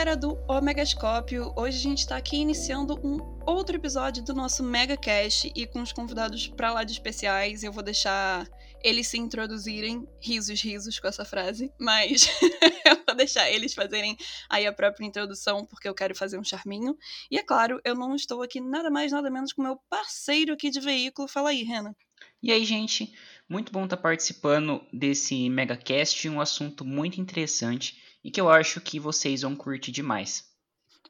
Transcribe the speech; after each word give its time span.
galera 0.00 0.16
do 0.16 0.42
Omegascópio! 0.48 1.52
Hoje 1.54 1.76
a 1.76 1.82
gente 1.82 1.98
está 1.98 2.16
aqui 2.16 2.38
iniciando 2.38 2.98
um 3.06 3.18
outro 3.44 3.76
episódio 3.76 4.24
do 4.24 4.32
nosso 4.32 4.62
Mega 4.62 4.96
Cast 4.96 5.52
e 5.54 5.66
com 5.66 5.82
os 5.82 5.92
convidados 5.92 6.48
pra 6.48 6.72
lá 6.72 6.84
de 6.84 6.92
especiais. 6.92 7.62
Eu 7.62 7.70
vou 7.70 7.82
deixar 7.82 8.48
eles 8.82 9.08
se 9.08 9.18
introduzirem, 9.18 10.08
risos, 10.18 10.58
risos 10.62 10.98
com 10.98 11.06
essa 11.06 11.22
frase, 11.22 11.70
mas 11.78 12.30
eu 12.86 12.96
vou 13.06 13.14
deixar 13.14 13.50
eles 13.50 13.74
fazerem 13.74 14.16
aí 14.48 14.66
a 14.66 14.72
própria 14.72 15.04
introdução, 15.04 15.66
porque 15.66 15.86
eu 15.86 15.94
quero 15.94 16.14
fazer 16.14 16.38
um 16.38 16.44
charminho. 16.44 16.96
E 17.30 17.36
é 17.36 17.42
claro, 17.42 17.78
eu 17.84 17.94
não 17.94 18.16
estou 18.16 18.40
aqui 18.40 18.58
nada 18.58 18.90
mais, 18.90 19.12
nada 19.12 19.28
menos 19.28 19.52
com 19.52 19.60
meu 19.60 19.76
parceiro 19.90 20.54
aqui 20.54 20.70
de 20.70 20.80
veículo. 20.80 21.28
Fala 21.28 21.50
aí, 21.50 21.62
Renan. 21.62 21.94
E 22.42 22.50
aí, 22.50 22.64
gente? 22.64 23.12
Muito 23.46 23.70
bom 23.70 23.84
estar 23.84 23.98
participando 23.98 24.80
desse 24.90 25.50
megacast, 25.50 26.26
um 26.26 26.40
assunto 26.40 26.86
muito 26.86 27.20
interessante 27.20 28.00
e 28.22 28.30
que 28.30 28.40
eu 28.40 28.50
acho 28.50 28.80
que 28.80 29.00
vocês 29.00 29.42
vão 29.42 29.56
curtir 29.56 29.92
demais. 29.92 30.50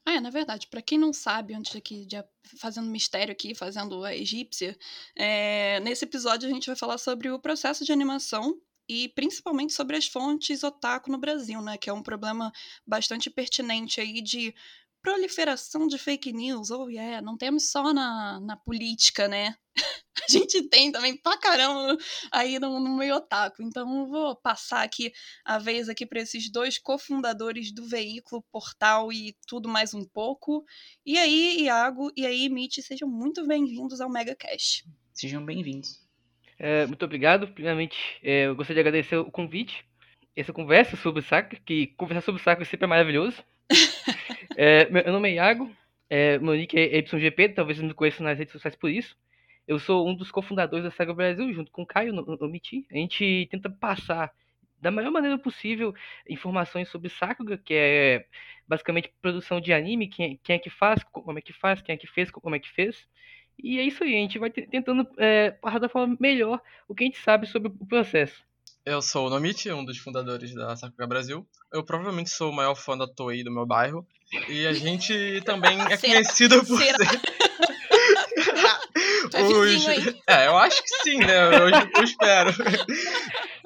Ah, 0.05 0.15
é, 0.15 0.21
na 0.21 0.31
verdade, 0.31 0.67
para 0.69 0.81
quem 0.81 0.99
não 0.99 1.13
sabe, 1.13 1.55
antes 1.55 1.77
aqui 1.77 2.07
de 2.07 2.17
fazendo 2.59 2.89
mistério 2.91 3.33
aqui, 3.33 3.55
fazendo 3.55 4.03
a 4.05 4.15
egípcia, 4.15 4.77
é, 5.15 5.79
nesse 5.81 6.05
episódio 6.05 6.49
a 6.49 6.53
gente 6.53 6.67
vai 6.67 6.77
falar 6.77 6.99
sobre 6.99 7.31
o 7.31 7.39
processo 7.39 7.85
de 7.85 7.93
animação 7.93 8.59
e 8.89 9.09
principalmente 9.11 9.73
sobre 9.73 9.97
as 9.97 10.07
fontes 10.07 10.65
otaku 10.65 11.13
no 11.13 11.19
Brasil, 11.19 11.61
né? 11.61 11.77
Que 11.77 11.91
é 11.91 11.93
um 11.93 12.03
problema 12.03 12.51
bastante 12.87 13.31
pertinente 13.31 14.01
aí 14.01 14.23
de 14.23 14.55
proliferação 15.03 15.87
de 15.87 15.99
fake 15.99 16.33
news. 16.33 16.71
Oh, 16.71 16.89
yeah, 16.89 17.23
não 17.23 17.37
temos 17.37 17.71
só 17.71 17.93
na, 17.93 18.41
na 18.41 18.57
política, 18.57 19.29
né? 19.29 19.55
a 20.29 20.33
gente 20.33 20.69
tem 20.69 20.93
também 20.93 21.17
pra 21.17 21.39
caramba 21.39 21.97
aí 22.31 22.59
no, 22.59 22.79
no 22.79 22.97
meio 22.97 23.17
otaku. 23.17 23.63
Então 23.63 24.07
vou 24.07 24.37
passar 24.37 24.83
aqui 24.83 25.13
a 25.45 25.59
vez 25.59 25.89
aqui 25.89 26.05
para 26.05 26.21
esses 26.21 26.51
dois 26.51 26.79
cofundadores 26.79 27.73
do 27.73 27.87
veículo, 27.87 28.45
portal 28.53 29.13
e 29.13 29.37
tudo 29.47 29.69
mais 29.69 29.95
um 29.95 30.05
pouco. 30.05 30.65
E 31.05 31.19
aí, 31.19 31.63
Iago, 31.63 32.13
e 32.17 32.27
aí, 32.27 32.49
Mitch, 32.49 32.79
sejam 32.81 33.09
muito 33.09 33.47
bem-vindos 33.47 34.01
ao 34.01 34.11
Mega 34.11 34.35
Cash. 34.35 34.85
Sejam 35.13 35.45
bem-vindos. 35.45 35.99
É, 36.59 36.87
muito 36.87 37.05
obrigado. 37.05 37.49
Primeiramente, 37.49 37.97
é, 38.23 38.47
eu 38.47 38.55
gostaria 38.55 38.83
de 38.83 38.89
agradecer 38.89 39.17
o 39.17 39.31
convite. 39.31 39.85
Essa 40.37 40.53
conversa 40.53 40.97
sobre 40.97 41.21
o 41.21 41.25
saco, 41.25 41.57
que 41.65 41.89
conversar 41.89 42.23
sobre 42.23 42.41
o 42.41 42.45
saco 42.45 42.65
sempre 42.65 42.85
é 42.85 42.89
maravilhoso. 42.89 43.43
é, 44.57 44.89
meu 44.91 45.13
nome 45.13 45.31
é 45.31 45.35
Iago, 45.35 45.75
é, 46.09 46.39
meu 46.39 46.55
nick 46.55 46.77
é 46.79 46.99
YGP, 46.99 47.51
talvez 47.51 47.79
vocês 47.79 47.89
me 47.89 47.95
conheçam 47.95 48.25
nas 48.25 48.39
redes 48.39 48.53
sociais 48.53 48.77
por 48.77 48.91
isso. 48.91 49.17
Eu 49.71 49.79
sou 49.79 50.05
um 50.05 50.17
dos 50.17 50.33
cofundadores 50.33 50.83
da 50.83 50.91
Saga 50.91 51.15
Brasil, 51.15 51.55
junto 51.55 51.71
com 51.71 51.83
o 51.83 51.87
Caio 51.87 52.13
MIT. 52.13 52.87
A 52.91 52.97
gente 52.97 53.47
tenta 53.53 53.71
passar 53.71 54.33
da 54.83 54.91
melhor 54.91 55.13
maneira 55.13 55.39
possível 55.39 55.95
informações 56.29 56.89
sobre 56.89 57.09
Sakuga, 57.09 57.57
que 57.57 57.73
é 57.73 58.27
basicamente 58.67 59.13
produção 59.23 59.61
de 59.61 59.73
anime, 59.73 60.09
quem, 60.09 60.33
é, 60.33 60.39
quem 60.43 60.57
é 60.57 60.59
que 60.59 60.71
faz, 60.71 61.05
como 61.13 61.39
é 61.39 61.41
que 61.41 61.53
faz, 61.53 61.81
quem 61.81 61.95
é 61.95 61.97
que 61.97 62.09
fez, 62.09 62.33
como 62.33 62.57
é 62.57 62.59
que 62.59 62.69
fez. 62.69 63.07
E 63.63 63.79
é 63.79 63.85
isso 63.85 64.03
aí, 64.03 64.13
a 64.17 64.19
gente 64.19 64.41
vai 64.41 64.51
tentando 64.51 65.07
é, 65.17 65.53
passar 65.53 65.79
da 65.79 65.89
forma 65.89 66.17
melhor 66.19 66.61
o 66.89 66.95
que 66.95 67.05
a 67.05 67.07
gente 67.07 67.21
sabe 67.21 67.47
sobre 67.47 67.69
o 67.69 67.87
processo. 67.87 68.43
Eu 68.85 69.01
sou 69.01 69.29
o 69.29 69.31
Nomiti, 69.31 69.71
um 69.71 69.85
dos 69.85 69.99
fundadores 69.99 70.53
da 70.53 70.75
Sakuga 70.75 71.07
Brasil. 71.07 71.47
Eu 71.73 71.85
provavelmente 71.85 72.31
sou 72.31 72.51
o 72.51 72.53
maior 72.53 72.75
fã 72.75 72.99
da 72.99 73.07
Toei 73.07 73.45
do 73.45 73.53
meu 73.53 73.67
bairro. 73.67 74.05
E 74.49 74.67
a 74.67 74.73
gente 74.73 75.41
também 75.43 75.81
é 75.83 75.95
conhecido 75.97 76.59
por 76.67 76.77
ser... 76.77 76.97
Os... 79.39 79.87
É, 80.27 80.47
eu 80.47 80.57
acho 80.57 80.83
que 80.83 80.89
sim, 81.03 81.19
né? 81.19 81.47
Eu, 81.47 81.69
eu 81.97 82.03
espero. 82.05 82.53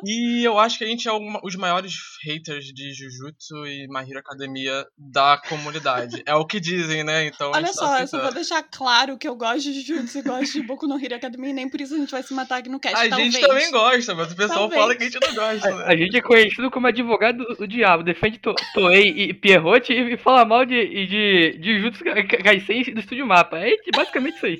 E 0.07 0.45
eu 0.45 0.59
acho 0.59 0.79
que 0.79 0.85
a 0.85 0.87
gente 0.87 1.09
é 1.09 1.13
uma, 1.13 1.41
os 1.43 1.57
maiores 1.57 1.95
haters 2.25 2.67
de 2.67 2.93
Jujutsu 2.93 3.67
e 3.67 3.87
My 3.89 4.01
Hero 4.01 4.19
Academia 4.19 4.87
da 4.99 5.41
comunidade. 5.49 6.23
É 6.27 6.35
o 6.35 6.45
que 6.45 6.61
dizem, 6.61 7.03
né? 7.03 7.27
Então 7.27 7.53
Olha 7.55 7.67
tá 7.69 7.73
só, 7.73 7.87
tá 7.87 8.01
eu 8.03 8.07
só 8.07 8.21
vou 8.21 8.33
deixar 8.33 8.63
claro 8.63 9.17
que 9.17 9.27
eu 9.27 9.35
gosto 9.35 9.73
de 9.73 9.81
Jujutsu 9.81 10.19
e 10.19 10.23
gosto 10.23 10.53
de 10.53 10.63
Boku 10.63 10.87
no 10.87 11.03
Hero 11.03 11.15
Academia 11.15 11.51
e 11.51 11.55
nem 11.55 11.69
por 11.69 11.81
isso 11.81 11.95
a 11.95 11.99
gente 11.99 12.11
vai 12.11 12.23
se 12.23 12.35
matar 12.35 12.59
aqui 12.59 12.69
no 12.69 12.79
cast, 12.79 12.97
A 12.97 13.09
talvez. 13.09 13.33
gente 13.33 13.47
também 13.47 13.71
gosta, 13.71 14.15
mas 14.15 14.33
o 14.33 14.37
pessoal 14.37 14.59
talvez. 14.61 14.81
fala 14.81 14.95
que 14.95 15.03
a 15.05 15.07
gente 15.07 15.21
não 15.21 15.35
gosta. 15.35 15.71
Né? 15.71 15.85
A, 15.85 15.89
a, 15.89 15.97
gente 15.97 16.17
é 16.17 16.21
conhecido 16.21 16.71
como 16.71 16.87
advogado 16.87 17.39
do, 17.39 17.55
do 17.55 17.69
diabo, 17.69 18.03
defende 18.03 18.39
to, 18.39 18.55
Toei 18.75 19.09
e 19.09 19.33
Pierrot 19.33 19.91
e, 19.91 20.15
e 20.15 20.17
fala 20.19 20.45
mal 20.45 20.67
de, 20.67 21.07
de, 21.07 21.59
de 21.59 21.79
Jujutsu 21.79 22.05
Kaisen 22.45 22.93
do 22.93 23.01
Estúdio 23.01 23.27
Mapa. 23.27 23.59
É 23.59 23.75
basicamente 23.95 24.37
isso 24.37 24.47
aí. 24.47 24.59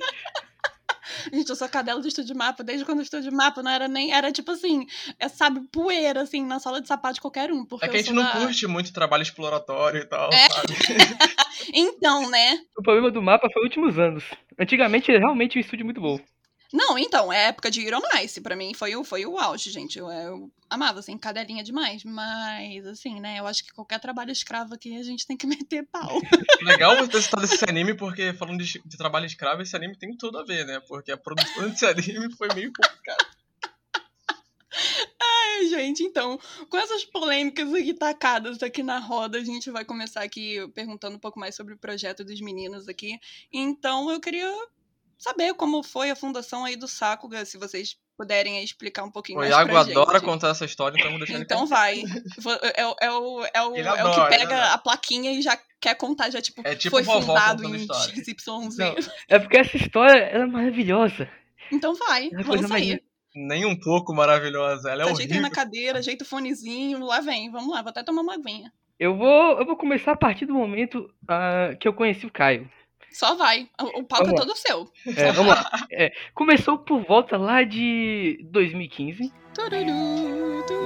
Gente, 1.33 1.49
eu 1.49 1.55
sou 1.55 1.67
cadela 1.69 2.01
do 2.01 2.07
estúdio 2.07 2.35
mapa, 2.35 2.63
desde 2.63 2.85
quando 2.85 2.99
eu 2.99 3.03
estúdio 3.03 3.31
mapa 3.31 3.61
não 3.61 3.71
era 3.71 3.87
nem. 3.87 4.13
Era 4.13 4.31
tipo 4.31 4.51
assim, 4.51 4.85
é, 5.19 5.27
sabe, 5.27 5.61
poeira, 5.71 6.21
assim, 6.21 6.45
na 6.45 6.59
sala 6.59 6.81
de 6.81 6.87
sapato 6.87 7.15
de 7.15 7.21
qualquer 7.21 7.51
um. 7.51 7.65
Porque 7.65 7.85
é 7.85 7.89
que 7.89 7.95
a 7.95 7.99
gente 7.99 8.13
não 8.13 8.23
da... 8.23 8.31
curte 8.31 8.67
muito 8.67 8.93
trabalho 8.93 9.23
exploratório 9.23 10.01
e 10.01 10.05
tal, 10.05 10.29
é. 10.31 10.49
sabe? 10.49 10.73
então, 11.73 12.29
né? 12.29 12.59
O 12.77 12.83
problema 12.83 13.11
do 13.11 13.21
mapa 13.21 13.47
foi 13.51 13.61
os 13.63 13.67
últimos 13.67 13.99
anos. 13.99 14.23
Antigamente 14.59 15.11
era 15.11 15.19
realmente 15.19 15.57
um 15.57 15.61
estúdio 15.61 15.85
muito 15.85 16.01
bom. 16.01 16.19
Não, 16.75 16.99
então, 16.99 17.31
é 17.31 17.47
época 17.47 17.71
de 17.71 17.87
Hero 17.87 18.01
Nice. 18.13 18.41
Pra 18.41 18.53
mim 18.53 18.73
foi 18.73 18.97
o, 18.97 19.03
foi 19.05 19.25
o 19.25 19.39
auge, 19.39 19.71
gente. 19.71 19.97
Eu, 19.97 20.11
eu 20.11 20.51
amava, 20.69 20.99
assim, 20.99 21.17
cadelinha 21.17 21.63
demais. 21.63 22.03
Mas, 22.03 22.85
assim, 22.85 23.21
né, 23.21 23.39
eu 23.39 23.47
acho 23.47 23.63
que 23.63 23.71
qualquer 23.71 23.97
trabalho 23.97 24.29
escravo 24.29 24.73
aqui 24.73 24.97
a 24.97 25.01
gente 25.01 25.25
tem 25.25 25.37
que 25.37 25.47
meter 25.47 25.87
pau. 25.89 26.19
Legal 26.63 26.97
você 26.97 27.07
ter 27.07 27.21
citado 27.21 27.45
esse 27.45 27.63
anime, 27.65 27.93
porque 27.93 28.33
falando 28.33 28.61
de, 28.61 28.81
de, 28.85 28.97
trabalho 28.97 29.25
escravo, 29.25 29.61
esse 29.61 29.73
anime 29.73 29.97
tem 29.97 30.17
tudo 30.17 30.37
a 30.37 30.43
ver, 30.43 30.65
né? 30.65 30.81
Porque 30.85 31.13
a 31.13 31.17
produção 31.17 31.69
desse 31.69 31.85
anime 31.85 32.29
foi 32.35 32.49
meio 32.53 32.73
complicada. 32.73 33.25
Ai, 35.21 35.67
gente, 35.67 36.03
então, 36.03 36.37
com 36.69 36.77
essas 36.77 37.05
polêmicas 37.05 37.73
aqui 37.73 37.93
tacadas 37.93 38.61
aqui 38.61 38.83
na 38.83 38.99
roda, 38.99 39.37
a 39.37 39.43
gente 39.45 39.71
vai 39.71 39.85
começar 39.85 40.23
aqui 40.23 40.67
perguntando 40.73 41.15
um 41.15 41.19
pouco 41.19 41.39
mais 41.39 41.55
sobre 41.55 41.73
o 41.73 41.77
projeto 41.77 42.25
dos 42.25 42.41
meninos 42.41 42.89
aqui. 42.89 43.17
Então, 43.53 44.11
eu 44.11 44.19
queria 44.19 44.53
saber 45.17 45.53
como 45.53 45.83
foi 45.83 46.09
a 46.09 46.15
fundação 46.15 46.65
aí 46.65 46.75
do 46.75 46.87
Sakuga, 46.87 47.45
se 47.45 47.57
vocês 47.57 47.97
puderem 48.17 48.63
explicar 48.63 49.03
um 49.03 49.11
pouquinho 49.11 49.37
o 49.37 49.41
mais 49.41 49.51
Iago 49.51 49.69
pra 49.69 49.81
adora 49.81 50.19
gente. 50.19 50.25
contar 50.25 50.49
essa 50.49 50.65
história, 50.65 50.95
então 50.97 51.11
vamos 51.11 51.27
deixar 51.27 51.41
Então 51.41 51.65
vai. 51.65 52.01
É, 52.63 52.81
é, 52.81 52.85
o, 52.85 52.95
é, 53.01 53.11
o, 53.11 53.45
é, 53.53 53.67
o, 53.67 53.75
é 53.77 54.03
o 54.03 54.11
que 54.11 54.37
pega 54.37 54.73
a 54.73 54.77
plaquinha 54.77 55.31
e 55.31 55.41
já 55.41 55.59
quer 55.81 55.95
contar, 55.95 56.29
já 56.29 56.41
tipo, 56.41 56.61
é 56.65 56.75
tipo 56.75 56.95
foi 56.95 57.03
fundado 57.03 57.63
em 57.63 57.79
XYZ. 57.79 58.77
Não, 58.77 58.95
é 59.27 59.39
porque 59.39 59.57
essa 59.57 59.77
história 59.77 60.19
é 60.19 60.45
maravilhosa. 60.45 61.29
Então 61.71 61.95
vai, 61.95 62.27
é 62.27 62.43
vamos 62.43 62.67
sair. 62.67 63.03
Nem 63.35 63.65
um 63.65 63.77
pouco 63.77 64.13
maravilhosa, 64.13 64.89
ela 64.89 65.03
é 65.03 65.05
tá 65.05 65.11
horrível. 65.11 65.41
na 65.41 65.49
cadeira, 65.49 65.99
ajeita 65.99 66.23
o 66.23 66.27
fonezinho, 66.27 66.99
lá 66.99 67.19
vem, 67.19 67.51
vamos 67.51 67.73
lá, 67.73 67.81
vou 67.81 67.89
até 67.89 68.01
tomar 68.03 68.21
uma 68.21 68.35
aguinha. 68.35 68.71
Eu 68.97 69.15
vou, 69.17 69.59
eu 69.59 69.65
vou 69.65 69.75
começar 69.75 70.13
a 70.13 70.17
partir 70.17 70.45
do 70.45 70.53
momento 70.53 71.11
uh, 71.23 71.77
que 71.77 71.87
eu 71.87 71.93
conheci 71.93 72.25
o 72.25 72.31
Caio. 72.31 72.69
Só 73.15 73.33
vai. 73.33 73.69
O 73.79 74.03
palco 74.03 74.29
é 74.29 74.33
todo 74.35 74.53
seu. 74.57 74.91
É, 75.15 75.31
vamos 75.31 75.55
lá. 75.55 75.87
É, 75.89 76.11
começou 76.33 76.77
por 76.77 77.01
volta 77.05 77.37
lá 77.37 77.63
de 77.63 78.45
2015. 78.51 79.31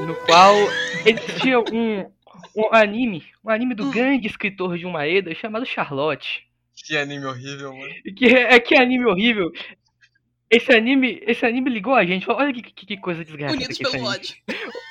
No 0.06 0.14
qual 0.28 0.54
existia 1.08 1.60
um, 1.60 2.02
um 2.56 2.72
anime, 2.72 3.26
um 3.44 3.50
anime 3.50 3.74
do 3.74 3.86
hum. 3.86 3.90
grande 3.90 4.28
escritor 4.28 4.78
de 4.78 4.86
uma 4.86 5.08
Eda 5.08 5.34
chamado 5.34 5.66
Charlotte. 5.66 6.48
Que 6.76 6.96
anime 6.96 7.26
horrível, 7.26 7.76
mano. 7.76 7.92
Que, 8.16 8.26
é, 8.28 8.60
que 8.60 8.76
anime 8.76 9.08
horrível. 9.08 9.52
Esse 10.52 10.72
anime, 10.72 11.20
esse 11.26 11.44
anime 11.48 11.72
ligou 11.72 11.96
a 11.96 12.06
gente. 12.06 12.30
Olha 12.30 12.54
que, 12.54 12.62
que, 12.62 12.86
que 12.86 12.98
coisa 12.98 13.26
desgraçada. 13.26 13.58
Unidos 13.58 13.78
pelo 13.80 14.06
ódio. 14.06 14.36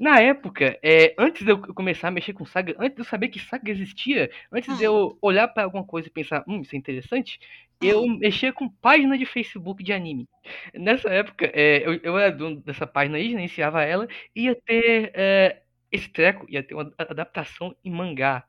Na 0.00 0.20
época, 0.20 0.78
é, 0.82 1.14
antes 1.18 1.44
de 1.44 1.50
eu 1.52 1.58
começar 1.74 2.08
a 2.08 2.10
mexer 2.10 2.32
com 2.32 2.44
saga, 2.44 2.74
antes 2.78 2.94
de 2.94 3.00
eu 3.02 3.04
saber 3.04 3.28
que 3.28 3.38
saga 3.38 3.70
existia, 3.70 4.30
antes 4.50 4.68
hum. 4.74 4.76
de 4.76 4.84
eu 4.84 5.18
olhar 5.20 5.48
para 5.48 5.64
alguma 5.64 5.84
coisa 5.84 6.08
e 6.08 6.10
pensar, 6.10 6.44
hum, 6.46 6.60
isso 6.60 6.74
é 6.74 6.78
interessante, 6.78 7.38
hum. 7.82 7.86
eu 7.86 8.06
mexia 8.06 8.52
com 8.52 8.68
página 8.68 9.16
de 9.18 9.26
Facebook 9.26 9.82
de 9.82 9.92
anime. 9.92 10.28
Nessa 10.74 11.08
época, 11.10 11.50
é, 11.54 11.86
eu, 11.86 11.94
eu, 12.02 12.18
era 12.18 12.30
dono 12.34 12.60
dessa 12.60 12.86
página 12.86 13.18
aí, 13.18 13.30
gerenciava 13.30 13.82
ela, 13.82 14.08
ia 14.34 14.54
ter 14.54 15.12
é, 15.14 15.62
esse 15.90 16.08
treco, 16.08 16.46
ia 16.48 16.62
ter 16.62 16.74
uma 16.74 16.92
adaptação 16.98 17.74
em 17.84 17.90
mangá, 17.90 18.44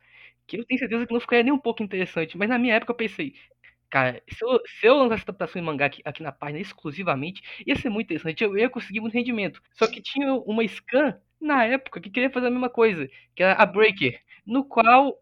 que 0.47 0.57
eu 0.57 0.65
tenho 0.65 0.79
certeza 0.79 1.05
que 1.05 1.13
não 1.13 1.21
ficaria 1.21 1.43
nem 1.43 1.53
um 1.53 1.59
pouco 1.59 1.83
interessante, 1.83 2.37
mas 2.37 2.49
na 2.49 2.59
minha 2.59 2.75
época 2.75 2.91
eu 2.91 2.97
pensei, 2.97 3.33
Cara, 3.93 4.23
se 4.27 4.43
eu, 4.43 4.59
se 4.65 4.87
eu 4.87 4.95
lançasse 4.95 5.21
adaptação 5.21 5.61
em 5.61 5.65
mangá 5.65 5.85
aqui, 5.85 6.01
aqui, 6.03 6.23
na 6.23 6.31
página 6.31 6.59
exclusivamente, 6.59 7.43
ia 7.63 7.75
ser 7.75 7.91
muito 7.91 8.07
interessante. 8.07 8.43
Eu 8.43 8.57
ia 8.57 8.67
conseguir 8.67 8.99
muito 8.99 9.13
rendimento. 9.13 9.61
Só 9.71 9.85
que 9.85 10.01
tinha 10.01 10.33
uma 10.33 10.67
scan 10.67 11.15
na 11.39 11.63
época 11.63 12.01
que 12.01 12.09
queria 12.09 12.31
fazer 12.31 12.47
a 12.47 12.49
mesma 12.49 12.71
coisa, 12.71 13.07
que 13.35 13.43
era 13.43 13.53
a 13.53 13.67
Breaker, 13.67 14.19
no 14.47 14.65
qual 14.65 15.15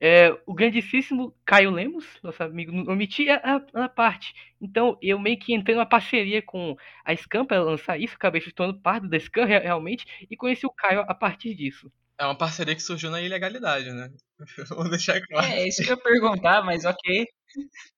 é, 0.00 0.36
o 0.46 0.52
grandíssimo 0.52 1.32
Caio 1.46 1.70
Lemos, 1.70 2.06
nosso 2.20 2.42
amigo, 2.42 2.72
omitia 2.90 3.36
a, 3.36 3.84
a, 3.84 3.88
parte. 3.88 4.34
Então 4.60 4.98
eu 5.00 5.16
meio 5.20 5.38
que 5.38 5.54
entrei 5.54 5.76
numa 5.76 5.86
parceria 5.86 6.42
com 6.42 6.76
a 7.04 7.14
Scam 7.14 7.46
para 7.46 7.62
lançar 7.62 8.00
isso, 8.00 8.16
acabei 8.16 8.40
se 8.40 8.50
tornando 8.50 8.80
parte 8.80 9.06
da 9.06 9.20
Scam 9.20 9.44
realmente 9.44 10.04
e 10.28 10.36
conheci 10.36 10.66
o 10.66 10.72
Caio 10.72 11.02
a 11.02 11.14
partir 11.14 11.54
disso. 11.54 11.88
É 12.18 12.24
uma 12.24 12.36
parceria 12.36 12.74
que 12.74 12.82
surgiu 12.82 13.12
na 13.12 13.22
ilegalidade, 13.22 13.92
né? 13.92 14.10
Vou 14.70 14.90
deixar 14.90 15.20
claro. 15.20 15.46
É, 15.46 15.68
isso 15.68 15.84
que 15.84 15.92
eu 15.92 15.96
ia 15.96 16.02
perguntar, 16.02 16.64
mas 16.64 16.84
ok. 16.84 17.24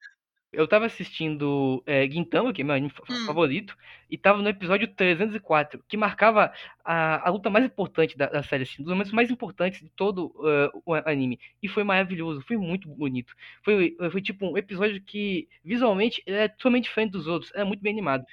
Eu 0.53 0.67
tava 0.67 0.87
assistindo 0.87 1.83
é, 1.87 2.11
Gintama, 2.11 2.53
que 2.53 2.63
é 2.63 2.65
meu 2.65 2.75
anime 2.75 2.93
Hum. 3.09 3.27
favorito, 3.27 3.77
e 4.11 4.19
tava 4.19 4.43
no 4.43 4.49
episódio 4.49 4.89
304, 4.95 5.83
que 5.89 5.97
marcava 5.97 6.53
a, 6.85 7.29
a 7.29 7.31
luta 7.31 7.49
mais 7.49 7.65
importante 7.65 8.17
da, 8.17 8.27
da 8.27 8.43
série, 8.43 8.65
assim, 8.65 8.83
um 8.83 8.85
dos 8.85 8.93
momentos 8.93 9.13
mais 9.13 9.31
importantes 9.31 9.81
de 9.81 9.89
todo 9.91 10.33
eh, 10.45 10.71
o 10.85 10.95
anime. 10.95 11.39
E 11.63 11.69
foi 11.69 11.85
maravilhoso, 11.85 12.43
foi 12.43 12.57
muito 12.57 12.89
bonito. 12.89 13.33
Foi, 13.63 13.97
foi 14.11 14.21
tipo 14.21 14.45
um 14.51 14.59
episódio 14.59 15.01
que, 15.03 15.49
visualmente, 15.65 16.21
é 16.27 16.49
totalmente 16.49 16.85
diferente 16.85 17.13
dos 17.13 17.29
outros, 17.29 17.53
é 17.55 17.63
muito 17.63 17.81
bem 17.81 17.93
animado. 17.93 18.25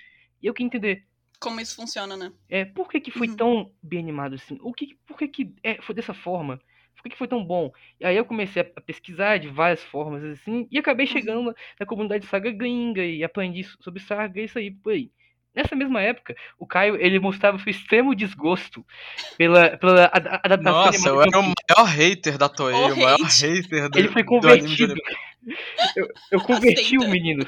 E 0.42 0.48
eu 0.48 0.54
queria 0.56 0.68
entender, 0.68 1.06
Como 1.40 1.60
isso 1.60 1.75
funciona, 1.75 2.16
né? 2.16 2.31
é, 2.50 2.66
por 2.66 2.90
que 2.90 3.00
que 3.02 3.12
foi 3.12 3.28
Uhum. 3.28 3.36
tão 3.36 3.72
bem 3.81 4.00
animado 4.00 4.36
assim? 4.36 4.58
O 4.62 4.74
que, 4.74 4.96
por 5.06 5.18
que 5.18 5.28
que 5.28 5.54
é, 5.64 5.81
foi 5.81 5.94
dessa 5.96 6.14
forma? 6.14 6.60
Por 7.02 7.10
que 7.10 7.18
foi 7.18 7.28
tão 7.28 7.44
bom? 7.44 7.72
E 8.00 8.06
aí 8.06 8.18
eu 8.18 8.26
comecei 8.26 8.62
a 8.62 8.82
pesquisar 8.82 9.38
de 9.38 9.48
várias 9.48 9.84
formas 9.84 10.24
assim, 10.24 10.68
e 10.72 10.78
acabei 10.78 11.06
Uhum. 11.06 11.12
chegando 11.12 11.56
na, 11.80 11.86
comunidade 11.86 12.26
Saga 12.26 12.52
gringa 12.52 13.04
e 13.06 13.24
aprendi 13.24 13.64
so- 13.64 13.78
sobre 13.82 14.02
Saga 14.02 14.42
e 14.42 14.46
isso 14.46 14.58
aí 14.58 14.72
por 14.72 14.94
aí. 14.94 15.10
Nessa 15.56 15.76
mesma 15.76 16.02
época, 16.02 16.36
o 16.60 16.68
Caio, 16.68 16.96
ele 17.02 17.20
mostrava 17.20 17.58
seu 17.58 17.72
extremo 17.72 18.14
desgosto 18.14 18.86
pela, 19.38 19.76
pela 19.78 20.06
adaptação 20.44 20.84
Nossa, 20.84 21.10
eu 21.10 21.22
era 21.22 21.40
o 21.40 21.44
maior 21.44 21.88
hater 21.88 22.38
da 22.38 22.48
Toei, 22.48 22.76
O 22.76 22.94
o 22.94 22.98
maior 22.98 23.20
hate. 23.22 23.48
hater 23.48 23.90
do, 23.90 23.98
Ele 23.98 24.08
foi 24.10 24.24
convertido. 24.24 24.94
Eu, 25.96 26.08
eu 26.32 26.42
converti 26.42 26.98
o 27.00 27.10
menino. 27.10 27.48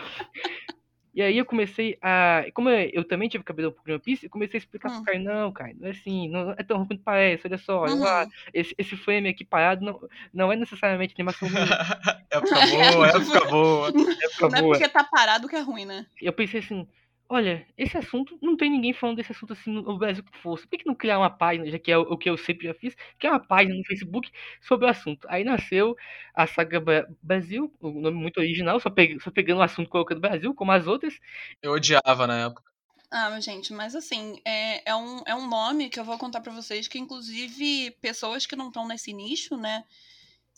E 1.19 1.21
aí 1.21 1.37
eu 1.37 1.45
comecei 1.45 1.97
a. 2.01 2.45
Como 2.53 2.69
eu, 2.69 3.03
também 3.03 3.27
tive 3.27 3.43
cabelo 3.43 3.67
um 3.67 3.71
pouco 3.73 3.85
de 3.85 3.91
One 3.91 4.01
Piece, 4.01 4.25
eu 4.25 4.29
comecei 4.29 4.57
a 4.57 4.61
explicar 4.61 4.87
Hum. 4.89 5.03
pro 5.03 5.11
Caio, 5.11 5.21
não, 5.21 5.51
Caio, 5.51 5.75
não 5.77 5.87
é 5.89 5.91
assim, 5.91 6.29
não 6.29 6.51
é 6.51 6.63
tão 6.63 6.77
ruim 6.77 6.87
quanto 6.87 7.03
parece, 7.03 7.45
olha 7.45 7.57
só, 7.57 7.81
olha 7.81 7.95
lá, 7.95 8.23
Uhum. 8.23 8.29
esse, 8.53 8.73
esse 8.77 8.95
frame 8.95 9.27
aqui 9.27 9.43
parado 9.43 9.83
não, 9.83 9.99
não 10.33 10.49
é 10.49 10.55
necessariamente 10.55 11.13
animação 11.17 11.49
ruim, 11.49 11.55
época 12.31 12.39
boa, 12.71 13.07
época 13.09 13.45
boa. 13.49 13.87
época 14.23 14.47
Não 14.47 14.59
é 14.59 14.61
boa. 14.61 14.77
porque 14.77 14.87
tá 14.87 15.03
parado 15.03 15.49
que 15.49 15.57
é 15.57 15.59
ruim, 15.59 15.83
né? 15.83 16.05
Eu 16.21 16.31
pensei 16.31 16.61
assim, 16.61 16.87
olha, 17.29 17.65
esse 17.77 17.97
assunto, 17.97 18.37
não 18.41 18.57
tem 18.57 18.69
ninguém 18.71 18.93
falando 18.93 19.17
desse 19.17 19.31
assunto 19.31 19.53
assim 19.53 19.71
no 19.71 19.97
Brasil 19.97 20.23
com 20.23 20.33
força. 20.39 20.67
Por 20.67 20.77
que, 20.77 20.85
não 20.85 20.95
criar 20.95 21.19
uma 21.19 21.29
página, 21.29 21.69
já 21.69 21.79
que 21.79 21.91
é 21.91 21.97
o, 21.97 22.17
que 22.17 22.29
eu 22.29 22.37
sempre 22.37 22.67
já 22.67 22.73
fiz, 22.73 22.95
criar 23.19 23.33
uma 23.33 23.39
página 23.47 23.75
no 23.75 23.85
Facebook 23.85 24.31
sobre 24.61 24.85
o 24.87 24.89
assunto? 24.89 25.27
Aí 25.29 25.43
nasceu 25.43 25.95
a 26.35 26.47
Saga 26.47 26.79
Bra- 26.79 27.07
Brasil, 27.21 27.73
o 27.79 27.91
nome 28.01 28.17
muito 28.17 28.39
original, 28.39 28.79
só, 28.79 28.89
pe- 28.89 29.19
só 29.21 29.31
pegando 29.31 29.59
o 29.59 29.63
assunto 29.63 29.89
colocando 29.89 30.19
Brasil, 30.21 30.53
como 30.55 30.71
as 30.71 30.87
outras. 30.87 31.19
Eu 31.61 31.71
odiava 31.73 32.27
na 32.27 32.45
época. 32.47 32.63
Ah, 33.11 33.29
mas, 33.31 33.43
gente, 33.43 33.73
mas 33.73 33.95
assim, 33.95 34.39
é, 34.45 34.87
é, 34.91 34.95
um, 34.95 35.23
é 35.25 35.33
um 35.33 35.47
nome 35.47 35.89
que 35.89 35.99
eu 35.99 36.03
vou 36.05 36.17
contar 36.19 36.41
pra 36.41 36.53
vocês 36.53 36.87
que, 36.87 36.99
inclusive, 36.99 37.91
pessoas 38.01 38.45
que 38.45 38.55
não 38.55 38.67
estão 38.67 38.87
nesse 38.87 39.11
nicho, 39.13 39.57
né, 39.57 39.83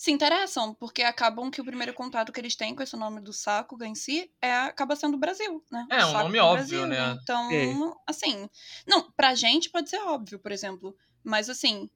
se 0.02 0.10
interessam, 0.10 0.74
porque 0.74 1.04
acabam 1.04 1.52
que 1.52 1.62
o 1.62 1.64
primeiro 1.64 1.94
contato 1.94 2.32
que 2.32 2.40
eles 2.40 2.56
têm 2.56 2.74
com 2.74 2.82
esse 2.82 2.98
nome 2.98 3.22
do 3.22 3.32
Sakuga 3.32 3.86
em 3.86 3.94
si 3.94 4.32
é, 4.42 4.52
acaba 4.52 4.96
sendo 4.96 5.14
o 5.14 5.20
Brasil, 5.20 5.64
né? 5.72 5.86
É, 5.92 6.04
um 6.04 6.14
nome 6.14 6.40
óbvio, 6.40 6.80
Brasil, 6.80 6.88
né? 6.88 7.20
Então, 7.22 7.52
É. 7.52 7.72
assim, 8.08 8.50
não, 8.88 9.12
pra 9.12 9.36
gente 9.36 9.70
pode 9.70 9.92
ser 9.92 10.00
óbvio, 10.00 10.40
por 10.40 10.52
exemplo, 10.52 10.98
mas 11.24 11.52
assim, 11.52 11.88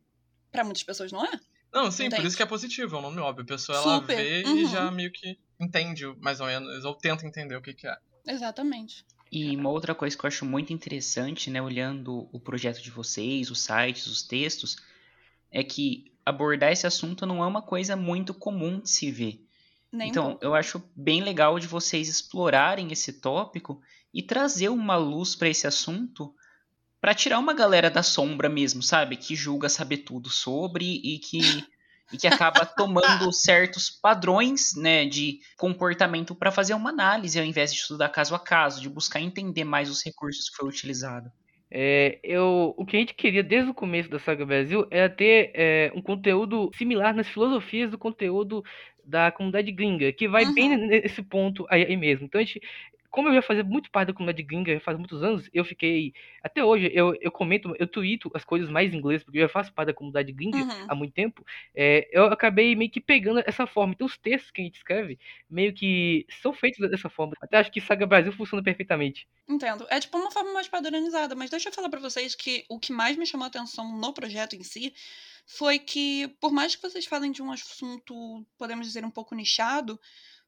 pra 0.51 0.63
muitas 0.63 0.83
pessoas 0.83 1.11
não 1.11 1.25
é. 1.25 1.31
Não, 1.73 1.89
sim, 1.89 2.03
por 2.03 2.13
Entende? 2.13 2.27
isso 2.27 2.37
que 2.37 2.43
é 2.43 2.45
positivo, 2.45 2.95
é 2.95 2.99
um 2.99 3.01
nome 3.01 3.19
óbvio. 3.21 3.43
A 3.43 3.47
pessoa 3.47 3.75
ela 3.75 3.99
Super, 3.99 4.17
vê 4.17 4.43
e 4.43 4.45
uhum. 4.45 4.69
já 4.69 4.91
meio 4.91 5.11
que 5.11 5.39
entende 5.59 6.05
mais 6.21 6.39
ou 6.39 6.45
menos, 6.45 6.85
ou 6.85 6.93
tenta 6.93 7.25
entender 7.25 7.55
o 7.55 7.61
que, 7.61 7.73
que 7.73 7.87
é. 7.87 7.97
Exatamente. 8.27 9.03
E 9.31 9.55
uma 9.55 9.71
outra 9.71 9.95
coisa 9.95 10.15
que 10.15 10.23
eu 10.23 10.27
acho 10.27 10.45
muito 10.45 10.71
interessante, 10.71 11.49
né, 11.49 11.59
olhando 11.59 12.29
o 12.31 12.39
projeto 12.39 12.83
de 12.83 12.91
vocês, 12.91 13.49
os 13.49 13.61
sites, 13.61 14.05
os 14.05 14.21
textos, 14.21 14.77
é 15.51 15.63
que 15.63 16.14
abordar 16.25 16.72
esse 16.72 16.88
assunto 16.88 17.25
não 17.25 17.44
é 17.44 17.48
uma 17.48 17.62
coisa 17.62 17.95
muito 17.95 18.33
comum 18.33 18.80
de 18.80 18.89
se 18.89 19.12
ver. 19.12 19.45
Nem 19.92 20.10
então, 20.10 20.38
eu 20.42 20.56
acho 20.56 20.83
bem 20.95 21.22
legal 21.22 21.60
de 21.60 21.68
vocês 21.68 22.10
explorarem 22.10 22.92
esse 22.92 23.13
tópico 23.13 23.80
e 24.13 24.22
trazer 24.22 24.69
uma 24.69 24.95
luz 24.95 25.36
para 25.36 25.50
esse 25.50 25.68
assunto 25.68 26.33
para 27.00 27.13
tirar 27.13 27.38
uma 27.38 27.54
galera 27.54 27.92
da 27.92 28.01
sombra 28.01 28.50
mesmo, 28.50 28.81
sabe? 28.81 29.16
Que 29.16 29.36
julga 29.36 29.69
saber 29.69 29.98
tudo 29.98 30.30
sobre 30.30 31.00
e 31.04 31.19
que, 31.19 31.63
e 32.12 32.18
que 32.18 32.27
acaba 32.27 32.66
tomando 32.66 33.31
certos 33.31 33.89
padrões 33.92 34.74
né, 34.75 35.06
de 35.06 35.39
comportamento 35.56 36.33
para 36.33 36.51
fazer 36.51 36.74
uma 36.74 36.89
análise 36.89 37.39
ao 37.39 37.45
invés 37.45 37.72
de 37.72 37.80
estudar 37.80 38.10
caso 38.10 38.33
a 38.33 38.39
caso, 38.39 38.81
de 38.81 38.89
buscar 38.89 39.22
entender 39.22 39.63
mais 39.63 39.89
os 39.89 40.04
recursos 40.04 40.50
que 40.50 40.56
foi 40.56 40.68
utilizado. 40.68 41.31
É, 41.77 42.19
eu, 42.24 42.74
o 42.77 42.86
que 42.86 42.95
a 42.95 43.00
gente 43.01 43.13
queria 43.13 43.44
desde 43.44 43.69
o 43.72 43.74
começo 43.74 44.10
da 44.10 44.18
Saga 44.18 44.45
Brasil 44.45 44.88
era 44.89 45.10
ter 45.10 45.51
é, 45.54 45.92
um 45.94 46.01
conteúdo 46.01 46.72
similar 46.74 47.13
nas 47.13 47.27
filosofias 47.27 47.92
do 47.92 47.98
conteúdo 47.98 48.63
da 49.04 49.30
comunidade 49.31 49.72
gringa, 49.74 50.13
que 50.13 50.27
vai 50.27 50.45
bem 50.45 50.69
Uhum. 50.69 50.77
nesse 50.77 51.22
ponto 51.22 51.66
aí, 51.69 51.83
aí 51.86 51.98
mesmo. 51.98 52.25
Então 52.27 52.39
a 52.39 52.44
gente, 52.45 52.62
como 53.15 53.29
eu 53.29 53.33
ia 53.33 53.41
fazer 53.41 53.63
muito 53.63 53.89
parte 53.89 54.07
da 54.09 54.13
comunidade 54.13 54.44
gringa 54.44 54.79
faz 54.81 54.97
muitos 54.97 55.23
anos, 55.23 55.50
eu 55.53 55.63
fiquei. 55.65 56.13
Até 56.44 56.63
hoje, 56.63 56.91
eu, 56.94 57.15
eu 57.21 57.31
comento, 57.31 57.73
eu 57.79 57.88
tweeto 57.88 58.29
as 58.35 58.44
coisas 58.44 58.69
mais 58.69 58.94
em 58.94 58.97
inglês, 58.97 59.23
porque 59.23 59.38
eu 59.39 59.44
já 59.44 59.50
faço 59.50 59.73
parte 59.73 59.88
da 59.88 59.94
comunidade 59.94 60.31
gringa 60.31 60.57
Uhum. 60.59 60.85
há 60.88 60.95
muito 60.95 61.13
tempo. 61.13 61.44
é, 61.75 62.07
eu 62.12 62.25
acabei 62.25 62.75
meio 62.75 62.91
que 62.91 63.00
pegando 63.01 63.41
essa 63.45 63.65
forma. 63.67 63.94
Então 63.94 64.06
os 64.07 64.17
textos 64.17 64.51
que 64.51 64.62
a 64.62 64.63
gente 64.65 64.75
escreve 64.75 65.17
meio 65.50 65.73
que 65.73 66.25
são 66.41 66.53
feitos 66.53 66.89
dessa 66.89 67.09
forma. 67.09 67.33
Até 67.41 67.57
acho 67.57 67.71
que 67.71 67.81
Saga 67.81 68.06
Brasil 68.06 68.31
funciona 68.33 68.63
perfeitamente. 68.63 69.27
Entendo. 69.47 69.85
É 69.89 70.00
tipo 70.00 70.17
uma 70.17 70.31
forma 70.31 70.53
mais 70.53 70.67
padronizada, 70.67 71.35
mas 71.35 71.50
deixa 71.50 71.69
eu 71.69 71.73
falar 71.73 71.89
pra 71.89 72.00
vocês 72.00 72.35
que 72.35 72.65
o 72.69 72.79
que 72.79 72.91
mais 72.91 73.15
me 73.17 73.25
chamou 73.25 73.45
a 73.45 73.47
atenção 73.47 73.97
no 73.97 74.13
projeto 74.13 74.56
em 74.56 74.63
si 74.63 74.94
foi 75.45 75.77
que, 75.77 76.27
por 76.39 76.51
mais 76.51 76.75
que 76.75 76.81
vocês 76.81 77.06
falem 77.06 77.31
de 77.31 77.41
um 77.44 77.51
assunto, 77.51 78.45
podemos 78.57 78.88
dizer, 78.88 79.06
um 79.06 79.12
pouco 79.12 79.35
nichado, 79.35 80.00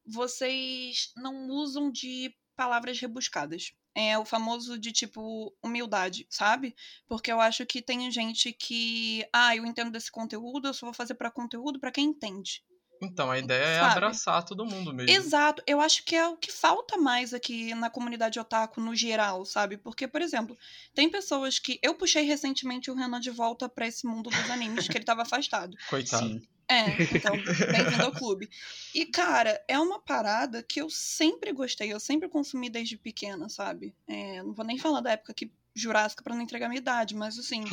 vocês 0.06 1.12
não 1.16 1.48
usam 1.50 1.92
de 1.92 2.34
palavras 2.58 3.00
rebuscadas. 3.00 3.72
É 3.96 4.18
o 4.18 4.26
famoso 4.26 4.78
de 4.78 4.92
tipo 4.92 5.56
humildade, 5.64 6.28
sabe? 6.30 6.76
Porque 7.08 7.32
eu 7.32 7.40
acho 7.40 7.66
que 7.66 7.82
tem 7.82 8.12
gente 8.12 8.52
que, 8.52 9.26
ah, 9.32 9.56
eu 9.56 9.66
entendo 9.66 9.92
desse 9.92 10.12
conteúdo, 10.12 10.68
eu 10.68 10.74
só 10.74 10.88
vou 10.88 10.94
fazer 10.94 11.14
pra 11.14 11.32
conteúdo 11.32 11.80
pra 11.80 11.92
quem 11.92 12.06
entende. 12.06 12.64
Então, 13.02 13.30
a 13.30 13.38
ideia 13.38 13.64
é 13.64 13.80
Sabe? 13.80 13.92
abraçar 13.92 14.44
todo 14.44 14.66
mundo 14.66 14.92
mesmo. 14.94 15.12
Exato, 15.12 15.62
eu 15.68 15.80
acho 15.80 16.04
que 16.04 16.16
é 16.16 16.28
o 16.28 16.36
que 16.36 16.52
falta 16.52 16.98
mais 16.98 17.34
aqui 17.34 17.74
na 17.76 17.92
comunidade 17.92 18.40
otaku 18.40 18.82
no 18.82 18.96
geral, 18.96 19.46
sabe? 19.46 19.78
Porque, 19.78 20.08
por 20.08 20.22
exemplo, 20.22 20.58
tem 20.96 21.10
pessoas 21.10 21.60
que. 21.60 21.80
Eu 21.84 21.94
puxei 21.94 22.24
recentemente 22.24 22.90
o 22.90 22.96
Renan 22.96 23.20
de 23.20 23.30
volta 23.30 23.70
pra 23.70 23.88
esse 23.88 24.08
mundo 24.08 24.32
dos 24.32 24.50
animes, 24.50 24.88
que 24.88 24.98
ele 24.98 25.06
tava 25.06 25.22
afastado. 25.22 25.78
Coitado. 25.88 26.28
Sim. 26.28 26.42
É, 26.70 26.98
então, 27.12 27.42
bem-vindo 27.72 28.06
ao 28.06 28.12
clube. 28.14 28.50
E, 28.94 29.06
cara, 29.06 29.64
é 29.68 29.80
uma 29.80 30.00
parada 30.00 30.62
que 30.62 30.82
eu 30.82 30.90
sempre 30.90 31.54
gostei, 31.54 31.94
eu 31.94 32.00
sempre 32.00 32.28
consumi 32.28 32.70
desde 32.70 32.98
pequena, 32.98 33.48
sabe? 33.48 33.96
É, 34.08 34.44
não 34.44 34.54
vou 34.54 34.66
nem 34.66 34.78
falar 34.78 35.02
da 35.02 35.12
época 35.12 35.34
que 35.34 35.52
Jurássica 35.74 36.24
pra 36.24 36.34
não 36.34 36.42
entregar 36.42 36.68
minha 36.68 36.80
idade, 36.80 37.16
mas 37.16 37.38
assim. 37.38 37.64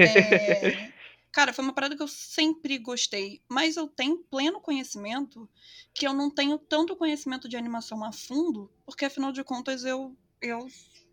é, 0.00 0.88
Cara, 1.30 1.52
foi 1.52 1.64
uma 1.64 1.72
parada 1.72 1.96
que 1.96 2.02
eu 2.02 2.08
sempre 2.08 2.78
gostei, 2.78 3.42
mas 3.48 3.76
eu 3.76 3.88
tenho 3.88 4.18
pleno 4.18 4.60
conhecimento 4.60 5.48
que 5.94 6.06
eu 6.06 6.12
não 6.12 6.30
tenho 6.30 6.58
tanto 6.58 6.96
conhecimento 6.96 7.48
de 7.48 7.56
animação 7.56 8.04
a 8.04 8.12
fundo, 8.12 8.70
porque 8.84 9.06
afinal 9.06 9.32
de 9.32 9.42
contas 9.42 9.84
eu, 9.84 10.14
eu 10.42 10.66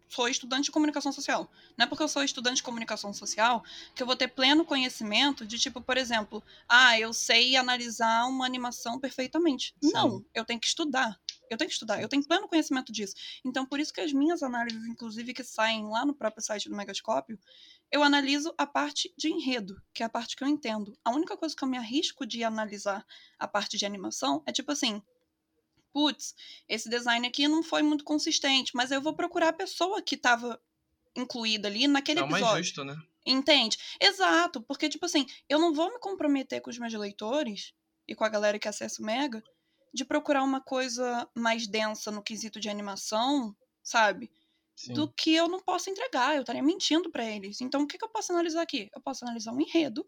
sou 0.10 0.28
estudante 0.28 0.66
de 0.66 0.72
comunicação 0.72 1.12
social. 1.12 1.50
Não 1.78 1.86
é 1.86 1.88
porque 1.88 2.04
eu 2.04 2.08
sou 2.08 2.24
estudante 2.24 2.58
de 2.58 2.64
comunicação 2.64 3.14
social 3.14 3.64
que 3.96 4.02
eu 4.02 4.08
vou 4.08 4.16
ter 4.16 4.28
pleno 4.28 4.66
conhecimento 4.66 5.46
de, 5.46 5.58
tipo, 5.60 5.80
por 5.80 5.98
exemplo, 5.98 6.44
ah, 6.68 7.00
eu 7.00 7.14
sei 7.14 7.56
analisar 7.56 8.26
uma 8.26 8.46
animação 8.46 9.00
perfeitamente. 9.00 9.76
Sim. 9.82 9.92
Não, 9.94 10.26
eu 10.34 10.44
tenho 10.44 10.60
que 10.60 10.68
estudar. 10.68 11.18
Eu 11.50 11.58
tenho 11.58 11.68
que 11.68 11.74
estudar, 11.74 12.00
eu 12.00 12.08
tenho 12.08 12.24
pleno 12.24 12.48
conhecimento 12.48 12.92
disso. 12.92 13.16
Então, 13.44 13.66
por 13.66 13.80
isso 13.80 13.92
que 13.92 14.02
as 14.02 14.14
minhas 14.14 14.44
análises, 14.44 14.86
inclusive, 14.86 15.34
que 15.34 15.44
saem 15.44 15.88
lá 15.88 16.06
no 16.06 16.14
próprio 16.14 16.44
site 16.44 16.70
do 16.70 16.76
Megascópio, 16.76 17.40
eu 17.92 18.04
analiso 18.04 18.54
a 18.56 18.68
parte 18.68 19.12
de 19.18 19.30
enredo, 19.30 19.82
que 19.92 20.04
é 20.04 20.06
a 20.06 20.10
parte 20.10 20.36
que 20.36 20.44
eu 20.44 20.48
entendo. 20.48 20.96
A 21.04 21.10
única 21.10 21.36
coisa 21.36 21.56
que 21.56 21.64
eu 21.64 21.68
me 21.68 21.78
arrisco 21.78 22.26
de 22.26 22.44
analisar 22.44 23.04
a 23.40 23.48
parte 23.48 23.78
de 23.78 23.86
animação 23.86 24.44
é 24.46 24.52
tipo 24.52 24.72
assim. 24.72 25.02
Putz, 25.94 26.36
esse 26.68 26.90
design 26.90 27.28
aqui 27.28 27.48
não 27.48 27.64
foi 27.64 27.82
muito 27.82 28.04
consistente, 28.04 28.72
mas 28.76 28.92
eu 28.92 29.02
vou 29.02 29.14
procurar 29.16 29.50
a 29.50 29.54
pessoa 29.54 30.02
que 30.02 30.16
estava 30.16 30.62
incluída 31.16 31.68
ali 31.68 31.88
naquele 31.88 32.20
É 32.20 32.24
o 32.24 32.30
mais 32.30 32.44
episódio. 32.44 32.64
justo, 32.64 32.84
né? 32.84 32.96
Entende? 33.26 33.78
Exato, 34.00 34.62
porque, 34.62 34.88
tipo 34.90 35.06
assim, 35.06 35.26
eu 35.48 35.60
não 35.60 35.74
vou 35.74 35.92
me 35.92 36.00
comprometer 36.00 36.62
com 36.62 36.70
os 36.70 36.78
meus 36.78 36.94
leitores 36.94 37.74
e 38.08 38.16
com 38.16 38.24
a 38.24 38.30
galera 38.30 38.58
que 38.60 38.68
acessa 38.68 39.02
o 39.02 39.06
Mega 39.06 39.44
de 39.94 40.06
procurar 40.06 40.44
uma 40.44 40.62
coisa 40.62 41.28
mais 41.36 41.68
densa 41.68 42.12
no 42.12 42.24
quesito 42.24 42.60
de 42.60 42.70
animação, 42.70 43.56
sabe? 43.84 44.32
Sim. 44.76 44.94
Do 44.94 45.12
que 45.12 45.34
eu 45.34 45.48
não 45.48 45.60
posso 45.60 45.90
entregar, 45.90 46.36
eu 46.36 46.42
estaria 46.42 46.64
mentindo 46.64 47.12
pra 47.12 47.26
eles. 47.26 47.60
Então, 47.60 47.82
o 47.82 47.88
que, 47.88 47.98
que 47.98 48.06
eu 48.06 48.10
posso 48.10 48.32
analisar 48.32 48.62
aqui? 48.62 48.90
Eu 48.96 49.02
posso 49.02 49.26
analisar 49.26 49.52
um 49.52 49.60
enredo, 49.60 50.08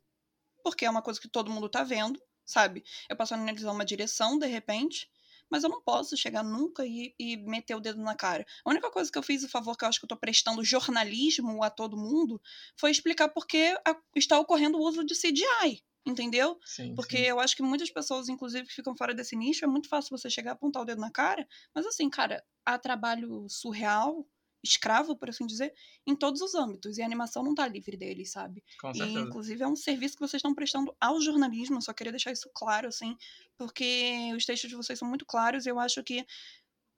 porque 0.64 0.86
é 0.86 0.90
uma 0.90 1.02
coisa 1.02 1.20
que 1.20 1.28
todo 1.28 1.52
mundo 1.52 1.68
tá 1.68 1.84
vendo, 1.84 2.22
sabe? 2.46 2.84
Eu 3.10 3.16
posso 3.18 3.34
analisar 3.34 3.72
uma 3.72 3.84
direção, 3.84 4.38
de 4.40 4.48
repente, 4.48 5.10
mas 5.52 5.64
eu 5.64 5.70
não 5.70 5.82
posso 5.82 6.16
chegar 6.18 6.44
nunca 6.44 6.86
e, 6.86 7.14
e 7.20 7.38
meter 7.38 7.76
o 7.76 7.80
dedo 7.82 8.02
na 8.02 8.16
cara. 8.16 8.46
A 8.66 8.70
única 8.70 8.90
coisa 8.90 9.12
que 9.12 9.18
eu 9.18 9.24
fiz, 9.24 9.44
o 9.44 9.50
favor 9.50 9.78
que 9.78 9.84
eu 9.84 9.90
acho 9.90 10.00
que 10.00 10.06
eu 10.06 10.10
tô 10.10 10.18
prestando 10.18 10.64
jornalismo 10.64 11.62
a 11.64 11.70
todo 11.70 11.98
mundo, 11.98 12.42
foi 12.80 12.92
explicar 12.92 13.30
por 13.30 13.46
que 13.46 13.76
está 14.16 14.40
ocorrendo 14.40 14.78
o 14.78 14.82
uso 14.88 15.04
de 15.04 15.16
CGI. 15.16 15.84
entendeu? 16.06 16.58
Sim, 16.66 16.96
Porque 16.96 17.18
sim. 17.18 17.24
eu 17.26 17.40
acho 17.40 17.56
que 17.56 17.62
muitas 17.62 17.92
pessoas, 17.92 18.28
inclusive, 18.30 18.68
que 18.68 18.74
ficam 18.74 18.96
fora 18.96 19.14
desse 19.14 19.36
nicho, 19.36 19.64
é 19.66 19.68
muito 19.68 19.88
fácil 19.88 20.18
você 20.18 20.30
chegar 20.30 20.52
e 20.52 20.54
apontar 20.54 20.82
o 20.82 20.86
dedo 20.86 21.00
na 21.00 21.12
cara. 21.12 21.48
Mas 21.76 21.86
assim, 21.86 22.10
cara, 22.10 22.44
há 22.66 22.78
trabalho 22.80 23.46
surreal, 23.50 24.26
escravo, 24.64 25.16
por 25.18 25.30
assim 25.30 25.46
dizer, 25.46 25.74
em 26.06 26.16
todos 26.16 26.42
os 26.42 26.54
âmbitos. 26.56 26.98
E 26.98 27.02
a 27.02 27.06
animação 27.06 27.44
não 27.44 27.56
tá 27.56 27.68
livre 27.68 27.98
deles, 27.98 28.32
sabe? 28.32 28.64
Com 28.82 28.94
E, 28.94 28.98
certeza. 28.98 29.20
inclusive, 29.22 29.64
é 29.64 29.68
um 29.68 29.76
serviço 29.76 30.16
que 30.16 30.22
vocês 30.22 30.40
estão 30.40 30.54
prestando 30.56 30.96
ao 31.00 31.20
jornalismo. 31.22 31.78
Eu 31.78 31.82
só 31.82 31.94
queria 31.94 32.12
deixar 32.12 32.32
isso 32.32 32.50
claro, 32.54 32.88
assim, 32.88 33.16
porque 33.58 34.32
os 34.36 34.46
textos 34.46 34.70
de 34.70 34.76
vocês 34.76 35.00
são 35.00 35.08
muito 35.08 35.26
claros 35.26 35.66
e 35.66 35.70
eu 35.70 35.80
acho 35.80 36.04
que 36.04 36.26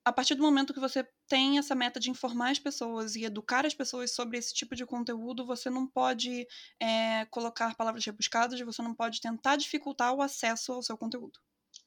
a 0.05 0.12
partir 0.12 0.36
do 0.36 0.43
momento 0.43 0.74
que 0.74 0.79
você 0.79 1.08
tem 1.27 1.58
essa 1.58 1.74
meta 1.75 2.00
de 2.00 2.10
informar 2.10 2.51
as 2.51 2.60
pessoas 2.60 3.15
e 3.15 3.24
educar 3.24 3.65
as 3.65 3.74
pessoas 3.74 4.13
sobre 4.13 4.38
esse 4.38 4.53
tipo 4.53 4.75
de 4.75 4.86
conteúdo, 4.86 5.46
você 5.46 5.70
não 5.70 5.88
pode 5.88 6.46
é, 6.82 7.25
colocar 7.27 7.75
palavras 7.75 8.05
rebuscadas, 8.05 8.60
você 8.60 8.82
não 8.82 8.93
pode 8.93 9.22
tentar 9.22 9.55
dificultar 9.55 10.13
o 10.13 10.22
acesso 10.22 10.74
ao 10.74 10.84
seu 10.84 10.98
conteúdo. 10.98 11.39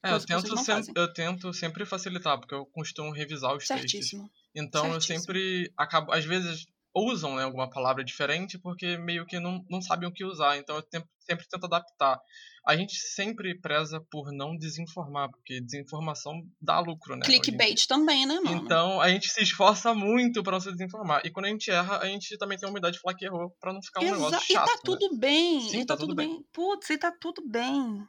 É, 0.03 0.11
eu 0.13 0.23
tento, 0.25 0.57
sempre, 0.57 0.91
eu 0.95 1.13
tento 1.13 1.53
sempre 1.53 1.85
facilitar, 1.85 2.39
porque 2.39 2.53
eu 2.55 2.65
costumo 2.65 3.11
revisar 3.11 3.55
os 3.55 3.69
textos. 3.69 4.15
Certíssimo. 4.57 4.67
Então 4.67 4.85
eu 4.87 5.01
Certíssimo. 5.01 5.19
sempre 5.19 5.71
acabo, 5.77 6.11
às 6.11 6.25
vezes 6.25 6.65
usam 6.95 7.35
né, 7.35 7.43
alguma 7.43 7.69
palavra 7.69 8.03
diferente 8.03 8.57
porque 8.57 8.97
meio 8.97 9.23
que 9.25 9.39
não, 9.39 9.63
não 9.69 9.81
sabem 9.81 10.09
o 10.09 10.11
que 10.11 10.25
usar. 10.25 10.57
Então 10.57 10.75
eu 10.77 10.81
tem- 10.81 11.03
sempre 11.19 11.45
tento 11.47 11.65
adaptar. 11.65 12.19
A 12.65 12.75
gente 12.75 12.95
sempre 12.95 13.57
preza 13.61 14.01
por 14.11 14.31
não 14.33 14.57
desinformar, 14.57 15.29
porque 15.29 15.61
desinformação 15.61 16.33
dá 16.61 16.79
lucro, 16.79 17.15
né? 17.15 17.21
Clickbait 17.23 17.85
também, 17.87 18.25
né, 18.25 18.39
mano? 18.41 18.57
Então 18.63 18.99
a 18.99 19.07
gente 19.09 19.29
se 19.29 19.41
esforça 19.43 19.93
muito 19.93 20.41
pra 20.43 20.53
não 20.53 20.59
se 20.59 20.71
desinformar. 20.71 21.21
E 21.25 21.31
quando 21.31 21.45
a 21.45 21.49
gente 21.49 21.69
erra, 21.71 21.99
a 21.99 22.05
gente 22.07 22.35
também 22.37 22.57
tem 22.57 22.67
a 22.67 22.69
humildade 22.69 22.95
de 22.95 23.01
falar 23.01 23.15
que 23.15 23.25
errou 23.25 23.51
pra 23.59 23.71
não 23.71 23.81
ficar 23.81 24.01
um 24.01 24.03
Exa- 24.03 24.15
negócio 24.15 24.39
e 24.49 24.53
chato. 24.53 24.65
tá 24.65 24.73
né? 24.73 24.81
tudo 24.83 25.17
bem. 25.17 25.61
Sim, 25.61 25.79
e 25.81 25.85
tá 25.85 25.93
tá, 25.93 25.99
tudo 25.99 26.09
tudo 26.09 26.15
bem. 26.17 26.27
bem. 26.29 26.45
Putz, 26.51 26.89
e 26.89 26.97
tá 26.97 27.11
tudo 27.21 27.41
bem. 27.47 28.03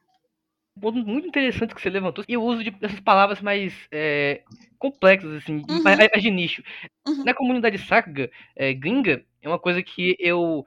Um 0.78 0.80
ponto 0.80 0.98
muito 1.04 1.26
interessante 1.26 1.74
que 1.74 1.80
você 1.82 1.90
levantou. 1.90 2.24
E 2.28 2.36
o 2.36 2.42
uso 2.42 2.62
de 2.62 2.72
essas 2.80 3.00
palavras 3.00 3.40
mais 3.40 3.74
é, 3.90 4.42
complexas, 4.78 5.32
assim, 5.42 5.64
Uhum. 5.68 5.82
mais, 5.82 5.98
mais 5.98 6.22
de 6.22 6.30
nicho. 6.30 6.62
Uhum. 7.06 7.24
Na 7.24 7.34
comunidade 7.34 7.78
saga 7.78 8.30
é, 8.54 8.72
gringa, 8.72 9.24
é 9.42 9.48
uma 9.48 9.58
coisa 9.58 9.82
que 9.82 10.16
eu 10.20 10.64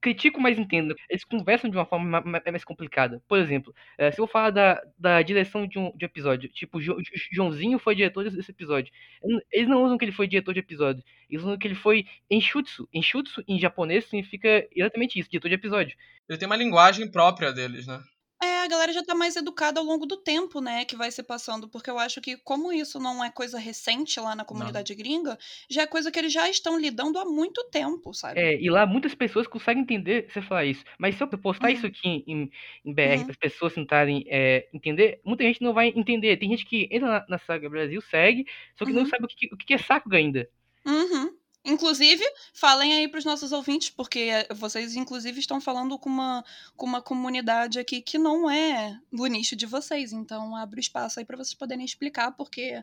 critico, 0.00 0.38
mas 0.40 0.58
entendo. 0.58 0.94
Eles 1.08 1.24
conversam 1.24 1.70
de 1.70 1.76
uma 1.78 1.86
forma 1.86 2.04
ma- 2.04 2.20
ma- 2.20 2.42
mais 2.50 2.62
complicada. 2.64 3.22
Por 3.26 3.38
exemplo, 3.38 3.74
é, 3.96 4.10
se 4.10 4.20
eu 4.20 4.26
falar 4.26 4.50
da, 4.50 4.82
da 4.98 5.22
direção 5.22 5.66
de 5.66 5.78
um, 5.78 5.96
de 5.96 6.04
um 6.04 6.06
episódio, 6.06 6.46
tipo, 6.50 6.78
Jo- 6.78 7.00
Jo- 7.00 7.10
Joãozinho 7.32 7.78
foi 7.78 7.94
diretor 7.94 8.28
desse 8.28 8.50
episódio. 8.50 8.92
Eles 9.50 9.66
não 9.68 9.82
usam 9.82 9.96
que 9.96 10.04
ele 10.04 10.12
foi 10.12 10.26
diretor 10.26 10.52
de 10.52 10.60
episódio. 10.60 11.02
Eles 11.30 11.42
usam 11.42 11.56
que 11.56 11.66
ele 11.66 11.74
foi 11.74 12.04
enshutsu. 12.30 12.86
Enshutsu, 12.92 13.42
em 13.48 13.58
japonês, 13.58 14.04
significa 14.04 14.66
exatamente 14.74 15.18
isso, 15.18 15.30
diretor 15.30 15.48
de 15.48 15.54
episódio. 15.54 15.96
Ele 16.28 16.38
tem 16.38 16.46
uma 16.46 16.56
linguagem 16.56 17.10
própria 17.10 17.50
deles, 17.52 17.86
né? 17.86 18.02
É, 18.44 18.62
a 18.64 18.66
galera 18.68 18.92
já 18.92 19.02
tá 19.02 19.14
mais 19.14 19.36
educada 19.36 19.80
ao 19.80 19.86
longo 19.86 20.04
do 20.06 20.16
tempo, 20.16 20.60
né, 20.60 20.84
que 20.84 20.96
vai 20.96 21.10
se 21.10 21.22
passando, 21.22 21.68
porque 21.68 21.88
eu 21.90 21.98
acho 21.98 22.20
que 22.20 22.36
como 22.38 22.72
isso 22.72 22.98
não 22.98 23.24
é 23.24 23.30
coisa 23.30 23.58
recente 23.58 24.18
lá 24.20 24.34
na 24.34 24.44
comunidade 24.44 24.94
gringa, 24.94 25.38
já 25.70 25.82
é 25.82 25.86
coisa 25.86 26.10
que 26.10 26.18
eles 26.18 26.32
já 26.32 26.48
estão 26.48 26.78
lidando 26.78 27.18
há 27.18 27.24
muito 27.24 27.64
tempo, 27.70 28.12
sabe? 28.12 28.40
É, 28.40 28.60
e 28.60 28.68
lá 28.68 28.84
muitas 28.84 29.14
pessoas 29.14 29.46
conseguem 29.46 29.82
entender 29.82 30.26
você 30.28 30.42
falar 30.42 30.64
isso. 30.64 30.84
Mas 30.98 31.14
se 31.16 31.22
eu 31.22 31.28
postar 31.28 31.68
Uhum. 31.68 31.74
isso 31.74 31.86
aqui 31.86 32.24
em, 32.26 32.50
em 32.84 32.92
BR 32.92 33.20
Uhum. 33.20 33.24
para 33.24 33.32
as 33.32 33.36
pessoas 33.38 33.72
tentarem 33.74 34.24
é, 34.28 34.68
entender, 34.74 35.20
muita 35.24 35.44
gente 35.44 35.62
não 35.62 35.72
vai 35.72 35.88
entender. 35.94 36.36
Tem 36.36 36.48
gente 36.50 36.66
que 36.66 36.88
entra 36.90 37.08
na, 37.08 37.26
na 37.28 37.38
Saga 37.38 37.68
Brasil, 37.70 38.00
segue, 38.00 38.44
só 38.76 38.84
que 38.84 38.92
não 38.92 39.02
Uhum. 39.02 39.06
sabe 39.06 39.24
o 39.24 39.28
que, 39.28 39.46
o 39.52 39.56
que 39.56 39.74
é 39.74 39.78
Sakuga 39.78 40.16
ainda. 40.16 40.48
Uhum. 40.86 41.38
Inclusive, 41.64 42.22
falem 42.52 42.92
aí 42.92 43.08
pros 43.08 43.24
nossos 43.24 43.50
ouvintes, 43.50 43.88
porque 43.88 44.46
vocês, 44.54 44.94
inclusive, 44.96 45.40
estão 45.40 45.60
falando 45.60 45.98
com 45.98 46.10
uma, 46.10 46.44
com 46.76 46.84
uma 46.84 47.00
comunidade 47.00 47.78
aqui 47.78 48.02
que 48.02 48.18
não 48.18 48.50
é 48.50 48.98
do 49.10 49.24
nicho 49.26 49.56
de 49.56 49.64
vocês. 49.64 50.12
Então, 50.12 50.54
abre 50.54 50.78
o 50.78 50.80
espaço 50.80 51.18
aí 51.18 51.24
pra 51.24 51.36
vocês 51.36 51.54
poderem 51.54 51.84
explicar, 51.84 52.32
porque. 52.32 52.82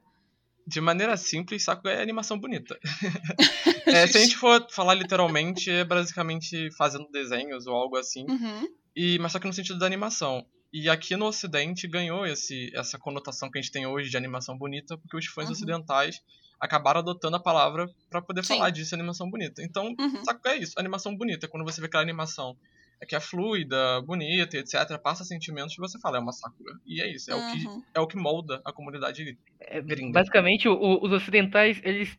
De 0.66 0.82
maneira 0.82 1.16
simples, 1.16 1.64
Sakuga 1.64 1.92
é 1.92 2.02
animação 2.02 2.40
bonita. 2.40 2.78
É, 3.84 4.08
se 4.08 4.18
a 4.18 4.22
gente 4.22 4.38
for 4.38 4.66
falar 4.70 4.94
literalmente, 4.94 5.70
é 5.70 5.84
basicamente 5.84 6.70
fazendo 6.78 7.10
desenhos 7.12 7.68
ou 7.68 7.76
algo 7.76 7.98
assim. 7.98 8.26
Uhum. 8.30 8.70
E, 8.96 9.18
mas 9.20 9.32
só 9.32 9.40
que 9.40 9.48
no 9.48 9.54
sentido 9.54 9.80
da 9.80 9.86
animação. 9.86 10.46
E 10.74 10.90
aqui 10.90 11.16
no 11.18 11.26
Ocidente 11.26 11.88
ganhou 11.88 12.26
esse, 12.26 12.72
essa 12.74 12.98
conotação 12.98 13.52
que 13.52 13.60
a 13.60 13.62
gente 13.62 13.72
tem 13.72 13.86
hoje 13.86 14.10
de 14.10 14.16
animação 14.18 14.58
bonita, 14.58 14.98
porque 14.98 15.18
os 15.18 15.26
fãs 15.26 15.48
Uhum. 15.48 15.52
ocidentais 15.52 16.22
acabaram 16.60 17.00
adotando 17.02 17.36
a 17.36 17.40
palavra 17.42 17.90
pra 18.10 18.22
poder 18.22 18.44
Sim. 18.44 18.56
falar 18.58 18.70
disso, 18.70 18.96
animação 18.96 19.30
bonita. 19.30 19.62
Então, 19.62 19.88
Uhum. 20.00 20.22
É 20.46 20.56
isso, 20.56 20.80
animação 20.80 21.16
bonita. 21.16 21.48
Quando 21.48 21.64
você 21.66 21.82
vê 21.82 21.88
aquela 21.88 22.04
animação 22.04 22.56
é 23.02 23.06
que 23.06 23.16
é 23.16 23.20
fluida, 23.20 24.00
bonita, 24.04 24.58
etc., 24.58 24.98
passa 25.02 25.24
sentimentos, 25.26 25.76
você 25.76 26.00
fala, 26.00 26.18
é 26.18 26.20
uma 26.20 26.32
Sakura. 26.32 26.74
E 26.86 27.02
é 27.02 27.12
isso, 27.12 27.32
é, 27.32 27.36
o, 27.36 27.52
que, 27.52 27.66
Uhum. 27.68 27.84
é 27.96 28.00
o 28.00 28.08
que 28.08 28.16
molda 28.16 28.62
a 28.64 28.72
comunidade 28.72 29.38
É, 29.60 29.82
gringa. 29.82 30.14
basicamente, 30.14 30.70
o- 30.70 30.74
o- 30.76 31.06
os 31.06 31.12
ocidentais, 31.12 31.82
eles 31.84 32.18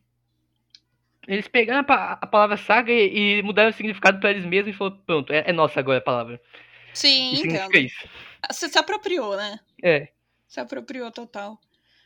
eles 1.27 1.47
pegaram 1.47 1.79
a, 1.79 1.83
pa- 1.83 2.19
a 2.21 2.27
palavra 2.27 2.57
saga 2.57 2.91
e, 2.91 3.39
e 3.39 3.41
mudaram 3.43 3.69
o 3.69 3.73
significado 3.73 4.19
para 4.19 4.31
eles 4.31 4.45
mesmos 4.45 4.75
e 4.75 4.77
falaram, 4.77 4.97
pronto, 5.05 5.31
é, 5.31 5.43
é 5.47 5.53
nossa 5.53 5.79
agora 5.79 5.99
a 5.99 6.01
palavra. 6.01 6.41
Sim, 6.93 7.31
E 7.33 7.37
significa 7.37 7.77
entendo. 7.77 7.85
isso. 7.85 8.07
Você 8.51 8.69
se 8.69 8.77
apropriou, 8.77 9.37
né? 9.37 9.59
É. 9.81 10.09
Se 10.47 10.59
apropriou 10.59 11.11
total. 11.11 11.59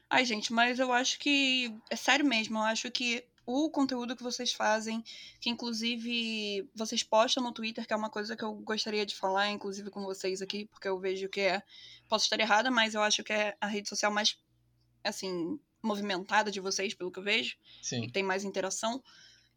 Ai, 0.09 0.23
gente, 0.23 0.53
mas 0.53 0.79
eu 0.79 0.91
acho 0.93 1.19
que. 1.19 1.75
É 1.89 1.95
sério 1.95 2.25
mesmo, 2.25 2.57
eu 2.57 2.63
acho 2.63 2.89
que 2.91 3.25
o 3.45 3.69
conteúdo 3.69 4.15
que 4.15 4.23
vocês 4.23 4.51
fazem, 4.51 5.01
que 5.39 5.49
inclusive 5.49 6.69
vocês 6.75 7.01
postam 7.01 7.41
no 7.41 7.53
Twitter, 7.53 7.87
que 7.87 7.93
é 7.93 7.95
uma 7.95 8.09
coisa 8.09 8.35
que 8.35 8.43
eu 8.43 8.53
gostaria 8.55 9.05
de 9.05 9.15
falar, 9.15 9.49
inclusive 9.49 9.89
com 9.89 10.03
vocês 10.03 10.41
aqui, 10.41 10.65
porque 10.65 10.87
eu 10.87 10.99
vejo 10.99 11.29
que 11.29 11.41
é. 11.41 11.63
Posso 12.09 12.25
estar 12.25 12.39
errada, 12.39 12.69
mas 12.69 12.93
eu 12.93 13.01
acho 13.01 13.23
que 13.23 13.31
é 13.31 13.55
a 13.59 13.67
rede 13.67 13.87
social 13.87 14.11
mais, 14.11 14.37
assim, 15.03 15.57
movimentada 15.81 16.51
de 16.51 16.59
vocês, 16.59 16.93
pelo 16.93 17.11
que 17.11 17.19
eu 17.19 17.23
vejo, 17.23 17.55
e 17.81 17.85
Sim. 17.85 18.01
que 18.01 18.11
tem 18.11 18.23
mais 18.23 18.43
interação. 18.43 19.01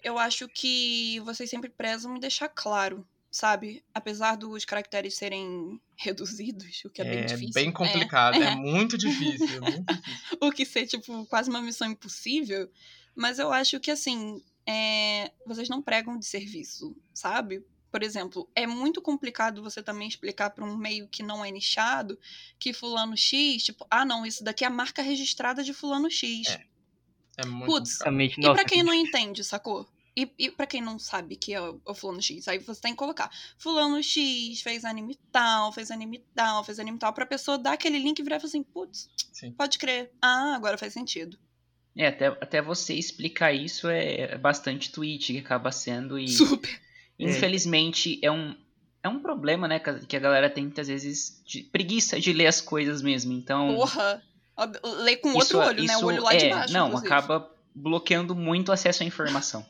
Eu 0.02 0.18
acho 0.18 0.48
que 0.48 1.20
vocês 1.20 1.50
sempre 1.50 1.68
prezam 1.68 2.16
em 2.16 2.20
deixar 2.20 2.48
claro, 2.48 3.06
sabe? 3.30 3.84
Apesar 3.94 4.36
dos 4.36 4.64
caracteres 4.64 5.14
serem 5.14 5.80
reduzidos, 5.96 6.82
o 6.84 6.90
que 6.90 7.02
é, 7.02 7.04
bem 7.04 7.26
difícil. 7.26 7.54
bem 7.54 7.68
É, 7.68 7.72
complicado, 7.72 8.42
é, 8.42 8.52
é. 8.52 8.54
muito 8.56 8.98
difícil, 8.98 9.46
é 9.56 9.60
muito 9.60 9.84
difícil. 9.84 10.38
o 10.40 10.50
que 10.50 10.66
ser, 10.66 10.86
tipo, 10.86 11.26
quase 11.26 11.48
uma 11.48 11.62
missão 11.62 11.90
impossível. 11.90 12.70
Mas 13.14 13.38
eu 13.38 13.52
acho 13.52 13.78
que, 13.78 13.90
assim, 13.90 14.42
é, 14.66 15.30
vocês 15.46 15.68
não 15.68 15.82
pregam 15.82 16.18
de 16.18 16.26
serviço, 16.26 16.96
sabe? 17.12 17.64
Por 17.90 18.02
exemplo, 18.04 18.48
é 18.54 18.66
muito 18.66 19.02
complicado 19.02 19.62
você 19.62 19.82
também 19.82 20.06
explicar 20.06 20.50
para 20.50 20.64
um 20.64 20.76
meio 20.76 21.08
que 21.08 21.24
não 21.24 21.44
é 21.44 21.50
nichado 21.50 22.16
que 22.58 22.72
fulano 22.72 23.16
X, 23.16 23.64
tipo, 23.64 23.84
ah, 23.90 24.04
não, 24.04 24.24
isso 24.24 24.44
daqui 24.44 24.64
é 24.64 24.68
a 24.68 24.70
marca 24.70 25.02
registrada 25.02 25.62
de 25.64 25.74
fulano 25.74 26.08
X. 26.08 26.48
É, 26.48 26.64
É 27.38 27.46
muito 27.46 27.66
Putz, 27.66 27.98
complicado. 27.98 28.52
E 28.52 28.54
pra 28.54 28.64
quem 28.64 28.84
não 28.84 28.94
entende, 28.94 29.42
sacou? 29.42 29.88
E, 30.16 30.28
e 30.38 30.50
pra 30.50 30.66
quem 30.66 30.82
não 30.82 30.98
sabe 30.98 31.36
que 31.36 31.54
é 31.54 31.60
o, 31.60 31.80
o 31.84 31.94
fulano 31.94 32.20
X, 32.20 32.48
aí 32.48 32.58
você 32.58 32.80
tem 32.80 32.92
que 32.92 32.98
colocar 32.98 33.30
fulano 33.56 34.02
X 34.02 34.60
fez 34.60 34.84
anime 34.84 35.18
tal, 35.30 35.72
fez 35.72 35.90
anime 35.90 36.24
tal, 36.34 36.64
fez 36.64 36.78
anime 36.78 36.98
tal, 36.98 37.12
pra 37.12 37.24
pessoa 37.24 37.56
dar 37.56 37.74
aquele 37.74 37.98
link 37.98 38.18
e 38.18 38.22
virar 38.22 38.36
e 38.36 38.40
falar 38.40 38.48
assim, 38.48 38.62
putz, 38.62 39.08
pode 39.56 39.78
crer. 39.78 40.10
Ah, 40.20 40.54
agora 40.56 40.76
faz 40.76 40.92
sentido. 40.92 41.38
É, 41.96 42.06
até, 42.06 42.26
até 42.26 42.62
você 42.62 42.94
explicar 42.94 43.52
isso 43.52 43.88
é 43.88 44.36
bastante 44.38 44.90
tweet 44.92 45.32
que 45.32 45.38
acaba 45.38 45.70
sendo 45.72 46.18
e 46.18 46.28
Super. 46.28 46.80
infelizmente 47.18 48.18
é 48.22 48.30
um 48.30 48.56
é 49.02 49.08
um 49.08 49.20
problema, 49.20 49.66
né, 49.66 49.78
que 49.78 50.16
a- 50.16 50.20
galera 50.20 50.50
tem 50.50 50.64
muitas 50.64 50.88
vezes 50.88 51.42
de 51.46 51.62
preguiça 51.62 52.20
de 52.20 52.32
ler 52.32 52.46
as 52.46 52.60
coisas 52.60 53.00
mesmo. 53.00 53.32
Então, 53.32 53.74
Porra. 53.74 54.22
Lê 54.98 55.16
com 55.16 55.30
outro 55.30 55.40
isso, 55.40 55.58
olho, 55.58 55.82
né? 55.84 55.94
O 55.94 55.96
isso 55.96 56.06
olho 56.06 56.22
lá 56.22 56.34
é, 56.34 56.36
de 56.36 56.48
baixo. 56.50 56.72
não, 56.74 56.88
inclusive. 56.88 57.06
acaba 57.10 57.50
bloqueando 57.74 58.34
muito 58.34 58.68
o 58.68 58.72
acesso 58.72 59.02
à 59.02 59.06
informação. 59.06 59.64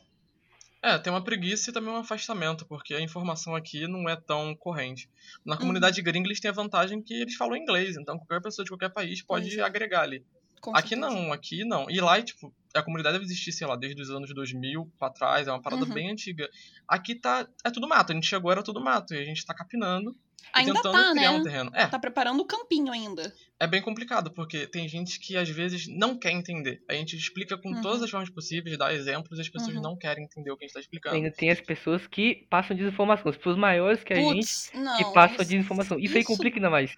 É, 0.83 0.97
tem 0.99 1.11
uma 1.13 1.23
preguiça 1.23 1.69
e 1.69 1.73
também 1.73 1.91
um 1.93 1.97
afastamento, 1.97 2.65
porque 2.67 2.93
a 2.95 3.01
informação 3.01 3.55
aqui 3.55 3.87
não 3.87 4.07
é 4.09 4.15
tão 4.15 4.55
corrente. 4.55 5.09
Na 5.45 5.57
Uhum. 5.59 5.59
comunidade 5.59 6.01
gringa 6.01 6.27
eles 6.27 6.39
têm 6.39 6.49
a 6.49 6.53
vantagem 6.53 7.01
que 7.03 7.13
eles 7.13 7.35
falam 7.35 7.55
inglês, 7.55 7.95
então 7.97 8.17
qualquer 8.17 8.41
pessoa 8.41 8.63
de 8.63 8.71
qualquer 8.71 8.89
país 8.91 9.23
pode 9.23 9.59
agregar 9.61 10.01
ali. 10.01 10.25
Com 10.61 10.71
aqui 10.75 10.89
certeza. 10.89 11.09
não, 11.11 11.33
aqui 11.33 11.65
não. 11.65 11.89
E 11.89 11.99
lá, 11.99 12.21
tipo, 12.21 12.53
a 12.73 12.81
comunidade 12.83 13.13
deve 13.15 13.25
existir, 13.25 13.51
sei 13.51 13.67
lá, 13.67 13.75
desde 13.75 14.01
os 14.01 14.09
anos 14.11 14.33
2000 14.33 14.89
pra 14.99 15.09
trás, 15.09 15.47
é 15.47 15.51
uma 15.51 15.61
parada 15.61 15.83
Uhum. 15.83 15.93
bem 15.93 16.11
antiga. 16.11 16.47
Aqui 16.87 17.15
tá, 17.15 17.47
é 17.65 17.71
tudo 17.71 17.87
mato, 17.87 18.11
a 18.11 18.15
gente 18.15 18.27
chegou 18.27 18.51
era 18.51 18.63
tudo 18.63 18.79
mato, 18.79 19.13
e 19.13 19.17
a 19.17 19.25
gente 19.25 19.45
tá 19.45 19.53
capinando 19.53 20.15
Ainda 20.53 20.73
tentando 20.73 20.93
tá, 20.93 21.11
criar 21.11 21.31
né? 21.33 21.37
um 21.39 21.43
terreno. 21.43 21.71
É, 21.73 21.85
Tá 21.87 21.99
preparando 21.99 22.39
o 22.41 22.45
campinho 22.45 22.91
ainda. 22.91 23.33
é 23.59 23.67
bem 23.67 23.81
complicado, 23.81 24.31
porque 24.31 24.65
tem 24.67 24.87
gente 24.87 25.19
que 25.19 25.35
às 25.37 25.47
vezes 25.49 25.87
não 25.87 26.17
quer 26.17 26.31
entender. 26.31 26.81
A 26.89 26.93
gente 26.93 27.15
explica 27.15 27.57
com 27.57 27.69
Uhum. 27.69 27.81
todas 27.81 28.01
as 28.03 28.09
formas 28.09 28.29
possíveis, 28.29 28.77
dá 28.77 28.93
exemplos, 28.93 29.37
e 29.37 29.41
as 29.41 29.49
pessoas 29.49 29.75
Uhum. 29.75 29.81
não 29.81 29.95
querem 29.97 30.23
entender 30.25 30.51
o 30.51 30.57
que 30.57 30.63
a 30.65 30.67
gente 30.67 30.73
tá 30.73 30.79
explicando. 30.79 31.15
Ainda 31.15 31.31
tem 31.31 31.49
as 31.51 31.61
pessoas 31.61 32.05
que 32.07 32.45
passam 32.49 32.75
desinformação. 32.75 33.29
As 33.29 33.37
pessoas 33.37 33.57
maiores 33.57 34.03
que 34.03 34.13
a 34.13 34.15
gente 34.17 34.35
Putz, 34.37 34.71
não. 34.73 34.97
que 34.97 35.03
passam 35.13 35.35
isso- 35.37 35.45
desinformação. 35.45 35.99
Isso, 35.99 36.17
aí 36.17 36.23
complica 36.23 36.57
ainda 36.57 36.69
mais. 36.69 36.95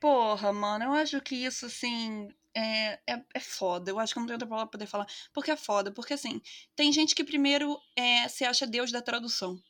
Porra, 0.00 0.52
mano, 0.52 0.84
eu 0.84 0.92
acho 0.92 1.20
que 1.20 1.34
isso, 1.34 1.66
assim, 1.66 2.28
é, 2.54 3.00
é, 3.06 3.24
é 3.34 3.40
foda. 3.40 3.90
Eu 3.90 3.98
acho 3.98 4.12
que 4.12 4.18
eu 4.18 4.20
não 4.20 4.26
tenho 4.26 4.36
outra 4.36 4.48
palavra 4.48 4.70
pra 4.70 4.78
poder 4.78 4.86
falar. 4.90 5.06
Porque 5.32 5.50
é 5.50 5.56
foda. 5.56 5.90
Porque, 5.92 6.14
assim, 6.14 6.40
tem 6.76 6.92
gente 6.92 7.14
que 7.14 7.24
primeiro 7.24 7.78
é, 7.96 8.28
se 8.28 8.44
acha 8.44 8.66
Deus 8.66 8.92
da 8.92 9.02
tradução. 9.02 9.60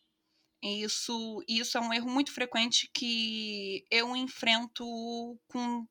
E 0.63 0.83
isso, 0.83 1.43
isso 1.49 1.79
é 1.79 1.81
um 1.81 1.93
erro 1.93 2.11
muito 2.11 2.33
frequente 2.33 2.91
que 2.93 3.87
eu 3.91 4.17
enfrento 4.17 4.85
com 5.49 5.87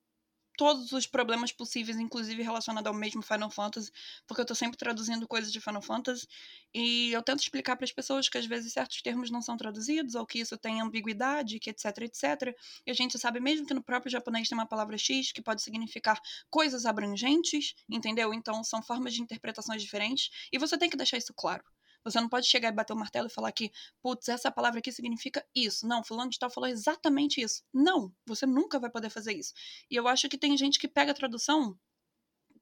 todos 0.57 0.91
os 0.91 1.05
problemas 1.07 1.51
possíveis, 1.51 1.97
inclusive 1.99 2.41
relacionado 2.43 2.87
ao 2.87 2.93
mesmo 2.93 3.21
Final 3.21 3.49
Fantasy, 3.51 3.91
porque 4.27 4.41
eu 4.41 4.45
tô 4.45 4.55
sempre 4.55 4.77
traduzindo 4.77 5.27
coisas 5.27 5.51
de 5.53 5.61
Final 5.61 5.81
Fantasy 5.81 6.27
e 6.73 7.11
eu 7.13 7.21
tento 7.23 7.39
explicar 7.39 7.75
para 7.75 7.85
as 7.85 7.91
pessoas 7.91 8.27
que 8.27 8.37
às 8.37 8.45
vezes 8.45 8.73
certos 8.73 9.01
termos 9.01 9.29
não 9.31 9.41
são 9.41 9.55
traduzidos 9.55 10.15
ou 10.15 10.25
que 10.25 10.39
isso 10.39 10.57
tem 10.57 10.81
ambiguidade, 10.81 11.59
que 11.59 11.69
etc, 11.69 11.85
etc. 12.01 12.55
E 12.85 12.91
a 12.91 12.93
gente 12.93 13.17
sabe 13.19 13.39
mesmo 13.39 13.65
que 13.67 13.73
no 13.73 13.83
próprio 13.83 14.11
japonês 14.11 14.49
tem 14.49 14.57
uma 14.57 14.67
palavra 14.67 14.97
X 14.97 15.31
que 15.31 15.41
pode 15.41 15.61
significar 15.61 16.19
coisas 16.49 16.85
abrangentes, 16.85 17.75
entendeu? 17.89 18.33
Então 18.33 18.63
são 18.63 18.81
formas 18.81 19.13
de 19.13 19.21
interpretações 19.21 19.81
diferentes 19.81 20.29
e 20.51 20.57
você 20.57 20.77
tem 20.77 20.89
que 20.89 20.97
deixar 20.97 21.17
isso 21.17 21.33
claro. 21.35 21.63
Você 22.09 22.19
não 22.21 22.29
pode 22.29 22.47
chegar 22.47 22.69
e 22.69 22.71
bater 22.71 22.93
o 22.93 22.95
martelo 22.95 23.27
e 23.27 23.29
falar 23.29 23.51
que, 23.51 23.71
putz, 24.01 24.29
essa 24.29 24.51
palavra 24.51 24.79
aqui 24.79 24.91
significa 24.91 25.45
isso. 25.55 25.87
Não, 25.87 26.03
fulano 26.03 26.29
de 26.29 26.39
tal 26.39 26.49
falou 26.49 26.69
exatamente 26.69 27.41
isso. 27.41 27.63
Não, 27.73 28.13
você 28.25 28.45
nunca 28.45 28.79
vai 28.79 28.89
poder 28.89 29.09
fazer 29.09 29.33
isso. 29.33 29.53
E 29.91 29.95
eu 29.95 30.07
acho 30.07 30.29
que 30.29 30.37
tem 30.37 30.57
gente 30.57 30.79
que 30.79 30.87
pega 30.87 31.11
a 31.11 31.15
tradução 31.15 31.77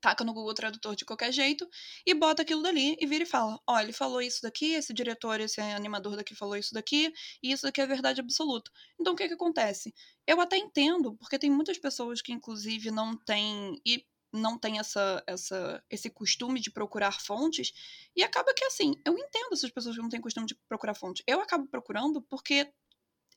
taca 0.06 0.24
no 0.24 0.34
Google 0.34 0.54
Tradutor 0.54 0.96
de 0.96 1.04
qualquer 1.04 1.32
jeito 1.32 1.68
e 2.06 2.14
bota 2.14 2.44
aquilo 2.44 2.62
dali 2.62 2.96
e 3.00 3.08
vira 3.08 3.24
e 3.24 3.28
fala: 3.28 3.60
ó, 3.68 3.80
ele 3.80 3.92
falou 3.92 4.22
isso 4.22 4.40
daqui, 4.42 4.74
esse 4.74 4.94
diretor, 4.94 5.40
esse 5.40 5.60
animador 5.60 6.16
daqui 6.16 6.36
falou 6.36 6.56
isso 6.56 6.74
daqui, 6.74 7.12
e 7.42 7.52
isso 7.52 7.64
daqui 7.64 7.82
é 7.82 7.88
verdade 7.88 8.22
absoluta. 8.22 8.70
Então 9.00 9.14
o 9.14 9.16
que 9.16 9.28
que 9.28 9.34
acontece? 9.34 9.94
Eu 10.28 10.40
até 10.40 10.58
entendo, 10.58 11.16
porque 11.16 11.40
tem 11.40 11.50
muitas 11.50 11.78
pessoas 11.80 12.22
que, 12.22 12.32
inclusive, 12.32 12.92
não 12.92 13.18
têm. 13.18 13.82
E 13.86 14.06
não 14.36 14.58
tem 14.58 14.80
essa, 14.80 15.24
essa, 15.26 15.84
esse 15.90 16.10
costume 16.10 16.60
de 16.60 16.72
procurar 16.72 17.20
fontes, 17.20 17.74
e 18.16 18.24
acaba 18.24 18.54
que 18.54 18.66
assim, 18.66 18.94
eu 19.06 19.18
entendo 19.18 19.54
essas 19.54 19.72
pessoas 19.72 19.96
que 19.96 20.02
não 20.02 20.10
têm 20.10 20.22
costume 20.22 20.46
de 20.46 20.56
procurar 20.68 20.94
fontes. 20.94 21.24
Eu 21.28 21.42
acabo 21.42 21.68
procurando 21.68 22.22
porque 22.22 22.72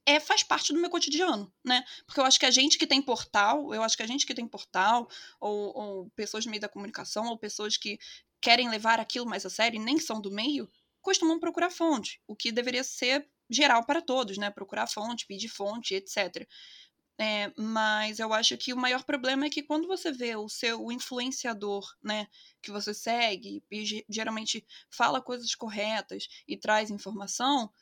é, 0.06 0.18
faz 0.18 0.42
parte 0.42 0.72
do 0.72 0.80
meu 0.80 0.88
cotidiano, 0.88 1.52
né? 1.62 1.84
Porque 2.06 2.18
eu 2.18 2.24
acho 2.24 2.40
que 2.40 2.46
a 2.46 2.50
gente 2.50 2.78
que 2.78 2.86
tem 2.86 3.02
portal, 3.02 3.74
eu 3.74 3.82
acho 3.82 3.96
que 3.96 4.02
a 4.02 4.06
gente 4.06 4.24
que 4.24 4.34
tem 4.34 4.48
portal, 4.48 5.08
ou, 5.38 5.76
ou 5.76 6.10
pessoas 6.16 6.44
do 6.44 6.50
meio 6.50 6.60
da 6.60 6.68
comunicação, 6.68 7.26
ou 7.26 7.36
pessoas 7.36 7.76
que 7.76 7.98
querem 8.40 8.70
levar 8.70 9.00
aquilo 9.00 9.26
mais 9.26 9.44
a 9.44 9.50
sério 9.50 9.76
e 9.76 9.84
nem 9.84 9.98
são 9.98 10.20
do 10.20 10.30
meio, 10.30 10.70
costumam 11.02 11.38
procurar 11.38 11.70
fonte, 11.70 12.20
o 12.26 12.34
que 12.34 12.50
deveria 12.50 12.82
ser 12.82 13.28
geral 13.50 13.84
para 13.84 14.00
todos, 14.00 14.38
né? 14.38 14.50
Procurar 14.50 14.86
fonte, 14.86 15.26
pedir 15.26 15.48
fonte, 15.48 15.94
etc. 15.94 16.46
É, 17.20 17.52
mas 17.56 18.20
eu 18.20 18.32
acho 18.32 18.56
que 18.56 18.72
o 18.72 18.76
maior 18.76 19.02
problema 19.02 19.46
é 19.46 19.50
que 19.50 19.62
quando 19.62 19.88
você 19.88 20.12
vê 20.12 20.36
o 20.36 20.48
seu 20.48 20.92
influenciador, 20.92 21.84
né, 22.00 22.28
que 22.62 22.70
você 22.70 22.94
segue, 22.94 23.62
e 23.70 24.04
geralmente 24.08 24.64
fala 24.88 25.20
coisas 25.20 25.52
corretas 25.56 26.28
e 26.46 26.56
traz 26.56 26.90
informação, 26.90 27.72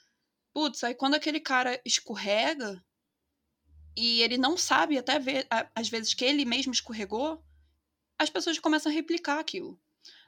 putz, 0.54 0.82
aí 0.82 0.94
quando 0.94 1.16
aquele 1.16 1.38
cara 1.38 1.78
escorrega 1.84 2.82
e 3.94 4.22
ele 4.22 4.38
não 4.38 4.56
sabe 4.56 4.98
até 4.98 5.18
ver, 5.18 5.46
às 5.74 5.88
vezes, 5.88 6.12
que 6.14 6.24
ele 6.24 6.44
mesmo 6.44 6.72
escorregou, 6.72 7.42
as 8.18 8.30
pessoas 8.30 8.58
começam 8.58 8.90
a 8.90 8.94
replicar 8.94 9.38
aquilo. 9.38 9.78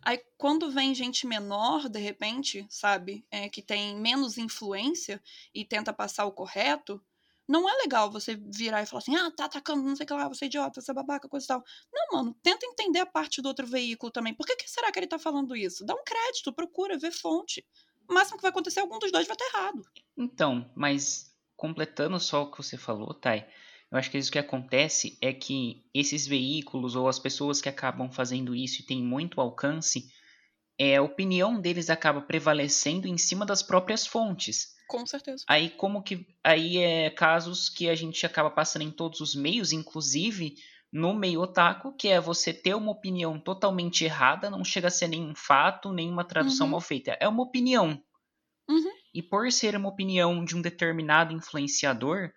Aí 0.03 0.19
quando 0.37 0.71
vem 0.71 0.95
gente 0.95 1.27
menor, 1.27 1.88
de 1.88 1.99
repente, 1.99 2.67
sabe, 2.71 3.27
é, 3.31 3.49
que 3.49 3.62
tem 3.62 3.97
menos 3.97 4.38
influência 4.38 5.23
e 5.55 5.65
tenta 5.65 5.93
passar 5.93 6.25
o 6.25 6.33
correto, 6.33 7.03
não 7.49 7.69
é 7.69 7.73
legal 7.78 8.11
você 8.11 8.37
virar 8.37 8.83
e 8.83 8.87
falar 8.87 8.99
assim, 8.99 9.17
ah, 9.17 9.31
tá 9.31 9.47
atacando, 9.47 9.83
não 9.83 9.97
sei 9.97 10.05
o 10.05 10.07
que 10.07 10.12
lá, 10.12 10.28
você 10.28 10.45
é 10.45 10.49
idiota, 10.49 10.81
você 10.81 10.90
é 10.90 10.95
babaca, 10.95 11.28
coisa 11.28 11.45
e 11.45 11.49
tal. 11.49 11.64
Não, 11.93 12.19
mano, 12.19 12.37
tenta 12.43 12.67
entender 12.67 12.99
a 12.99 13.07
parte 13.07 13.40
do 13.40 13.49
outro 13.49 13.67
veículo 13.67 14.12
também. 14.12 14.35
Por 14.35 14.47
que, 14.47 14.57
que 14.57 14.71
será 14.71 14.93
que 14.93 14.99
ele 14.99 15.07
tá 15.07 15.19
falando 15.19 15.57
isso? 15.57 15.85
Dá 15.85 15.95
um 15.95 16.04
crédito, 16.04 16.52
procura, 16.52 16.99
vê 16.99 17.11
fonte. 17.11 17.67
O 18.06 18.13
máximo 18.13 18.37
que 18.37 18.43
vai 18.43 18.50
acontecer, 18.50 18.80
algum 18.80 18.99
dos 18.99 19.11
dois 19.11 19.26
vai 19.26 19.34
estar 19.34 19.58
errado. 19.58 19.82
Então, 20.17 20.71
mas 20.75 21.34
completando 21.56 22.21
só 22.21 22.43
o 22.43 22.50
que 22.50 22.58
você 22.58 22.76
falou, 22.76 23.15
Thay, 23.15 23.47
eu 23.91 23.97
acho 23.99 24.11
que 24.11 24.19
isso 24.19 24.30
que 24.30 24.39
acontece 24.39 25.17
é 25.21 25.32
que 25.32 25.84
esses 25.95 26.26
veículos 26.26 26.95
ou 26.95 27.08
as 27.08 27.19
pessoas 27.19 27.61
que 27.61 27.69
acabam 27.69 28.11
fazendo 28.11 28.54
isso 28.54 28.82
e 28.82 28.84
têm 28.84 29.02
muito 29.02 29.41
alcance, 29.41 30.13
é, 30.78 30.97
a 30.97 31.02
opinião 31.02 31.60
deles 31.60 31.91
acaba 31.91 32.21
prevalecendo 32.21 33.08
em 33.08 33.19
cima 33.19 33.45
das 33.45 33.62
próprias 33.62 34.06
fontes. 34.06 34.76
Com 34.86 35.04
certeza. 35.04 35.45
Aí 35.49 35.69
como 35.71 36.02
que 36.02 36.26
aí 36.43 36.78
é 36.78 37.10
casos 37.10 37.69
que 37.69 37.88
a 37.88 37.95
gente 37.95 38.25
acaba 38.25 38.50
passando 38.50 38.82
em 38.82 38.91
todos 38.91 39.21
os 39.21 39.34
meios, 39.34 39.73
inclusive 39.73 40.54
no 40.91 41.12
meio 41.12 41.43
otaku, 41.43 41.93
que 41.93 42.08
é 42.08 42.19
você 42.19 42.52
ter 42.52 42.75
uma 42.75 42.93
opinião 42.93 43.38
totalmente 43.38 44.04
errada, 44.04 44.49
não 44.49 44.64
chega 44.64 44.88
a 44.88 44.91
ser 44.91 45.08
nenhum 45.08 45.34
fato, 45.34 45.93
nenhuma 45.93 46.25
tradução 46.25 46.67
uhum. 46.67 46.73
mal 46.73 46.80
feita, 46.80 47.17
é 47.21 47.28
uma 47.28 47.43
opinião. 47.43 48.02
Uhum. 48.69 48.93
E 49.12 49.23
por 49.23 49.50
ser 49.52 49.76
uma 49.76 49.88
opinião 49.88 50.43
de 50.45 50.56
um 50.56 50.62
determinado 50.62 51.34
influenciador, 51.34 52.32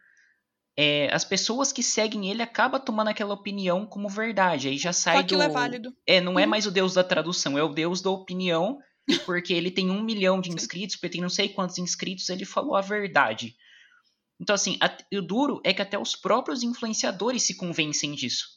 é, 0.84 1.13
as 1.13 1.24
pessoas 1.24 1.72
que 1.72 1.84
seguem 1.84 2.32
ele 2.32 2.41
acabam 2.41 2.82
tomando 2.82 3.10
aquela 3.10 3.36
opinião 3.36 3.86
como 3.86 4.10
verdade. 4.10 4.67
Aí 4.67 4.80
já 4.80 4.91
sai 4.91 5.17
Só 5.17 5.22
do. 5.22 5.39
É, 5.39 5.48
válido. 5.48 5.96
é 6.08 6.20
não 6.20 6.32
é 6.32 6.36
uhum. 6.36 6.39
é 6.39 6.46
mais 6.48 6.65
o 6.65 6.72
deus 6.72 6.96
da 6.96 7.04
tradução, 7.04 7.56
é 7.56 7.62
o 7.62 7.70
deus 7.70 8.02
da 8.02 8.10
opinião 8.10 8.80
porque 9.28 9.54
ele 9.54 9.70
tem 9.70 9.91
um 9.91 10.02
milhão 10.02 10.41
de 10.41 10.50
inscritos, 10.50 10.96
porque 10.96 11.10
tem 11.10 11.22
não 11.22 11.30
sei 11.30 11.50
quantos 11.50 11.78
inscritos, 11.78 12.30
ele 12.30 12.46
falou 12.46 12.76
a 12.76 12.82
verdade. 12.82 13.56
Então, 14.39 14.56
assim, 14.56 14.76
a, 14.82 14.91
o 15.15 15.22
duro 15.22 15.62
é 15.63 15.72
que 15.72 15.84
até 15.84 16.00
os 16.00 16.15
próprios 16.15 16.63
influenciadores 16.63 17.44
se 17.44 17.56
convencem 17.56 18.15
disso. 18.15 18.48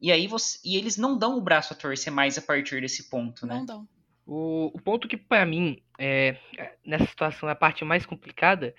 E 0.00 0.12
aí 0.12 0.28
você, 0.28 0.60
e 0.64 0.76
eles 0.76 0.96
não 0.96 1.18
dão 1.18 1.36
o 1.36 1.40
braço 1.40 1.72
a 1.72 1.76
torcer 1.76 2.12
mais 2.12 2.38
a 2.38 2.42
partir 2.42 2.80
desse 2.82 3.10
ponto, 3.10 3.46
né? 3.46 3.56
Não 3.56 3.66
dão. 3.66 3.88
O, 4.24 4.70
o 4.72 4.80
ponto 4.80 5.08
que, 5.08 5.16
para 5.16 5.44
mim, 5.44 5.82
é, 5.98 6.38
nessa 6.86 7.06
situação, 7.06 7.48
é 7.48 7.52
a 7.52 7.56
parte 7.56 7.84
mais 7.84 8.06
complicada 8.06 8.74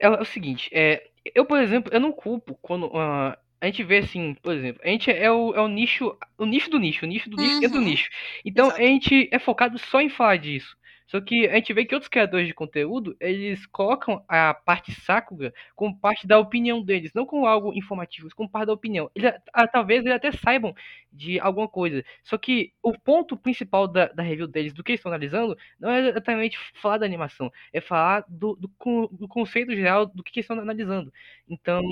é, 0.00 0.06
é 0.06 0.10
o 0.10 0.24
seguinte: 0.24 0.70
é, 0.72 1.09
eu, 1.34 1.44
por 1.44 1.60
exemplo, 1.60 1.92
eu 1.92 2.00
não 2.00 2.12
culpo 2.12 2.58
quando. 2.60 2.86
Uh, 2.86 3.36
a 3.60 3.66
gente 3.66 3.84
vê 3.84 3.98
assim, 3.98 4.34
por 4.42 4.54
exemplo, 4.54 4.80
a 4.82 4.88
gente 4.88 5.10
é 5.10 5.30
o, 5.30 5.54
é 5.54 5.60
o 5.60 5.68
nicho, 5.68 6.16
o 6.38 6.46
nicho 6.46 6.70
do 6.70 6.78
nicho, 6.78 7.04
o 7.04 7.08
nicho 7.08 7.28
do 7.28 7.36
nicho 7.36 7.62
uhum. 7.62 7.70
do 7.70 7.80
nicho. 7.80 8.08
Então 8.42 8.66
Exato. 8.68 8.80
a 8.80 8.84
gente 8.84 9.28
é 9.30 9.38
focado 9.38 9.78
só 9.78 10.00
em 10.00 10.08
falar 10.08 10.36
disso. 10.36 10.74
Só 11.10 11.20
que 11.20 11.48
a 11.48 11.56
gente 11.56 11.72
vê 11.72 11.84
que 11.84 11.92
outros 11.92 12.08
criadores 12.08 12.46
de 12.46 12.54
conteúdo, 12.54 13.16
eles 13.18 13.66
colocam 13.66 14.24
a 14.28 14.54
parte 14.54 14.92
sácuga 14.92 15.52
como 15.74 15.98
parte 15.98 16.24
da 16.24 16.38
opinião 16.38 16.80
deles, 16.80 17.12
não 17.12 17.26
como 17.26 17.46
algo 17.46 17.74
informativo, 17.74 18.26
mas 18.26 18.32
como 18.32 18.48
parte 18.48 18.68
da 18.68 18.72
opinião. 18.72 19.10
Eles, 19.12 19.32
talvez 19.72 20.04
eles 20.04 20.14
até 20.14 20.30
saibam 20.30 20.72
de 21.12 21.40
alguma 21.40 21.66
coisa. 21.66 22.04
Só 22.22 22.38
que 22.38 22.72
o 22.80 22.96
ponto 22.96 23.36
principal 23.36 23.88
da, 23.88 24.06
da 24.06 24.22
review 24.22 24.46
deles, 24.46 24.72
do 24.72 24.84
que 24.84 24.92
eles 24.92 25.00
estão 25.00 25.10
analisando, 25.10 25.58
não 25.80 25.90
é 25.90 26.10
exatamente 26.10 26.56
falar 26.74 26.98
da 26.98 27.06
animação, 27.06 27.50
é 27.72 27.80
falar 27.80 28.24
do, 28.28 28.54
do, 28.54 28.70
do 29.10 29.26
conceito 29.26 29.74
geral 29.74 30.06
do 30.06 30.22
que 30.22 30.38
eles 30.38 30.44
estão 30.44 30.60
analisando. 30.60 31.12
Então, 31.48 31.82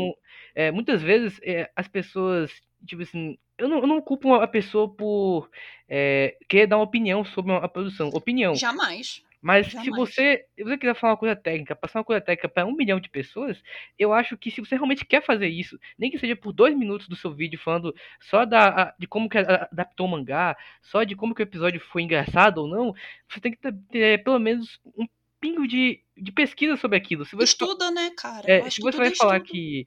é, 0.54 0.70
muitas 0.70 1.02
vezes 1.02 1.40
é, 1.42 1.68
as 1.74 1.88
pessoas 1.88 2.52
tipo 2.87 3.03
assim, 3.03 3.38
eu 3.57 3.69
não, 3.69 3.79
eu 3.79 3.87
não 3.87 4.01
culpo 4.01 4.35
a 4.35 4.47
pessoa 4.47 4.88
por 4.88 5.51
é, 5.88 6.37
querer 6.49 6.67
dar 6.67 6.77
uma 6.77 6.85
opinião 6.85 7.25
sobre 7.25 7.53
a 7.53 7.69
produção. 7.69 8.09
Opinião. 8.09 8.55
Jamais. 8.55 9.23
Mas 9.41 9.69
Jamais. 9.69 9.85
se 9.85 9.91
você, 9.91 10.45
se 10.57 10.64
você 10.64 10.77
quiser 10.77 10.95
falar 10.95 11.12
uma 11.12 11.19
coisa 11.19 11.37
técnica, 11.37 11.77
passar 11.77 12.01
uma 12.01 12.05
coisa 12.05 12.21
técnica 12.21 12.49
para 12.49 12.67
um 12.67 12.75
milhão 12.75 12.99
de 12.99 13.09
pessoas, 13.09 13.62
eu 13.99 14.12
acho 14.12 14.37
que 14.37 14.51
se 14.51 14.61
você 14.61 14.75
realmente 14.75 15.05
quer 15.05 15.25
fazer 15.25 15.49
isso, 15.49 15.79
nem 15.97 16.11
que 16.11 16.19
seja 16.19 16.35
por 16.35 16.53
dois 16.53 16.77
minutos 16.77 17.07
do 17.09 17.14
seu 17.14 17.33
vídeo 17.33 17.59
falando 17.59 17.95
só 18.21 18.45
da, 18.45 18.95
de 18.99 19.07
como 19.07 19.29
que 19.29 19.38
adaptou 19.38 20.07
o 20.07 20.11
mangá, 20.11 20.57
só 20.83 21.05
de 21.05 21.14
como 21.14 21.35
que 21.35 21.43
o 21.43 21.45
episódio 21.45 21.81
foi 21.81 22.03
engraçado 22.03 22.59
ou 22.59 22.69
não, 22.69 22.93
você 23.29 23.41
tem 23.41 23.53
que 23.53 23.59
ter, 23.59 23.75
ter 23.91 24.25
pelo 24.25 24.41
menos 24.41 24.81
um 24.97 25.07
pingo 25.41 25.69
de, 25.69 26.03
de 26.17 26.33
pesquisa 26.33 26.77
sobre 26.77 26.99
aquilo. 26.99 27.25
Se 27.25 27.37
você 27.37 27.45
estuda, 27.45 27.93
né, 27.93 28.11
cara? 28.17 28.45
É, 28.51 28.69
se 28.69 28.81
você 28.81 28.97
vai 28.97 29.14
falar 29.14 29.38
que 29.41 29.87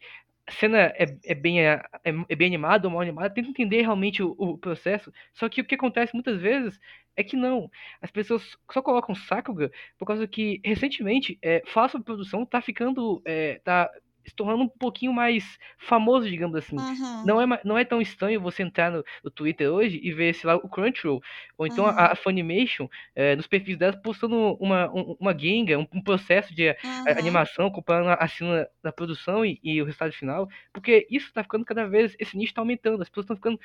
a 0.51 0.53
cena 0.53 0.77
é, 0.77 1.05
é, 1.23 1.33
bem, 1.33 1.65
é, 1.65 1.81
é 2.03 2.35
bem 2.35 2.47
animada 2.47 2.87
ou 2.87 2.91
mal 2.91 3.01
animada, 3.01 3.33
tenta 3.33 3.49
entender 3.49 3.81
realmente 3.81 4.21
o, 4.21 4.35
o, 4.37 4.57
processo. 4.57 5.11
Só 5.33 5.47
que 5.47 5.61
o 5.61 5.65
que 5.65 5.75
acontece 5.75 6.13
muitas 6.13 6.39
vezes 6.41 6.79
é 7.15 7.23
que 7.23 7.37
não. 7.37 7.69
As 8.01 8.11
pessoas 8.11 8.57
só 8.71 8.81
colocam 8.81 9.15
Sakuga 9.15 9.71
por 9.97 10.05
causa 10.05 10.27
que, 10.27 10.61
recentemente, 10.63 11.39
é, 11.41 11.63
Faça 11.65 11.99
Produção 11.99 12.45
tá 12.45 12.61
ficando. 12.61 13.21
É, 13.25 13.59
tá 13.63 13.89
se 14.25 14.35
tornando 14.35 14.63
um 14.63 14.67
pouquinho 14.67 15.13
mais 15.13 15.57
famoso, 15.77 16.29
digamos 16.29 16.55
assim. 16.55 16.77
Uhum. 16.77 17.25
Não, 17.25 17.41
é, 17.41 17.61
não 17.63 17.77
é 17.77 17.83
tão 17.83 18.01
estranho 18.01 18.41
você 18.41 18.63
entrar 18.63 18.91
no, 18.91 19.03
no 19.23 19.31
Twitter 19.31 19.69
hoje 19.69 19.99
e 20.01 20.11
ver, 20.11 20.33
sei 20.33 20.47
lá, 20.47 20.55
o 20.55 20.69
Crunchyroll, 20.69 21.21
ou 21.57 21.67
então 21.67 21.85
uhum. 21.85 21.91
a, 21.91 22.11
a 22.11 22.15
Funimation, 22.15 22.87
é, 23.15 23.35
nos 23.35 23.47
perfis 23.47 23.77
delas, 23.77 23.95
postando 24.01 24.55
uma, 24.59 24.89
um, 24.91 25.15
uma 25.19 25.37
genga, 25.37 25.77
um, 25.77 25.87
um, 25.93 26.01
processo 26.01 26.53
de 26.53 26.69
uhum. 26.69 27.09
animação, 27.17 27.69
comparando 27.69 28.09
a 28.09 28.27
cena 28.27 28.67
da 28.83 28.91
produção 28.91 29.45
e, 29.45 29.59
e, 29.63 29.81
o 29.81 29.85
resultado 29.85 30.13
final, 30.13 30.47
porque 30.73 31.07
isso 31.09 31.31
tá 31.33 31.43
ficando 31.43 31.65
cada 31.65 31.87
vez, 31.87 32.15
esse 32.19 32.37
nicho 32.37 32.53
tá 32.53 32.61
aumentando, 32.61 33.01
as 33.01 33.09
pessoas 33.09 33.25
estão 33.25 33.35
ficando, 33.35 33.59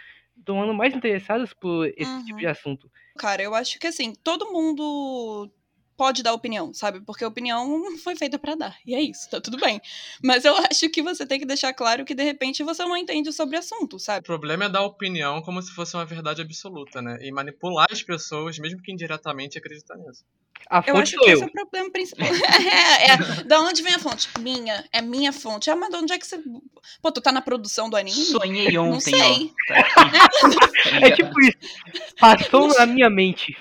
tomando 0.44 0.74
mais 0.74 0.94
interessadas 0.94 1.52
por 1.52 1.86
esse 1.96 2.24
tipo 2.24 2.38
de 2.38 2.46
assunto. 2.46 2.90
Cara, 3.18 3.42
eu 3.42 3.54
acho 3.54 3.78
que 3.78 3.86
assim, 3.86 4.12
todo 4.22 4.52
mundo 4.52 5.50
pode 5.96 6.22
dar 6.22 6.32
opinião, 6.34 6.72
sabe? 6.74 7.00
Porque 7.00 7.24
a 7.24 7.28
opinião 7.28 7.82
foi 8.04 8.14
feita 8.16 8.38
para 8.38 8.54
dar. 8.54 8.76
E 8.86 8.94
é 8.94 9.00
isso, 9.00 9.28
tá 9.30 9.40
tudo 9.40 9.56
bem. 9.58 9.80
Mas 10.22 10.44
eu 10.44 10.54
acho 10.70 10.88
que 10.90 11.02
você 11.02 11.26
tem 11.26 11.38
que 11.38 11.46
deixar 11.46 11.72
claro 11.72 12.04
que 12.04 12.14
de 12.14 12.22
repente 12.22 12.62
você 12.62 12.82
não 12.84 12.96
entende 12.96 13.32
sobre 13.32 13.56
o 13.56 13.58
assunto, 13.58 13.98
sabe? 13.98 14.20
O 14.20 14.22
problema 14.24 14.64
é 14.66 14.68
dar 14.68 14.82
opinião 14.82 15.40
como 15.42 15.60
se 15.62 15.72
fosse 15.74 15.94
uma 15.96 16.04
verdade 16.04 16.42
absoluta, 16.42 17.00
né? 17.02 17.18
E 17.20 17.32
manipular 17.32 17.86
as 17.90 18.02
pessoas, 18.02 18.58
mesmo 18.58 18.80
que 18.82 18.92
indiretamente, 18.92 19.58
acreditar 19.58 19.96
nisso. 19.96 20.24
A 20.68 20.78
Eu 20.78 20.94
fonte 20.96 21.02
acho 21.02 21.12
sou 21.16 21.20
que 21.24 21.30
eu. 21.30 21.34
esse 21.34 21.42
é 21.44 21.46
o 21.46 21.52
problema 21.52 21.90
principal. 21.92 22.26
é, 22.34 23.10
é. 23.12 23.44
Da 23.44 23.60
onde 23.60 23.82
vem 23.82 23.94
a 23.94 23.98
fonte? 24.00 24.28
Minha. 24.40 24.84
É 24.90 25.00
minha 25.00 25.32
fonte. 25.32 25.70
Ah, 25.70 25.76
mas 25.76 25.90
de 25.90 25.96
onde 25.96 26.12
é 26.12 26.18
que 26.18 26.26
você. 26.26 26.40
Pô, 27.00 27.12
tu 27.12 27.20
tá 27.20 27.30
na 27.30 27.40
produção 27.42 27.88
do 27.88 27.96
anime? 27.96 28.16
Sonhei 28.16 28.76
ontem, 28.76 29.10
sei. 29.16 29.52
ó. 29.70 29.74
Tá. 29.74 30.28
É 31.02 31.10
tipo 31.12 31.40
isso. 31.40 31.56
Passou 32.18 32.68
na 32.68 32.86
minha 32.86 33.08
mente. 33.10 33.56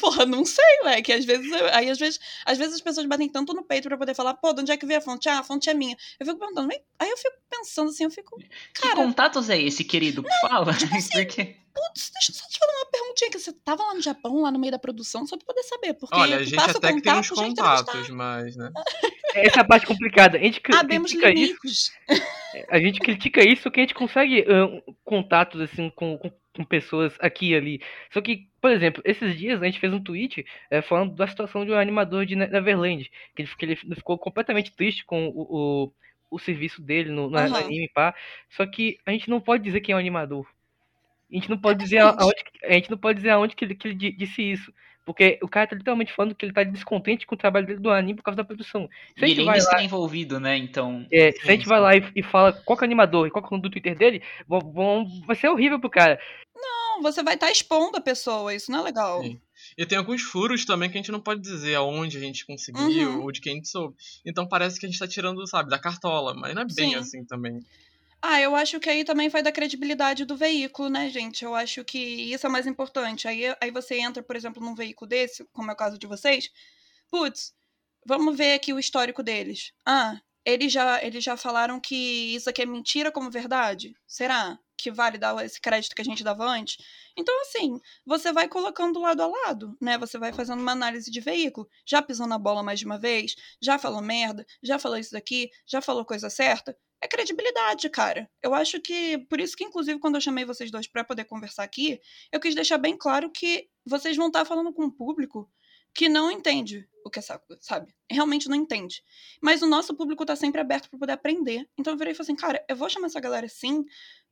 Porra, 0.00 0.26
não 0.26 0.44
sei, 0.44 0.64
ué. 0.84 1.00
Que 1.00 1.12
às 1.12 1.24
vezes. 1.24 1.50
eu- 1.52 1.66
Aí 1.72 1.90
às 1.90 1.98
vezes, 1.98 2.20
às 2.44 2.58
vezes 2.58 2.74
as 2.74 2.80
pessoas 2.80 3.06
batem 3.06 3.28
tanto 3.28 3.52
no 3.54 3.64
peito 3.64 3.88
pra 3.88 3.98
poder 3.98 4.14
falar, 4.14 4.34
pô, 4.34 4.52
de 4.52 4.60
onde 4.60 4.72
é 4.72 4.76
que 4.76 4.86
veio 4.86 4.98
a 4.98 5.02
fonte? 5.02 5.28
Ah, 5.28 5.40
a 5.40 5.42
fonte 5.42 5.68
é 5.68 5.74
minha. 5.74 5.96
Eu 6.18 6.26
fico 6.26 6.38
perguntando, 6.38 6.68
"Mas-" 6.68 6.80
aí 6.98 7.10
eu 7.10 7.16
fico 7.16 7.36
pensando 7.50 7.90
assim, 7.90 8.04
eu 8.04 8.10
fico. 8.10 8.36
Que 8.38 8.82
Cara, 8.82 8.96
contatos 8.96 9.50
é 9.50 9.60
esse, 9.60 9.84
querido? 9.84 10.24
Fala. 10.40 10.74
tipo 10.74 10.94
assim, 10.96 11.24
Porque 11.24 11.56
putz, 11.74 12.10
deixa 12.12 12.32
eu 12.32 12.36
só 12.36 12.46
te 12.48 12.58
falar 12.58 12.72
uma 12.72 12.90
perguntinha 12.90 13.30
que 13.30 13.38
você 13.38 13.52
tava 13.52 13.82
lá 13.82 13.94
no 13.94 14.00
Japão, 14.00 14.42
lá 14.42 14.50
no 14.50 14.58
meio 14.58 14.70
da 14.70 14.78
produção, 14.78 15.26
só 15.26 15.36
pra 15.36 15.46
poder 15.46 15.62
saber. 15.64 15.94
Porque 15.94 16.18
Olha, 16.18 16.36
a 16.36 16.42
gente 16.42 16.56
passa 16.56 16.74
o 16.74 16.76
até 16.76 16.92
que 16.92 17.02
tem 17.02 17.12
uns 17.14 17.28
contato, 17.28 17.86
contatos, 17.86 18.10
mas, 18.10 18.56
né? 18.56 18.70
Essa 19.34 19.60
é 19.60 19.62
a 19.62 19.64
parte 19.64 19.86
complicada. 19.86 20.36
A 20.36 20.40
gente 20.40 20.60
critica 20.60 21.30
isso. 21.32 21.56
limites. 21.64 21.92
A 22.68 22.78
gente 22.78 23.00
critica 23.00 23.42
isso 23.42 23.70
que 23.70 23.80
a 23.80 23.82
gente 23.82 23.94
consegue 23.94 24.44
ahn, 24.46 24.80
contatos 25.04 25.60
assim 25.60 25.90
com, 25.90 26.18
com, 26.18 26.30
com 26.54 26.64
pessoas 26.64 27.16
aqui 27.20 27.50
e 27.50 27.54
ali. 27.56 27.80
Só 28.10 28.20
que, 28.20 28.48
por 28.60 28.70
exemplo, 28.70 29.02
esses 29.06 29.36
dias 29.38 29.62
a 29.62 29.64
gente 29.66 29.80
fez 29.80 29.92
um 29.92 30.02
tweet 30.02 30.44
eh, 30.70 30.82
falando 30.82 31.14
da 31.14 31.26
situação 31.26 31.64
de 31.64 31.70
um 31.72 31.76
animador 31.78 32.26
de 32.26 32.36
Ne- 32.36 32.46
Neverland. 32.46 33.10
Que 33.34 33.42
ele, 33.42 33.56
que 33.56 33.64
ele 33.64 33.76
ficou 33.94 34.18
completamente 34.18 34.72
triste 34.72 35.04
com 35.04 35.28
o, 35.28 35.86
o, 35.86 35.92
o 36.30 36.38
serviço 36.38 36.82
dele 36.82 37.10
no, 37.10 37.30
no 37.30 37.38
Aham. 37.38 37.58
anime, 37.58 37.88
pá. 37.94 38.14
Só 38.50 38.66
que 38.66 38.98
a 39.06 39.12
gente 39.12 39.30
não 39.30 39.40
pode 39.40 39.64
dizer 39.64 39.80
quem 39.80 39.92
é 39.92 39.96
o 39.96 39.98
animador. 40.00 40.46
A 41.30 41.34
gente 41.34 41.48
não 41.48 41.58
pode 41.58 41.78
dizer 41.82 41.96
Exatamente. 41.98 42.22
aonde, 42.22 42.44
a 42.64 42.72
gente 42.74 42.90
não 42.90 42.98
pode 42.98 43.16
dizer 43.16 43.30
aonde 43.30 43.56
que 43.56 43.64
ele, 43.64 43.74
que 43.74 43.88
ele 43.88 43.94
di- 43.94 44.12
disse 44.12 44.42
isso. 44.42 44.72
Porque 45.04 45.38
o 45.42 45.48
cara 45.48 45.66
tá 45.66 45.74
literalmente 45.74 46.12
falando 46.12 46.34
que 46.34 46.44
ele 46.44 46.52
tá 46.52 46.62
descontente 46.62 47.26
com 47.26 47.34
o 47.34 47.38
trabalho 47.38 47.66
dele 47.66 47.80
do 47.80 47.90
anime 47.90 48.14
por 48.16 48.22
causa 48.22 48.36
da 48.36 48.44
produção. 48.44 48.88
Se 49.18 49.24
a 49.24 49.26
e 49.26 49.30
gente 49.30 49.38
ele 49.38 49.46
vai 49.46 49.56
ainda 49.56 49.66
lá 49.66 49.72
está 49.72 49.82
envolvido, 49.84 50.38
né? 50.38 50.56
Então. 50.56 51.04
é, 51.12 51.32
se 51.32 51.38
a 51.38 51.42
Sim, 51.42 51.48
gente 51.48 51.66
vai 51.66 51.80
lá 51.80 51.96
e, 51.96 52.04
e 52.14 52.22
fala 52.22 52.52
qual 52.52 52.76
que 52.78 52.84
é 52.84 52.86
o 52.86 52.88
animador 52.88 53.26
e 53.26 53.30
qual 53.30 53.42
que 53.42 53.46
é 53.46 53.50
o 53.50 53.52
nome 53.58 53.62
do 53.62 53.70
Twitter 53.70 53.96
dele, 53.98 54.22
vão, 54.46 54.60
vão- 54.60 55.06
vai 55.26 55.34
ser 55.34 55.48
horrível 55.48 55.80
pro 55.80 55.90
cara. 55.90 56.20
Não, 56.54 57.02
você 57.02 57.22
vai 57.22 57.34
estar 57.34 57.50
expondo 57.50 57.96
a 57.96 58.00
pessoa, 58.00 58.54
isso 58.54 58.70
não 58.70 58.80
é 58.80 58.82
legal. 58.82 59.22
Sim. 59.22 59.40
E 59.76 59.84
tem 59.84 59.98
alguns 59.98 60.22
furos 60.22 60.64
também 60.64 60.88
que 60.88 60.96
a 60.96 61.00
gente 61.00 61.10
não 61.12 61.20
pode 61.20 61.40
dizer 61.40 61.74
aonde 61.74 62.16
a 62.16 62.20
gente 62.20 62.46
conseguiu 62.46 63.10
Uhum. 63.10 63.22
ou 63.24 63.32
de 63.32 63.40
quem 63.40 63.54
a 63.54 63.56
gente 63.56 63.68
soube. 63.68 63.96
Então 64.24 64.46
parece 64.46 64.78
que 64.78 64.86
a 64.86 64.88
gente 64.88 64.98
tá 64.98 65.08
tirando, 65.08 65.44
sabe, 65.48 65.68
da 65.70 65.78
cartola, 65.80 66.32
mas 66.34 66.54
não 66.54 66.62
é 66.62 66.66
bem 66.66 66.90
Sim. 66.90 66.94
assim 66.96 67.24
também. 67.24 67.58
Ah, 68.24 68.40
eu 68.40 68.54
acho 68.54 68.78
que 68.78 68.88
aí 68.88 69.04
também 69.04 69.28
vai 69.28 69.42
da 69.42 69.50
credibilidade 69.52 70.24
do 70.24 70.36
veículo, 70.36 70.88
né, 70.88 71.08
gente? 71.10 71.44
Eu 71.44 71.54
acho 71.54 71.84
que 71.84 71.98
isso 71.98 72.46
é 72.46 72.48
mais 72.50 72.66
importante. 72.66 73.26
Aí, 73.26 73.42
aí 73.60 73.70
você 73.70 73.96
entra, 73.98 74.22
por 74.22 74.36
exemplo, 74.36 74.62
num 74.64 74.74
veículo 74.74 75.08
desse, 75.08 75.44
como 75.52 75.70
é 75.70 75.74
o 75.74 75.76
caso 75.76 75.98
de 75.98 76.06
vocês. 76.06 76.48
Putz, 77.10 77.52
vamos 78.06 78.36
ver 78.36 78.54
aqui 78.54 78.72
o 78.72 78.78
histórico 78.78 79.22
deles. 79.22 79.72
Ah, 79.84 80.20
eles 80.44 80.72
já, 80.72 81.02
eles 81.04 81.24
já 81.24 81.36
falaram 81.36 81.80
que 81.80 82.34
isso 82.36 82.48
aqui 82.50 82.62
é 82.62 82.66
mentira 82.66 83.10
como 83.12 83.30
verdade? 83.30 83.94
Será 84.06 84.58
que 84.76 84.90
vale 84.90 85.18
dar 85.18 85.44
esse 85.44 85.60
crédito 85.60 85.94
que 85.94 86.02
a 86.02 86.04
gente 86.04 86.24
dava 86.24 86.44
antes? 86.44 86.76
Então, 87.16 87.34
assim, 87.42 87.80
você 88.06 88.32
vai 88.32 88.48
colocando 88.48 89.00
lado 89.00 89.22
a 89.22 89.26
lado, 89.26 89.76
né? 89.80 89.98
Você 89.98 90.16
vai 90.18 90.32
fazendo 90.32 90.60
uma 90.60 90.72
análise 90.72 91.10
de 91.10 91.20
veículo. 91.20 91.68
Já 91.86 92.00
pisou 92.02 92.26
na 92.28 92.38
bola 92.38 92.62
mais 92.62 92.78
de 92.80 92.86
uma 92.86 92.98
vez? 92.98 93.34
Já 93.60 93.78
falou 93.78 94.00
merda? 94.02 94.46
Já 94.62 94.78
falou 94.78 94.96
isso 94.98 95.12
daqui? 95.12 95.50
Já 95.66 95.80
falou 95.82 96.04
coisa 96.04 96.30
certa? 96.30 96.76
É 97.02 97.08
credibilidade, 97.08 97.90
cara. 97.90 98.30
Eu 98.40 98.54
acho 98.54 98.80
que 98.80 99.18
por 99.28 99.40
isso 99.40 99.56
que 99.56 99.64
inclusive 99.64 99.98
quando 99.98 100.14
eu 100.14 100.20
chamei 100.20 100.44
vocês 100.44 100.70
dois 100.70 100.86
para 100.86 101.02
poder 101.02 101.24
conversar 101.24 101.64
aqui, 101.64 102.00
eu 102.30 102.38
quis 102.38 102.54
deixar 102.54 102.78
bem 102.78 102.96
claro 102.96 103.28
que 103.30 103.68
vocês 103.84 104.16
vão 104.16 104.28
estar 104.28 104.44
falando 104.44 104.72
com 104.72 104.84
um 104.84 104.90
público 104.90 105.50
que 105.92 106.08
não 106.08 106.30
entende 106.30 106.88
o 107.04 107.10
que 107.10 107.18
é 107.18 107.22
saco, 107.22 107.44
sabe? 107.60 107.92
Realmente 108.08 108.48
não 108.48 108.56
entende. 108.56 109.02
Mas 109.42 109.62
o 109.62 109.66
nosso 109.66 109.94
público 109.96 110.24
tá 110.24 110.36
sempre 110.36 110.60
aberto 110.60 110.88
para 110.88 110.98
poder 111.00 111.12
aprender. 111.12 111.68
Então 111.76 111.92
eu 111.92 111.98
virei 111.98 112.12
e 112.12 112.14
falei 112.14 112.26
assim, 112.32 112.36
cara, 112.36 112.64
eu 112.68 112.76
vou 112.76 112.88
chamar 112.88 113.08
essa 113.08 113.20
galera 113.20 113.48
sim, 113.48 113.84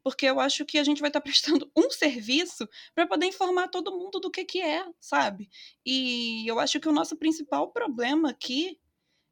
porque 0.05 0.25
eu 0.27 0.39
acho 0.39 0.65
que 0.65 0.79
a 0.79 0.85
gente 0.85 1.01
vai 1.01 1.11
estar 1.11 1.21
prestando 1.21 1.71
um 1.77 1.91
serviço 1.91 2.69
para 2.95 3.05
poder 3.05 3.27
informar 3.27 3.67
todo 3.69 3.99
mundo 3.99 4.21
do 4.21 4.31
que 4.31 4.45
que 4.45 4.63
é, 4.63 4.87
sabe? 5.01 5.51
E 5.85 6.49
eu 6.49 6.61
acho 6.61 6.79
que 6.79 6.89
o 6.89 6.93
nosso 6.93 7.17
principal 7.17 7.73
problema 7.73 8.31
aqui 8.31 8.79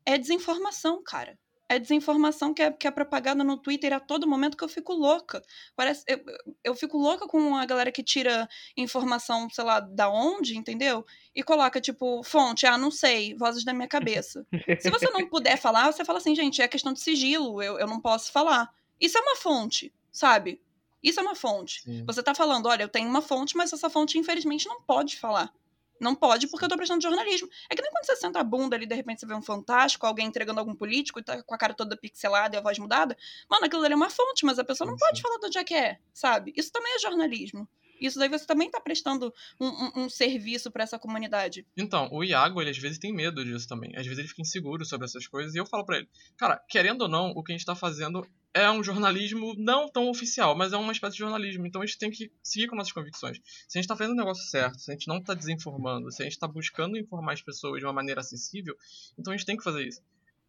é 0.05 0.19
desinformação, 0.19 1.01
cara 1.05 1.39
é 1.69 1.79
desinformação 1.79 2.55
que 2.55 2.63
é, 2.63 2.73
que 2.73 2.87
é 2.87 2.91
propagada 2.91 3.45
no 3.45 3.57
Twitter 3.57 3.93
a 3.93 4.01
todo 4.01 4.27
momento 4.27 4.57
que 4.57 4.65
eu 4.65 4.69
fico 4.69 4.95
louca. 4.95 5.43
Parece, 5.77 6.03
eu, 6.09 6.21
eu 6.65 6.75
fico 6.75 6.97
louca 6.97 7.27
com 7.27 7.57
a 7.57 7.67
galera 7.67 7.93
que 7.93 8.03
tira 8.03 8.49
informação, 8.77 9.49
sei 9.51 9.65
lá, 9.65 9.79
da 9.79 10.09
onde, 10.09 10.57
entendeu? 10.57 11.05
E 11.35 11.43
coloca, 11.43 11.81
tipo, 11.81 12.23
fonte, 12.23 12.67
ah, 12.67 12.79
não 12.79 12.91
sei, 12.91 13.35
vozes 13.35 13.65
da 13.65 13.75
minha 13.75 13.89
cabeça. 13.89 14.47
Se 14.81 14.91
você 14.91 15.11
não 15.11 15.29
puder 15.29 15.59
falar, 15.59 15.93
você 15.93 16.05
fala 16.05 16.19
assim, 16.19 16.35
gente, 16.35 16.63
é 16.63 16.69
questão 16.69 16.93
de 16.93 17.01
sigilo, 17.01 17.63
eu, 17.63 17.79
eu 17.79 17.87
não 17.87 18.01
posso 18.01 18.33
falar. 18.33 18.73
Isso 18.99 19.19
é 19.19 19.21
uma 19.21 19.37
fonte, 19.37 19.93
sabe? 20.11 20.61
Isso 21.03 21.21
é 21.21 21.23
uma 21.23 21.35
fonte. 21.35 21.83
Sim. 21.83 22.05
Você 22.07 22.23
tá 22.23 22.35
falando, 22.35 22.67
olha, 22.67 22.83
eu 22.83 22.89
tenho 22.89 23.09
uma 23.09 23.23
fonte, 23.23 23.57
mas 23.57 23.73
essa 23.73 23.91
fonte, 23.91 24.19
infelizmente, 24.19 24.67
não 24.67 24.83
pode 24.83 25.19
falar. 25.19 25.53
Não 26.01 26.15
pode 26.15 26.47
porque 26.49 26.65
eu 26.65 26.69
tô 26.69 26.77
prestando 26.77 27.03
jornalismo. 27.03 27.49
É 27.71 27.75
que 27.75 27.83
nem 27.83 27.91
quando 27.91 28.05
você 28.05 28.17
senta 28.17 28.41
a 28.41 28.45
bunda 28.45 28.77
ali, 28.77 28.87
de 28.87 28.95
repente 28.95 29.21
você 29.21 29.27
vê 29.27 29.35
um 29.35 29.43
fantástico, 29.43 30.07
alguém 30.07 30.27
entregando 30.27 30.61
algum 30.61 30.75
político 30.75 31.19
e 31.21 31.23
tá 31.23 31.43
com 31.43 31.55
a 31.55 31.59
cara 31.59 31.75
toda 31.75 31.97
pixelada 31.97 32.57
e 32.57 32.59
a 32.59 32.63
voz 32.63 32.79
mudada. 32.79 33.17
Mano, 33.51 33.67
aquilo 33.67 33.83
ali 33.85 33.93
é 33.95 33.97
uma 33.97 34.11
fonte, 34.11 34.45
mas 34.47 34.59
a 34.59 34.65
pessoa 34.65 34.89
não 34.91 34.97
Sim, 34.97 35.05
pode 35.07 35.23
falar 35.23 35.39
de 35.39 35.47
onde 35.47 35.59
é 35.59 35.65
que 35.65 35.75
é, 35.75 35.99
sabe? 36.15 36.53
Isso 36.57 36.71
também 36.73 36.95
é 36.95 36.99
jornalismo. 36.99 37.69
Isso 38.01 38.17
daí 38.17 38.29
você 38.29 38.47
também 38.47 38.71
tá 38.71 38.81
prestando 38.81 39.35
um, 39.61 39.67
um- 39.67 39.93
um 40.05 40.09
serviço 40.09 40.71
pra 40.71 40.85
essa 40.85 41.01
comunidade. 41.01 41.67
Então, 41.77 42.09
o 42.13 42.23
Iago, 42.23 42.61
ele 42.61 42.71
às 42.71 42.79
vezes 42.79 42.97
tem 42.97 43.13
medo 43.13 43.45
disso 43.45 43.67
também. 43.67 43.91
Às 43.97 44.05
vezes 44.07 44.21
ele 44.21 44.29
fica 44.29 44.41
inseguro 44.43 44.85
sobre 44.85 45.05
essas 45.07 45.27
coisas. 45.27 45.53
E 45.55 45.59
eu 45.59 45.67
falo 45.67 45.85
pra 45.85 45.97
ele, 45.99 46.09
cara, 46.37 46.63
querendo 46.69 47.03
ou 47.03 47.09
não, 47.09 47.31
o 47.31 47.43
que 47.43 47.51
a 47.51 47.57
gente 47.57 47.67
tá 47.67 47.75
fazendo 47.75 48.25
é 48.55 48.71
um 48.71 48.83
jornalismo 48.83 49.55
não 49.57 49.89
tão 49.89 50.09
oficial, 50.09 50.57
mas 50.57 50.73
é 50.73 50.77
uma 50.77 50.93
espécie 50.93 51.13
de 51.15 51.19
jornalismo. 51.21 51.67
Então 51.67 51.83
a 51.83 51.87
gente 51.87 51.99
tem 51.99 52.11
que 52.11 52.33
seguir 52.43 52.67
com 52.67 52.77
nossas 52.77 52.93
convicções. 52.93 53.39
Se 53.69 53.79
a 53.79 53.81
gente 53.81 53.89
tá 53.89 53.97
fazendo 53.97 54.15
o 54.15 54.17
negócio 54.17 54.45
certo, 54.51 54.79
se 54.81 54.91
a 54.91 54.95
gente 54.95 55.07
não 55.07 55.23
tá 55.23 55.35
desinformando, 55.35 56.11
se 56.11 56.23
a 56.23 56.25
gente 56.25 56.39
tá 56.39 56.49
buscando 56.49 56.97
informar 56.97 57.33
as 57.35 57.43
pessoas 57.43 57.79
de 57.81 57.87
uma 57.87 57.93
maneira 57.93 58.21
acessível, 58.21 58.75
então 59.19 59.33
a 59.33 59.37
gente 59.37 59.47
tem 59.47 59.57
que 59.57 59.63
fazer 59.65 59.87
isso. 59.87 60.01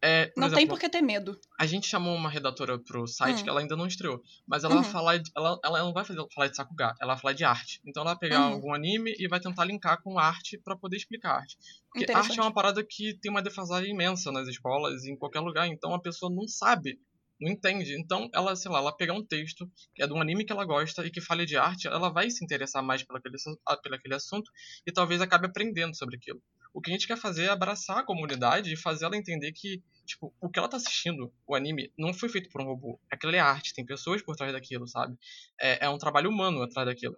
É, 0.02 0.32
Não 0.38 0.48
tem 0.48 0.60
exemplo, 0.60 0.76
por 0.76 0.80
que 0.80 0.88
ter 0.88 1.02
medo. 1.02 1.38
a 1.60 1.66
gente 1.66 1.86
chamou 1.86 2.16
uma 2.16 2.30
redatora 2.30 2.80
pro 2.80 3.06
site 3.06 3.42
Hum. 3.42 3.44
que 3.44 3.50
ela 3.50 3.60
ainda 3.60 3.76
não 3.76 3.86
estreou. 3.86 4.24
Mas 4.48 4.64
ela 4.64 4.76
Uhum. 4.76 4.82
vai 4.82 4.90
falar. 4.92 5.18
de- 5.18 5.30
ela, 5.36 5.60
ela 5.62 5.80
não 5.80 5.92
vai 5.92 6.06
fazer, 6.06 6.26
falar 6.34 6.48
de 6.48 6.56
Sakuga, 6.56 6.96
ela 7.02 7.16
vai 7.16 7.22
falar 7.22 7.34
de 7.34 7.44
arte. 7.44 7.82
Então 7.86 8.00
ela 8.04 8.12
vai 8.12 8.20
pegar 8.20 8.48
Uhum. 8.48 8.54
algum 8.54 8.74
anime 8.74 9.14
e 9.20 9.28
vai 9.28 9.42
tentar 9.42 9.66
linkar 9.66 10.02
com 10.02 10.18
arte 10.18 10.58
pra 10.58 10.74
poder 10.78 10.96
explicar 10.96 11.34
arte. 11.42 11.58
Porque 11.92 12.10
arte 12.14 12.40
é 12.40 12.42
uma 12.42 12.54
parada 12.54 12.82
que 12.82 13.14
tem 13.16 13.30
uma 13.30 13.42
defasagem 13.42 13.92
imensa 13.92 14.32
nas 14.32 14.48
escolas 14.48 15.04
e 15.04 15.12
em 15.12 15.18
qualquer 15.18 15.42
lugar. 15.42 15.68
Então 15.68 15.94
a 15.94 16.00
pessoa 16.02 16.32
não 16.34 16.48
sabe, 16.48 16.98
não 17.40 17.52
entende. 17.52 18.00
Então 18.00 18.30
ela, 18.34 18.56
sei 18.56 18.72
lá, 18.72 18.80
ela 18.80 18.96
pegar 18.96 19.14
um 19.14 19.26
texto 19.26 19.70
que 19.94 20.04
é 20.04 20.08
de 20.08 20.14
um 20.14 20.22
anime 20.22 20.46
que 20.46 20.52
ela 20.52 20.66
gosta 20.66 21.06
e 21.06 21.12
que 21.12 21.22
fale 21.22 21.46
de 21.46 21.58
arte, 21.58 21.88
ela 21.88 22.10
vai 22.10 22.30
se 22.30 22.44
interessar 22.44 22.84
mais 22.84 23.04
pelo 23.04 23.18
aquele, 23.20 23.36
ah, 23.66 23.78
pelo 23.78 23.96
aquele 23.96 24.16
assunto 24.16 24.52
e 24.86 24.92
talvez 24.92 25.22
acabe 25.22 25.48
aprendendo 25.48 25.96
sobre 25.96 26.18
aquilo. 26.18 26.42
O 26.74 26.82
que 26.82 26.92
a 26.92 26.94
gente 26.94 27.08
quer 27.08 27.18
fazer 27.18 27.46
é 27.46 27.50
abraçar 27.50 27.98
a 27.98 28.06
comunidade 28.06 28.72
e 28.72 28.78
fazer 28.78 29.06
ela 29.06 29.18
entender 29.18 29.52
que, 29.52 29.82
tipo, 30.06 30.34
o 30.40 30.50
que 30.50 30.60
ela 30.60 30.70
tá 30.70 30.78
assistindo, 30.78 31.34
o 31.48 31.56
anime, 31.56 31.92
não 31.98 32.14
foi 32.14 32.30
feito 32.30 32.50
por 32.50 32.62
um 32.62 32.66
robô. 32.66 33.00
Aquilo 33.12 33.36
é 33.36 33.40
arte, 33.40 33.74
tem 33.74 33.86
pessoas 33.86 34.22
por 34.22 34.36
trás 34.36 34.54
daquilo, 34.54 34.88
sabe? 34.88 35.18
É, 35.60 35.86
é 35.86 35.90
um 35.90 35.98
trabalho 35.98 36.30
humano 36.30 36.62
atrás 36.62 36.88
daquilo. 36.88 37.18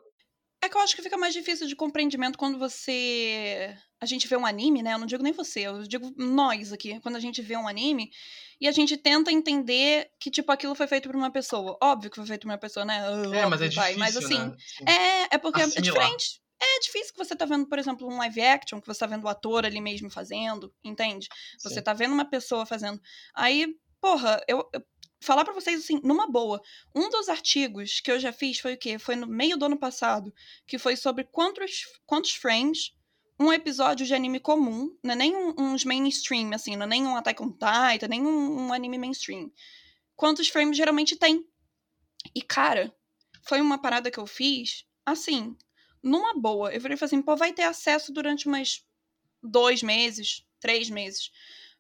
É 0.72 0.74
que 0.74 0.78
eu 0.78 0.82
acho 0.82 0.96
que 0.96 1.02
fica 1.02 1.18
mais 1.18 1.34
difícil 1.34 1.68
de 1.68 1.76
compreendimento 1.76 2.38
quando 2.38 2.58
você. 2.58 3.76
A 4.00 4.06
gente 4.06 4.26
vê 4.26 4.38
um 4.38 4.46
anime, 4.46 4.82
né? 4.82 4.94
Eu 4.94 4.98
não 5.00 5.06
digo 5.06 5.22
nem 5.22 5.34
você, 5.34 5.68
eu 5.68 5.84
digo 5.84 6.14
nós 6.16 6.72
aqui. 6.72 6.98
Quando 7.02 7.18
a 7.18 7.20
gente 7.20 7.42
vê 7.42 7.58
um 7.58 7.68
anime 7.68 8.10
e 8.60 8.70
a 8.70 8.72
gente 8.72 8.96
tenta 8.96 9.34
entender 9.34 10.10
que, 10.18 10.32
tipo, 10.32 10.50
aquilo 10.50 10.74
foi 10.74 10.88
feito 10.88 11.10
por 11.10 11.16
uma 11.16 11.30
pessoa. 11.30 11.78
Óbvio 11.84 12.10
que 12.10 12.16
foi 12.16 12.26
feito 12.26 12.44
por 12.44 12.48
uma 12.52 12.58
pessoa, 12.58 12.86
né? 12.86 13.00
É, 13.00 13.46
mas 13.46 13.62
é 13.62 13.68
Óbvio, 13.68 13.70
difícil, 13.70 13.76
vai, 13.82 13.96
Mas 13.98 14.16
assim, 14.16 14.40
né? 14.40 14.56
Sim. 14.58 14.86
é, 14.88 15.36
é 15.36 15.38
porque 15.38 15.60
é 15.60 15.66
Assimilar. 15.66 16.06
diferente. 16.06 16.42
É 16.64 16.80
difícil 16.80 17.14
que 17.14 17.18
você 17.18 17.36
tá 17.36 17.44
vendo, 17.46 17.68
por 17.68 17.78
exemplo, 17.78 18.08
um 18.08 18.18
live 18.20 18.40
action, 18.42 18.80
que 18.80 18.88
você 18.88 19.00
tá 19.00 19.08
vendo 19.08 19.26
o 19.26 19.28
ator 19.28 19.66
ali 19.66 19.82
mesmo 19.82 20.10
fazendo, 20.10 20.74
entende? 20.84 21.28
Você 21.60 21.76
Sim. 21.76 21.82
tá 21.82 21.92
vendo 21.92 22.14
uma 22.14 22.30
pessoa 22.30 22.66
fazendo. 22.66 23.02
Aí, 23.36 23.68
porra, 24.00 24.42
eu. 24.48 24.60
eu- 24.74 24.82
Falar 25.22 25.46
pra 25.46 25.54
vocês 25.54 25.84
assim, 25.84 26.00
numa 26.04 26.28
boa. 26.28 26.62
Um 26.96 27.10
dos 27.10 27.30
artigos 27.30 28.00
que 28.00 28.12
eu 28.12 28.20
já 28.20 28.34
fiz 28.34 28.60
foi 28.60 28.74
o 28.74 28.78
quê? 28.78 28.98
Foi 28.98 29.16
no 29.16 29.28
meio 29.28 29.56
do 29.56 29.66
ano 29.66 29.78
passado, 29.78 30.34
que 30.66 30.80
foi 30.80 30.96
sobre 30.96 31.24
quantos, 31.26 31.86
quantos 32.06 32.32
frames 32.32 32.94
um 33.40 33.52
episódio 33.52 34.06
de 34.06 34.14
anime 34.14 34.40
comum, 34.40 34.96
não 35.04 35.14
é 35.14 35.16
nem 35.16 35.36
um- 35.36 35.56
uns 35.58 35.84
mainstream, 35.84 36.54
assim, 36.54 36.76
não 36.76 36.86
é 36.86 36.90
nem 36.90 37.06
um 37.08 37.16
Attack 37.16 37.42
on 37.42 37.52
Titan, 37.52 38.08
nem 38.08 38.22
um, 38.22 38.68
um 38.68 38.74
anime 38.74 38.98
mainstream. 39.00 39.52
Quantos 40.16 40.48
frames 40.50 40.78
geralmente 40.78 41.16
tem. 41.16 41.46
E, 42.36 42.42
cara, 42.42 42.96
foi 43.44 43.60
uma 43.60 43.80
parada 43.80 44.12
que 44.12 44.20
eu 44.20 44.28
fiz, 44.28 44.86
assim, 45.06 45.56
numa 46.04 46.36
boa. 46.36 46.72
Eu 46.74 46.80
falei 46.82 46.98
assim, 47.00 47.22
pô, 47.22 47.36
vai 47.36 47.52
ter 47.52 47.64
acesso 47.64 48.14
durante 48.14 48.48
umas 48.48 48.86
dois 49.42 49.82
meses, 49.82 50.46
três 50.60 50.90
meses. 50.90 51.32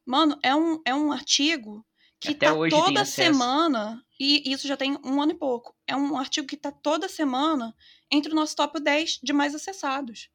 Mano, 0.05 0.39
é 0.41 0.55
um, 0.55 0.81
é 0.83 0.95
um 0.95 1.11
artigo 1.11 1.85
que 2.21 2.29
Até 2.29 2.45
tá 2.45 2.69
toda 2.69 3.03
semana, 3.03 4.05
e 4.19 4.53
isso 4.53 4.67
já 4.67 4.77
tem 4.77 4.95
um 5.03 5.19
ano 5.19 5.31
e 5.31 5.35
pouco. 5.35 5.75
É 5.87 5.95
um 5.95 6.15
artigo 6.15 6.45
que 6.45 6.55
tá 6.55 6.71
toda 6.71 7.09
semana 7.09 7.75
entre 8.11 8.31
o 8.31 8.35
nosso 8.35 8.55
top 8.55 8.79
10 8.79 9.19
de 9.23 9.33
mais 9.33 9.55
acessados. 9.55 10.29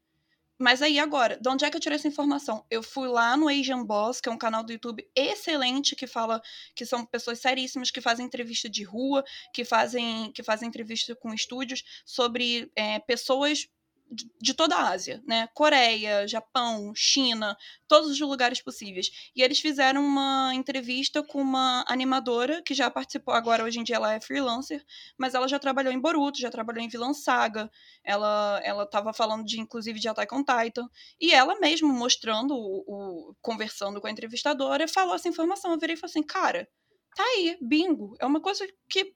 Mas 0.58 0.82
aí 0.82 0.98
agora, 0.98 1.38
de 1.40 1.48
onde 1.48 1.64
é 1.64 1.70
que 1.70 1.76
eu 1.76 1.80
tirei 1.80 1.96
essa 1.96 2.08
informação? 2.08 2.64
Eu 2.68 2.82
fui 2.82 3.06
lá 3.06 3.36
no 3.36 3.48
Asian 3.48 3.84
Boss, 3.84 4.20
que 4.20 4.28
é 4.28 4.32
um 4.32 4.38
canal 4.38 4.64
do 4.64 4.72
YouTube 4.72 5.06
excelente 5.14 5.94
que 5.94 6.08
fala 6.08 6.42
que 6.74 6.84
são 6.84 7.04
pessoas 7.04 7.38
seríssimas 7.38 7.90
que 7.90 8.00
fazem 8.00 8.26
entrevista 8.26 8.68
de 8.68 8.82
rua, 8.82 9.22
que 9.52 9.64
fazem 9.64 10.32
que 10.32 10.42
fazem 10.42 10.66
entrevista 10.66 11.14
com 11.14 11.32
estúdios 11.32 11.84
sobre 12.04 12.72
é, 12.74 12.98
pessoas 12.98 13.68
de, 14.10 14.54
toda 14.54 14.76
a 14.76 14.90
Ásia, 14.90 15.22
né? 15.26 15.48
Coreia, 15.54 16.26
Japão, 16.26 16.92
China, 16.94 17.56
todos 17.88 18.10
os 18.10 18.20
lugares 18.20 18.62
possíveis. 18.62 19.30
E 19.34 19.42
eles 19.42 19.60
fizeram 19.60 20.04
uma 20.04 20.52
entrevista 20.54 21.22
com 21.22 21.40
uma 21.40 21.84
animadora 21.88 22.62
que 22.62 22.74
já 22.74 22.90
participou, 22.90 23.34
agora 23.34 23.64
hoje 23.64 23.80
em 23.80 23.84
dia 23.84 23.96
ela 23.96 24.14
é 24.14 24.20
freelancer, 24.20 24.84
mas 25.18 25.34
ela 25.34 25.48
já 25.48 25.58
trabalhou 25.58 25.92
em 25.92 26.00
Boruto, 26.00 26.40
já 26.40 26.50
trabalhou 26.50 26.82
em 26.82 26.88
Vilã 26.88 27.12
Saga, 27.12 27.70
ela 28.04 28.60
ela 28.64 28.86
tava 28.86 29.12
falando 29.12 29.44
de 29.44 29.60
inclusive 29.60 29.98
de 29.98 30.08
Attack 30.08 30.34
on 30.34 30.44
Titan, 30.44 30.88
e 31.20 31.32
ela 31.32 31.58
mesmo 31.58 31.92
mostrando 31.92 32.54
o, 32.54 32.84
o 32.86 33.34
conversando 33.42 34.00
com 34.00 34.06
a 34.06 34.10
entrevistadora, 34.10 34.88
falou 34.88 35.14
essa 35.14 35.28
informação. 35.28 35.72
Eu 35.72 35.78
virei 35.78 35.94
e 35.94 35.98
falei 35.98 36.10
assim, 36.10 36.22
cara, 36.22 36.68
tá 37.14 37.22
aí, 37.22 37.56
bingo. 37.60 38.14
É 38.20 38.26
uma 38.26 38.40
coisa 38.40 38.66
que 38.88 39.14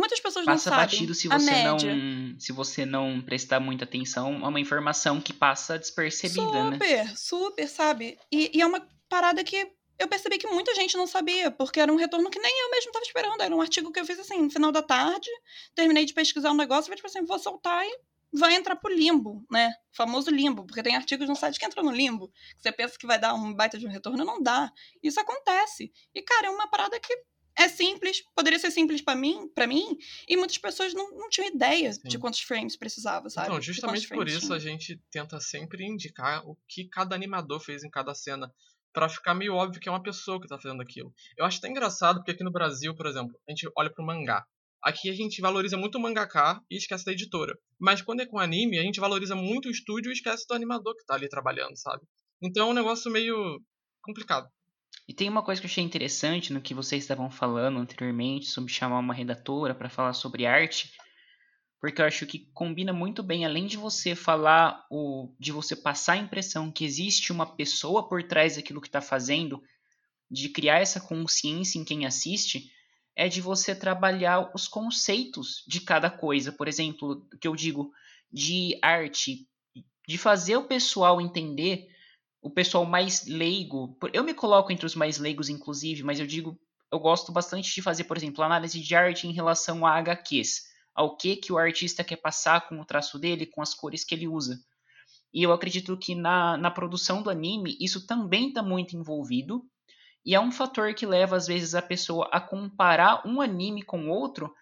muitas 0.00 0.18
pessoas 0.18 0.44
Passa 0.44 0.70
não 0.70 0.76
sabem. 0.76 0.86
batido 0.86 1.14
se 1.14 1.32
a 1.32 1.38
você 1.38 1.50
média. 1.50 1.94
não 1.94 2.40
se 2.40 2.52
você 2.52 2.84
não 2.86 3.20
prestar 3.20 3.60
muita 3.60 3.84
atenção, 3.84 4.44
é 4.44 4.48
uma 4.48 4.58
informação 4.60 5.20
que 5.20 5.32
passa 5.32 5.78
despercebida, 5.78 6.64
né? 6.70 6.72
Super, 6.72 7.16
super, 7.16 7.68
sabe? 7.68 8.18
E, 8.32 8.50
e 8.56 8.60
é 8.60 8.66
uma 8.66 8.86
parada 9.08 9.44
que 9.44 9.70
eu 9.98 10.08
percebi 10.08 10.38
que 10.38 10.46
muita 10.46 10.74
gente 10.74 10.96
não 10.96 11.06
sabia, 11.06 11.50
porque 11.50 11.78
era 11.78 11.92
um 11.92 11.96
retorno 11.96 12.30
que 12.30 12.38
nem 12.38 12.62
eu 12.62 12.70
mesmo 12.70 12.90
tava 12.90 13.04
esperando. 13.04 13.42
Era 13.42 13.54
um 13.54 13.60
artigo 13.60 13.92
que 13.92 14.00
eu 14.00 14.06
fiz 14.06 14.18
assim, 14.18 14.40
no 14.40 14.50
final 14.50 14.72
da 14.72 14.82
tarde, 14.82 15.28
terminei 15.74 16.06
de 16.06 16.14
pesquisar 16.14 16.50
um 16.50 16.56
negócio, 16.56 16.84
falei, 16.84 16.96
tipo 16.96 17.06
assim, 17.06 17.24
vou 17.24 17.38
soltar 17.38 17.84
e 17.84 17.98
vai 18.32 18.54
entrar 18.54 18.76
pro 18.76 18.94
limbo, 18.94 19.44
né? 19.50 19.74
O 19.92 19.96
famoso 19.96 20.30
limbo, 20.30 20.64
porque 20.64 20.82
tem 20.82 20.96
artigos 20.96 21.28
no 21.28 21.36
site 21.36 21.58
que 21.58 21.66
entram 21.66 21.82
no 21.82 21.90
limbo. 21.90 22.28
Que 22.56 22.62
você 22.62 22.72
pensa 22.72 22.96
que 22.98 23.06
vai 23.06 23.18
dar 23.18 23.34
um 23.34 23.52
baita 23.52 23.76
de 23.78 23.86
um 23.86 23.90
retorno, 23.90 24.24
não 24.24 24.42
dá. 24.42 24.72
Isso 25.02 25.20
acontece. 25.20 25.92
E, 26.14 26.22
cara, 26.22 26.46
é 26.46 26.50
uma 26.50 26.68
parada 26.68 26.98
que 26.98 27.14
é 27.56 27.68
simples, 27.68 28.22
poderia 28.34 28.58
ser 28.58 28.70
simples 28.70 29.00
pra 29.02 29.14
mim, 29.14 29.48
para 29.54 29.66
mim, 29.66 29.98
e 30.28 30.36
muitas 30.36 30.58
pessoas 30.58 30.94
não, 30.94 31.10
não 31.12 31.28
tinham 31.28 31.48
ideia 31.48 31.92
Sim. 31.92 32.00
de 32.08 32.18
quantos 32.18 32.40
frames 32.40 32.76
precisava, 32.76 33.28
sabe? 33.28 33.48
Então, 33.48 33.60
justamente 33.60 34.08
por 34.08 34.28
isso 34.28 34.46
tinha. 34.46 34.56
a 34.56 34.58
gente 34.58 35.00
tenta 35.10 35.40
sempre 35.40 35.84
indicar 35.84 36.46
o 36.48 36.56
que 36.68 36.88
cada 36.88 37.14
animador 37.14 37.60
fez 37.60 37.84
em 37.84 37.90
cada 37.90 38.14
cena, 38.14 38.52
Pra 38.92 39.08
ficar 39.08 39.34
meio 39.34 39.54
óbvio 39.54 39.80
que 39.80 39.88
é 39.88 39.92
uma 39.92 40.02
pessoa 40.02 40.40
que 40.40 40.48
tá 40.48 40.58
fazendo 40.58 40.82
aquilo. 40.82 41.14
Eu 41.36 41.44
acho 41.44 41.58
até 41.58 41.68
engraçado 41.68 42.16
porque 42.16 42.32
aqui 42.32 42.42
no 42.42 42.50
Brasil, 42.50 42.94
por 42.94 43.06
exemplo, 43.06 43.38
a 43.48 43.52
gente 43.52 43.70
olha 43.76 43.88
pro 43.88 44.04
mangá. 44.04 44.44
Aqui 44.82 45.08
a 45.10 45.14
gente 45.14 45.40
valoriza 45.40 45.76
muito 45.76 45.96
o 45.96 46.00
mangaká 46.00 46.60
e 46.68 46.76
esquece 46.76 47.04
da 47.04 47.12
editora. 47.12 47.56
Mas 47.78 48.02
quando 48.02 48.20
é 48.20 48.26
com 48.26 48.38
anime, 48.38 48.78
a 48.78 48.82
gente 48.82 48.98
valoriza 48.98 49.36
muito 49.36 49.68
o 49.68 49.70
estúdio 49.70 50.10
e 50.10 50.12
esquece 50.12 50.44
do 50.48 50.54
animador 50.54 50.96
que 50.96 51.04
tá 51.04 51.14
ali 51.14 51.28
trabalhando, 51.28 51.76
sabe? 51.76 52.02
Então 52.42 52.68
é 52.68 52.70
um 52.70 52.74
negócio 52.74 53.10
meio 53.12 53.62
complicado. 54.02 54.48
E 55.10 55.12
tem 55.12 55.28
uma 55.28 55.42
coisa 55.42 55.60
que 55.60 55.66
eu 55.66 55.68
achei 55.68 55.82
interessante 55.82 56.52
no 56.52 56.60
que 56.60 56.72
vocês 56.72 57.02
estavam 57.02 57.28
falando 57.28 57.80
anteriormente 57.80 58.46
sobre 58.46 58.72
chamar 58.72 59.00
uma 59.00 59.12
redatora 59.12 59.74
para 59.74 59.88
falar 59.88 60.12
sobre 60.12 60.46
arte, 60.46 60.92
porque 61.80 62.00
eu 62.00 62.06
acho 62.06 62.24
que 62.26 62.48
combina 62.54 62.92
muito 62.92 63.20
bem, 63.20 63.44
além 63.44 63.66
de 63.66 63.76
você 63.76 64.14
falar 64.14 64.86
o, 64.88 65.34
de 65.36 65.50
você 65.50 65.74
passar 65.74 66.12
a 66.12 66.18
impressão 66.18 66.70
que 66.70 66.84
existe 66.84 67.32
uma 67.32 67.44
pessoa 67.44 68.08
por 68.08 68.22
trás 68.22 68.54
daquilo 68.54 68.80
que 68.80 68.86
está 68.86 69.00
fazendo, 69.00 69.60
de 70.30 70.48
criar 70.48 70.78
essa 70.78 71.00
consciência 71.00 71.80
em 71.80 71.84
quem 71.84 72.06
assiste, 72.06 72.70
é 73.16 73.28
de 73.28 73.40
você 73.40 73.74
trabalhar 73.74 74.52
os 74.54 74.68
conceitos 74.68 75.64
de 75.66 75.80
cada 75.80 76.08
coisa. 76.08 76.52
Por 76.52 76.68
exemplo, 76.68 77.26
o 77.34 77.36
que 77.36 77.48
eu 77.48 77.56
digo 77.56 77.92
de 78.32 78.78
arte, 78.80 79.48
de 80.06 80.16
fazer 80.16 80.56
o 80.56 80.68
pessoal 80.68 81.20
entender 81.20 81.89
o 82.40 82.50
pessoal 82.50 82.84
mais 82.84 83.26
leigo. 83.26 83.96
Eu 84.12 84.24
me 84.24 84.34
coloco 84.34 84.72
entre 84.72 84.86
os 84.86 84.94
mais 84.94 85.18
leigos, 85.18 85.48
inclusive, 85.48 86.02
mas 86.02 86.18
eu 86.18 86.26
digo, 86.26 86.58
eu 86.90 86.98
gosto 86.98 87.30
bastante 87.30 87.72
de 87.72 87.82
fazer, 87.82 88.04
por 88.04 88.16
exemplo, 88.16 88.42
análise 88.42 88.80
de 88.80 88.94
arte 88.94 89.26
em 89.26 89.32
relação 89.32 89.86
a 89.86 89.98
HQs, 89.98 90.62
ao 90.94 91.16
que 91.16 91.36
que 91.36 91.52
o 91.52 91.58
artista 91.58 92.02
quer 92.02 92.16
passar 92.16 92.68
com 92.68 92.80
o 92.80 92.84
traço 92.84 93.18
dele, 93.18 93.46
com 93.46 93.62
as 93.62 93.74
cores 93.74 94.04
que 94.04 94.14
ele 94.14 94.26
usa. 94.26 94.58
E 95.32 95.42
eu 95.42 95.52
acredito 95.52 95.96
que 95.96 96.14
na, 96.14 96.56
na 96.56 96.70
produção 96.70 97.22
do 97.22 97.30
anime 97.30 97.76
isso 97.80 98.06
também 98.06 98.48
está 98.48 98.62
muito 98.62 98.96
envolvido. 98.96 99.64
E 100.24 100.34
é 100.34 100.40
um 100.40 100.50
fator 100.50 100.92
que 100.92 101.06
leva, 101.06 101.36
às 101.36 101.46
vezes, 101.46 101.74
a 101.74 101.80
pessoa 101.80 102.28
a 102.32 102.40
comparar 102.40 103.26
um 103.26 103.40
anime 103.40 103.82
com 103.82 104.08
outro 104.10 104.52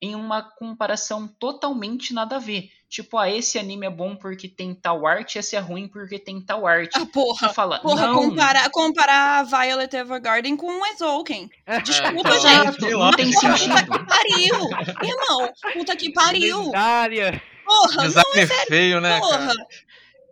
em 0.00 0.14
uma 0.14 0.42
comparação 0.42 1.26
totalmente 1.26 2.12
nada 2.12 2.36
a 2.36 2.38
ver. 2.38 2.70
Tipo, 2.88 3.18
ah, 3.18 3.28
esse 3.28 3.58
anime 3.58 3.86
é 3.86 3.90
bom 3.90 4.14
porque 4.14 4.46
tem 4.48 4.72
tal 4.72 5.06
arte, 5.06 5.38
esse 5.38 5.56
é 5.56 5.58
ruim 5.58 5.88
porque 5.88 6.18
tem 6.18 6.40
tal 6.40 6.66
arte. 6.66 6.92
Ah, 6.94 7.06
porra. 7.06 7.48
Fala, 7.52 7.80
Porra, 7.80 8.06
não, 8.06 8.14
comparar, 8.14 8.70
comparar 8.70 9.42
Violet 9.44 9.92
Evergarden 9.96 10.56
com 10.56 10.66
o 10.66 10.86
Exoken. 10.86 11.50
Desculpa, 11.84 12.14
então, 12.20 12.40
gente. 12.40 12.90
não 12.92 13.10
tem 13.12 13.32
Porra, 13.32 13.56
sentido. 13.56 13.74
puta 13.74 13.98
que 13.98 14.06
pariu. 14.06 14.54
Irmão, 15.02 15.52
puta 15.72 15.96
que 15.96 16.12
pariu. 16.12 16.60
Lendária. 16.66 17.42
Porra, 17.64 17.96
não, 17.96 18.04
Design 18.04 18.38
é 18.40 18.46
feio, 18.46 19.00
né, 19.00 19.18
porra. 19.18 19.38
cara? 19.38 19.54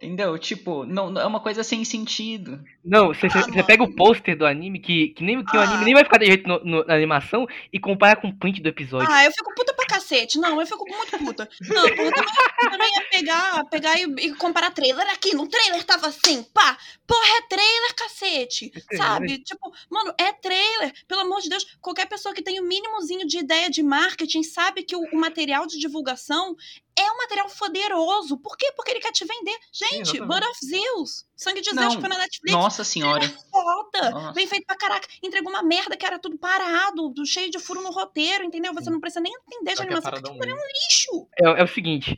Entendeu? 0.05 0.38
Tipo, 0.38 0.85
não, 0.85 1.11
não- 1.11 1.21
é 1.23 1.27
uma 1.27 1.40
coisa 1.40 1.64
sem 1.64 1.85
sentido. 1.85 2.62
Não, 2.85 3.09
você 3.09 3.27
Ah, 3.27 3.62
pega 3.64 3.83
o 3.83 3.95
pôster 3.95 4.37
do 4.37 4.45
anime, 4.45 4.79
que, 4.79 5.09
que, 5.09 5.25
nem, 5.25 5.43
que 5.45 5.57
o 5.57 5.61
Ah. 5.61 5.64
anime 5.64 5.85
nem 5.87 5.95
vai 5.95 6.05
ficar 6.05 6.19
de 6.19 6.27
jeito 6.27 6.47
no- 6.47 6.62
no- 6.64 6.85
na 6.85 6.95
animação, 6.95 7.47
e 7.73 7.81
compara 7.81 8.21
com 8.21 8.29
o 8.29 8.37
print 8.37 8.61
do 8.62 8.69
episódio. 8.69 9.09
Ah, 9.11 9.25
eu 9.25 9.33
fico 9.33 9.55
puta 9.55 9.73
pra 9.75 9.87
cacete. 9.87 10.38
Não, 10.38 10.61
eu 10.61 10.67
fico 10.67 10.85
muito 10.88 11.19
puta. 11.19 11.49
Não, 11.69 11.88
eu 11.88 11.97
também, 12.12 12.35
eu 12.62 12.71
também 12.71 12.90
ia 12.95 13.05
pegar, 13.11 13.64
pegar 13.71 13.99
e, 13.99 14.03
e 14.27 14.35
comparar 14.35 14.71
trailer 14.71 15.09
aqui. 15.11 15.35
No 15.35 15.49
trailer 15.49 15.83
tava 15.85 16.09
assim, 16.09 16.43
pá. 16.53 16.77
Porra, 17.07 17.38
é 17.38 17.43
trailer, 17.49 17.95
cacete. 17.97 18.73
É 18.93 18.97
Sabe? 18.97 19.38
Tipo, 19.38 19.73
mano, 19.90 20.12
é 20.19 20.33
trailer. 20.33 20.93
Pelo 21.09 21.23
amor 21.23 21.40
de 21.40 21.49
Deus, 21.49 21.64
qualquer 21.81 22.07
pessoa 22.07 22.35
que 22.35 22.43
tem 22.43 22.61
o 22.61 22.64
mínimozinho 22.69 23.27
de 23.27 23.38
ideia 23.38 23.71
de 23.71 23.83
marketing 23.83 24.43
sabe 24.43 24.83
que 24.83 24.95
o, 24.97 25.01
o 25.12 25.17
material 25.19 25.67
de 25.67 25.79
divulgação 25.79 26.55
é 26.98 27.11
um 27.11 27.16
material 27.18 27.48
poderoso. 27.48 28.37
Por 28.38 28.57
quê? 28.57 28.72
Porque 28.76 28.90
ele 28.92 29.00
quer 29.00 29.12
te 29.12 29.24
vender. 29.24 29.57
Gente, 29.72 29.94
exatamente. 30.16 30.20
Blood 30.26 30.46
of 30.46 30.59
Zeus. 30.66 31.26
Sangue 31.37 31.61
de 31.61 31.72
Não, 31.72 31.83
Zeus 31.90 31.94
foi 31.94 32.09
na 32.09 32.18
Netflix. 32.18 32.52
Nossa 32.52 32.85
senhora. 32.85 33.28
Foda. 33.50 34.11
Nossa. 34.11 34.33
Bem 34.33 34.46
feito 34.46 34.66
pra 34.66 34.76
caraca. 34.76 35.09
Entregou 35.22 35.50
uma 35.50 35.62
merda 35.62 35.96
que 35.96 36.07
era 36.07 36.18
tudo 36.18 36.38
parado, 36.38 37.09
do- 37.09 37.26
cheio 37.26 37.50
de 37.50 37.59
furo 37.59 37.83
no 37.83 37.90
roteiro, 37.90 38.44
entendeu? 38.44 38.72
Você 38.74 38.90
não 38.90 39.00
precisa 39.00 39.20
nem 39.20 39.33
entender 39.33 39.74
de 39.74 39.80
é 39.80 39.85
animação. 39.85 40.11
Porque 40.12 40.48
é 40.48 40.54
um 40.54 40.57
lixo. 40.57 41.28
É, 41.40 41.61
é 41.61 41.64
o 41.64 41.68
seguinte, 41.68 42.16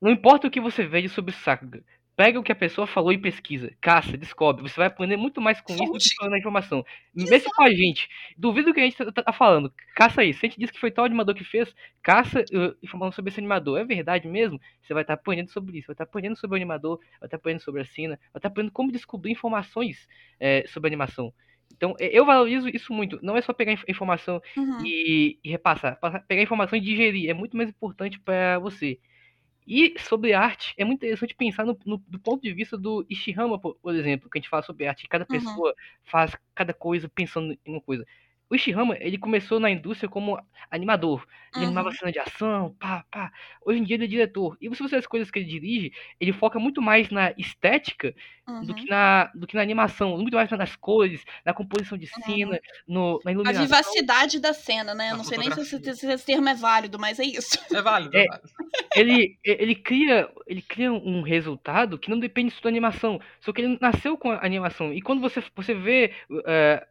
não 0.00 0.10
importa 0.10 0.46
o 0.46 0.50
que 0.50 0.60
você 0.60 0.86
veja 0.86 1.08
sobre 1.12 1.34
Sakuga, 1.34 1.82
pega 2.16 2.38
o 2.38 2.42
que 2.42 2.52
a 2.52 2.54
pessoa 2.56 2.86
falou 2.86 3.12
e 3.12 3.18
pesquisa, 3.18 3.72
caça, 3.80 4.16
descobre, 4.16 4.62
você 4.62 4.76
vai 4.76 4.86
aprender 4.86 5.16
muito 5.16 5.40
mais 5.40 5.60
com 5.60 5.74
isso 5.74 5.92
do 5.92 5.98
que 5.98 6.10
Fonte. 6.10 6.14
falando 6.16 6.34
a 6.34 6.38
informação. 6.38 6.84
Mesmo 7.14 7.50
com 7.54 7.62
a 7.62 7.70
gente, 7.70 8.08
duvido 8.36 8.68
do 8.68 8.74
que 8.74 8.80
a 8.80 8.84
gente 8.84 8.96
tá, 8.96 9.10
tá- 9.10 9.22
tá 9.22 9.32
falando, 9.32 9.72
caça 9.94 10.22
isso, 10.24 10.40
se 10.40 10.46
a 10.46 10.48
gente 10.48 10.58
diz 10.60 10.70
que 10.70 10.78
foi 10.78 10.90
tal 10.90 11.04
animador 11.04 11.34
que 11.34 11.44
fez, 11.44 11.74
caça 12.02 12.40
uh, 12.52 12.76
informação 12.82 13.12
sobre 13.12 13.30
esse 13.30 13.40
animador, 13.40 13.78
é 13.80 13.84
verdade 13.84 14.28
mesmo? 14.28 14.60
Você 14.82 14.92
vai 14.94 15.02
estar 15.02 15.14
aprendendo 15.14 15.50
sobre 15.50 15.78
isso, 15.78 15.86
vai 15.88 15.94
estar 15.94 16.04
aprendendo 16.04 16.36
sobre 16.36 16.54
o 16.54 16.58
animador, 16.58 16.98
vai 17.20 17.26
estar 17.26 17.36
aprendendo 17.36 17.62
sobre 17.62 17.80
a 17.80 17.84
cena, 17.84 18.18
vai 18.32 18.38
estar 18.38 18.48
aprendendo 18.48 18.72
como 18.72 18.92
descobrir 18.92 19.32
informações 19.32 20.06
é, 20.38 20.64
sobre 20.68 20.88
a 20.88 20.90
animação. 20.90 21.32
Então, 21.74 21.94
eu 21.98 22.24
valorizo 22.26 22.68
isso 22.68 22.92
muito. 22.92 23.18
Não 23.22 23.36
é 23.36 23.40
só 23.40 23.52
pegar 23.52 23.72
inf- 23.72 23.88
informação 23.88 24.40
Uhum. 24.56 24.84
e, 24.84 25.38
e 25.42 25.50
repassar. 25.50 25.98
Passar- 25.98 26.20
Pegar 26.28 26.42
informação 26.42 26.76
e 26.78 26.82
digerir 26.82 27.28
é 27.30 27.34
muito 27.34 27.56
mais 27.56 27.70
importante 27.70 28.20
para 28.20 28.58
você. 28.58 28.98
E 29.66 29.94
sobre 30.00 30.32
arte, 30.34 30.74
é 30.76 30.84
muito 30.84 30.98
interessante 31.04 31.34
pensar 31.34 31.64
no, 31.64 31.78
no- 31.86 31.98
do 32.08 32.18
ponto 32.20 32.42
de 32.42 32.52
vista 32.52 32.76
do 32.76 33.06
Ishihama, 33.08 33.60
por, 33.60 33.76
por 33.76 33.94
exemplo, 33.94 34.28
que 34.30 34.38
a 34.38 34.40
gente 34.40 34.48
fala 34.50 34.62
sobre 34.62 34.86
arte. 34.86 35.06
Cada 35.08 35.24
Uhum. 35.30 35.62
pessoa 35.62 35.74
faz 36.04 36.36
cada 36.54 36.74
coisa 36.74 37.08
pensando 37.08 37.52
em 37.52 37.58
uma 37.72 37.80
coisa. 37.80 38.04
O 38.52 38.54
Ishihama, 38.54 38.96
ele 39.00 39.16
começou 39.16 39.58
na 39.58 39.70
indústria 39.70 40.10
como 40.10 40.38
animador. 40.70 41.26
Ele 41.56 41.64
Uhum. 41.64 41.70
animava 41.70 41.92
cena 41.92 42.12
de 42.12 42.18
ação, 42.18 42.74
pá, 42.78 43.04
pá. 43.10 43.32
Hoje 43.64 43.80
em 43.80 43.84
dia 43.84 43.96
ele 43.96 44.04
é 44.04 44.08
diretor. 44.08 44.56
E 44.60 44.68
se 44.74 44.82
você 44.82 44.90
vê 44.90 44.96
as 44.96 45.06
coisas 45.06 45.30
que 45.30 45.38
ele 45.38 45.48
dirige, 45.48 45.92
ele 46.20 46.32
foca 46.32 46.58
muito 46.58 46.82
mais 46.82 47.10
na 47.10 47.32
estética 47.38 48.14
do 48.60 48.72
Uhum. 48.72 48.74
que 48.74 48.86
na, 48.86 49.26
do 49.34 49.46
que 49.46 49.54
na 49.56 49.62
animação, 49.62 50.16
muito 50.18 50.34
mais 50.34 50.50
nas 50.50 50.76
cores, 50.76 51.24
na 51.44 51.54
composição 51.54 51.96
de 51.98 52.06
cena, 52.06 52.60
no, 52.86 53.20
na 53.24 53.30
A 53.30 53.32
iluminação. 53.32 53.62
vivacidade 53.62 54.40
da 54.40 54.52
cena, 54.52 54.94
né? 54.94 55.10
Eu 55.10 55.14
A 55.14 55.16
não 55.16 55.24
sei 55.24 55.38
nem 55.38 55.50
se 55.50 55.60
esse, 55.60 55.70
fotografia. 55.70 55.94
se 55.94 56.06
esse 56.12 56.26
termo 56.26 56.48
é 56.48 56.54
válido, 56.54 56.98
mas 56.98 57.18
é 57.20 57.24
isso. 57.24 57.58
É 57.72 57.80
válido, 57.82 58.16
É. 58.16 58.24
é 58.24 58.26
válido. 58.26 58.50
ele, 58.94 59.38
ele 59.44 59.74
cria 59.74 60.30
ele 60.46 60.62
cria 60.62 60.92
um 60.92 61.22
resultado 61.22 61.98
que 61.98 62.10
não 62.10 62.18
depende 62.18 62.52
só 62.52 62.62
da 62.62 62.68
animação, 62.68 63.20
só 63.40 63.52
que 63.52 63.62
ele 63.62 63.78
nasceu 63.80 64.18
com 64.18 64.30
a 64.30 64.44
animação. 64.44 64.92
E 64.92 65.00
quando 65.00 65.20
você, 65.20 65.42
você 65.56 65.74
vê 65.74 66.12
uh, 66.30 66.42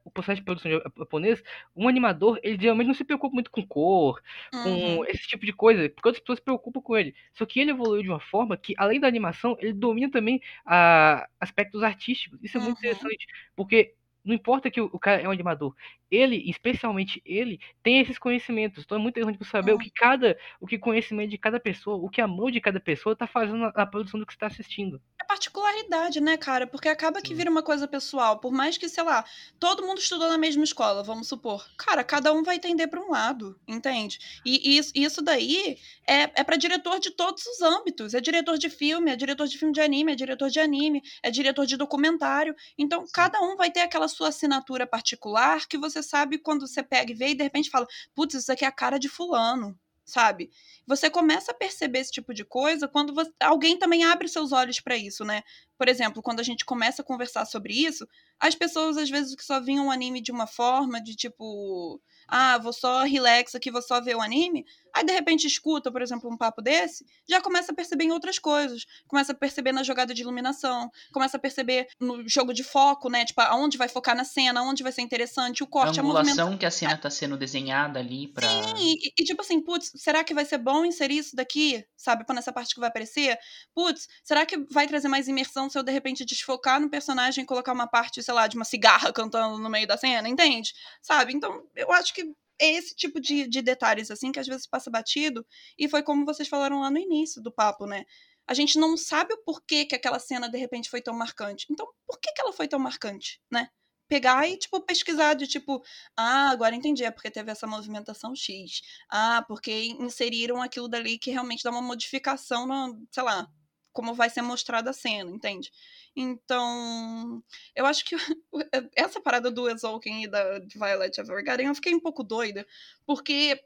o 0.05 0.11
processo 0.11 0.37
de 0.39 0.45
produção 0.45 0.71
japonês, 0.97 1.43
um 1.75 1.87
animador, 1.87 2.39
ele 2.43 2.57
geralmente 2.59 2.87
não 2.87 2.93
se 2.93 3.03
preocupa 3.03 3.33
muito 3.33 3.51
com 3.51 3.65
cor, 3.65 4.21
uhum. 4.53 4.63
com 4.63 5.05
esse 5.05 5.27
tipo 5.27 5.45
de 5.45 5.53
coisa, 5.53 5.89
porque 5.89 6.07
outras 6.07 6.21
pessoas 6.21 6.39
se 6.39 6.45
preocupam 6.45 6.81
com 6.81 6.97
ele. 6.97 7.15
Só 7.33 7.45
que 7.45 7.59
ele 7.59 7.71
evoluiu 7.71 8.03
de 8.03 8.09
uma 8.09 8.19
forma 8.19 8.57
que, 8.57 8.73
além 8.77 8.99
da 8.99 9.07
animação, 9.07 9.57
ele 9.59 9.73
domina 9.73 10.11
também 10.11 10.37
uh, 10.65 11.27
aspectos 11.39 11.83
artísticos. 11.83 12.39
Isso 12.41 12.57
é 12.57 12.61
muito 12.61 12.77
uhum. 12.77 12.79
interessante, 12.79 13.27
porque 13.55 13.93
não 14.23 14.35
importa 14.35 14.69
que 14.69 14.79
o, 14.79 14.99
cara 14.99 15.21
é 15.21 15.27
um 15.27 15.31
animador, 15.31 15.75
ele, 16.11 16.43
especialmente 16.49 17.21
ele, 17.25 17.59
tem 17.81 18.01
esses 18.01 18.19
conhecimentos. 18.19 18.83
Então 18.83 18.97
é 18.97 19.01
muito 19.01 19.17
interessante 19.17 19.49
saber 19.49 19.73
o 19.73 19.79
que 19.79 19.89
cada, 19.89 20.37
o 20.59 20.67
que 20.67 20.77
conhecimento 20.77 21.29
de 21.29 21.37
cada 21.37 21.59
pessoa, 21.59 21.95
o 21.95 22.09
que 22.09 22.19
a 22.19 22.27
mão 22.27 22.51
de 22.51 22.59
cada 22.59 22.79
pessoa 22.79 23.13
está 23.13 23.25
fazendo 23.25 23.59
na, 23.59 23.71
na, 23.71 23.85
produção 23.85 24.19
do 24.19 24.25
que 24.25 24.33
está 24.33 24.47
assistindo. 24.47 25.01
É 25.21 25.25
particularidade, 25.25 26.19
né, 26.19 26.35
cara? 26.35 26.67
Porque 26.67 26.89
acaba 26.89 27.21
que 27.21 27.33
vira 27.33 27.49
uma 27.49 27.63
coisa 27.63 27.87
pessoal. 27.87 28.39
Por 28.39 28.51
mais 28.51 28.77
que, 28.77 28.89
sei 28.89 29.03
lá, 29.03 29.23
todo 29.57 29.83
mundo 29.83 29.99
estudou 29.99 30.27
na 30.27 30.37
mesma 30.37 30.63
escola, 30.63 31.01
vamos 31.01 31.27
supor. 31.29 31.65
Cara, 31.77 32.03
cada 32.03 32.33
um 32.33 32.43
vai 32.43 32.57
entender 32.57 32.87
para 32.87 32.99
um 32.99 33.11
lado, 33.11 33.57
entende? 33.65 34.19
E 34.45 34.77
isso, 34.77 34.91
isso 34.93 35.21
daí 35.21 35.77
é, 36.05 36.41
é 36.41 36.43
para 36.43 36.57
diretor 36.57 36.99
de 36.99 37.11
todos 37.11 37.45
os 37.45 37.61
âmbitos. 37.61 38.13
É 38.13 38.19
diretor 38.19 38.57
de 38.57 38.69
filme, 38.69 39.11
é 39.11 39.15
diretor 39.15 39.47
de 39.47 39.57
filme 39.57 39.73
de 39.73 39.79
anime, 39.79 40.11
é 40.11 40.15
diretor 40.15 40.49
de 40.49 40.59
anime, 40.59 41.01
é 41.23 41.31
diretor 41.31 41.65
de 41.65 41.77
documentário. 41.77 42.53
Então, 42.77 43.05
cada 43.13 43.39
um 43.41 43.55
vai 43.55 43.71
ter 43.71 43.81
aquela 43.81 44.09
sua 44.09 44.27
assinatura 44.27 44.85
particular 44.85 45.65
que 45.67 45.77
você 45.77 46.00
sabe 46.03 46.37
quando 46.37 46.67
você 46.67 46.83
pega 46.83 47.11
e 47.11 47.15
vê 47.15 47.29
e 47.29 47.35
de 47.35 47.43
repente 47.43 47.69
fala, 47.69 47.87
putz, 48.15 48.35
isso 48.35 48.51
aqui 48.51 48.65
é 48.65 48.67
a 48.67 48.71
cara 48.71 48.97
de 48.97 49.09
fulano, 49.09 49.77
sabe? 50.05 50.51
Você 50.85 51.09
começa 51.09 51.51
a 51.51 51.55
perceber 51.55 51.99
esse 51.99 52.11
tipo 52.11 52.33
de 52.33 52.43
coisa 52.43 52.87
quando 52.87 53.13
você, 53.13 53.31
alguém 53.39 53.77
também 53.77 54.03
abre 54.03 54.27
seus 54.27 54.51
olhos 54.51 54.79
para 54.79 54.97
isso, 54.97 55.23
né? 55.23 55.41
Por 55.77 55.87
exemplo, 55.87 56.21
quando 56.21 56.39
a 56.39 56.43
gente 56.43 56.65
começa 56.65 57.01
a 57.01 57.05
conversar 57.05 57.45
sobre 57.45 57.73
isso, 57.73 58.07
as 58.39 58.55
pessoas 58.55 58.97
às 58.97 59.09
vezes 59.09 59.35
que 59.35 59.43
só 59.43 59.59
vinham 59.59 59.87
o 59.87 59.91
anime 59.91 60.21
de 60.21 60.31
uma 60.31 60.47
forma, 60.47 61.01
de 61.01 61.15
tipo, 61.15 62.01
ah, 62.31 62.57
vou 62.57 62.71
só 62.71 63.03
relax 63.03 63.53
aqui, 63.53 63.69
vou 63.69 63.81
só 63.81 63.99
ver 63.99 64.15
o 64.15 64.21
anime, 64.21 64.65
aí 64.93 65.03
de 65.03 65.11
repente 65.11 65.45
escuta, 65.45 65.91
por 65.91 66.01
exemplo, 66.01 66.31
um 66.31 66.37
papo 66.37 66.61
desse, 66.61 67.05
já 67.27 67.41
começa 67.41 67.71
a 67.71 67.75
perceber 67.75 68.05
em 68.05 68.11
outras 68.11 68.39
coisas. 68.39 68.85
Começa 69.07 69.31
a 69.31 69.35
perceber 69.35 69.71
na 69.71 69.83
jogada 69.83 70.13
de 70.13 70.21
iluminação, 70.21 70.89
começa 71.11 71.37
a 71.37 71.39
perceber 71.39 71.87
no 71.99 72.27
jogo 72.27 72.53
de 72.53 72.63
foco, 72.63 73.09
né? 73.09 73.25
Tipo, 73.25 73.41
aonde 73.41 73.77
vai 73.77 73.87
focar 73.87 74.15
na 74.15 74.23
cena, 74.23 74.61
aonde 74.61 74.83
vai 74.83 74.91
ser 74.91 75.01
interessante, 75.01 75.63
o 75.63 75.67
corte, 75.67 75.99
a, 75.99 76.03
a 76.03 76.05
movimentação. 76.05 76.57
que 76.57 76.65
a 76.65 76.71
cena 76.71 76.97
tá 76.97 77.09
sendo 77.09 77.37
desenhada 77.37 77.99
ali 77.99 78.27
pra. 78.27 78.47
Sim, 78.47 78.73
e, 78.77 79.13
e, 79.19 79.23
tipo 79.23 79.41
assim, 79.41 79.61
putz, 79.61 79.91
será 79.95 80.23
que 80.23 80.33
vai 80.33 80.45
ser 80.45 80.57
bom 80.57 80.85
inserir 80.85 81.17
isso 81.17 81.35
daqui, 81.35 81.85
sabe? 81.97 82.25
Pra 82.25 82.35
nessa 82.35 82.53
parte 82.53 82.73
que 82.73 82.79
vai 82.79 82.89
aparecer? 82.89 83.37
Putz, 83.73 84.07
será 84.23 84.45
que 84.45 84.57
vai 84.71 84.87
trazer 84.87 85.07
mais 85.07 85.27
imersão 85.27 85.69
se 85.69 85.77
eu 85.77 85.83
de 85.83 85.91
repente 85.91 86.25
desfocar 86.25 86.79
no 86.79 86.89
personagem 86.89 87.43
e 87.43 87.47
colocar 87.47 87.73
uma 87.73 87.87
parte, 87.87 88.23
sei 88.23 88.33
lá, 88.33 88.47
de 88.47 88.55
uma 88.55 88.65
cigarra 88.65 89.11
cantando 89.13 89.57
no 89.57 89.69
meio 89.69 89.87
da 89.87 89.97
cena, 89.97 90.27
entende? 90.27 90.73
Sabe? 91.01 91.33
Então, 91.33 91.63
eu 91.75 91.91
acho 91.91 92.13
que 92.13 92.20
é 92.61 92.73
esse 92.73 92.95
tipo 92.95 93.19
de, 93.19 93.47
de 93.47 93.61
detalhes, 93.61 94.11
assim, 94.11 94.31
que 94.31 94.39
às 94.39 94.47
vezes 94.47 94.67
passa 94.67 94.91
batido. 94.91 95.45
E 95.77 95.89
foi 95.89 96.03
como 96.03 96.25
vocês 96.25 96.47
falaram 96.47 96.79
lá 96.81 96.91
no 96.91 96.99
início 96.99 97.41
do 97.41 97.51
papo, 97.51 97.87
né? 97.87 98.05
A 98.47 98.53
gente 98.53 98.77
não 98.79 98.95
sabe 98.95 99.33
o 99.33 99.43
porquê 99.43 99.85
que 99.85 99.95
aquela 99.95 100.19
cena 100.19 100.49
de 100.49 100.57
repente 100.57 100.89
foi 100.89 101.01
tão 101.01 101.13
marcante. 101.13 101.65
Então, 101.71 101.87
por 102.05 102.19
que, 102.19 102.31
que 102.33 102.41
ela 102.41 102.53
foi 102.53 102.67
tão 102.67 102.79
marcante, 102.79 103.41
né? 103.51 103.69
Pegar 104.07 104.47
e, 104.47 104.57
tipo, 104.57 104.81
pesquisar 104.81 105.33
de 105.35 105.47
tipo, 105.47 105.81
ah, 106.17 106.49
agora 106.51 106.75
entendi, 106.75 107.03
é 107.03 107.11
porque 107.11 107.31
teve 107.31 107.49
essa 107.51 107.65
movimentação 107.65 108.35
X. 108.35 108.81
Ah, 109.09 109.43
porque 109.47 109.71
inseriram 109.99 110.61
aquilo 110.61 110.87
dali 110.89 111.17
que 111.17 111.31
realmente 111.31 111.63
dá 111.63 111.71
uma 111.71 111.81
modificação 111.81 112.67
no, 112.67 113.07
sei 113.11 113.23
lá, 113.23 113.47
como 113.91 114.13
vai 114.13 114.29
ser 114.29 114.41
mostrada 114.41 114.89
a 114.89 114.93
cena, 114.93 115.29
entende? 115.29 115.71
Então, 116.15 117.43
eu 117.75 117.85
acho 117.85 118.05
que 118.05 118.15
essa 118.95 119.21
parada 119.21 119.49
do 119.51 119.69
Exalken 119.69 120.23
e 120.23 120.27
da 120.27 120.59
Violet 120.75 121.19
Evergarden, 121.19 121.67
eu 121.67 121.75
fiquei 121.75 121.93
um 121.93 121.99
pouco 121.99 122.23
doida, 122.23 122.65
porque 123.05 123.59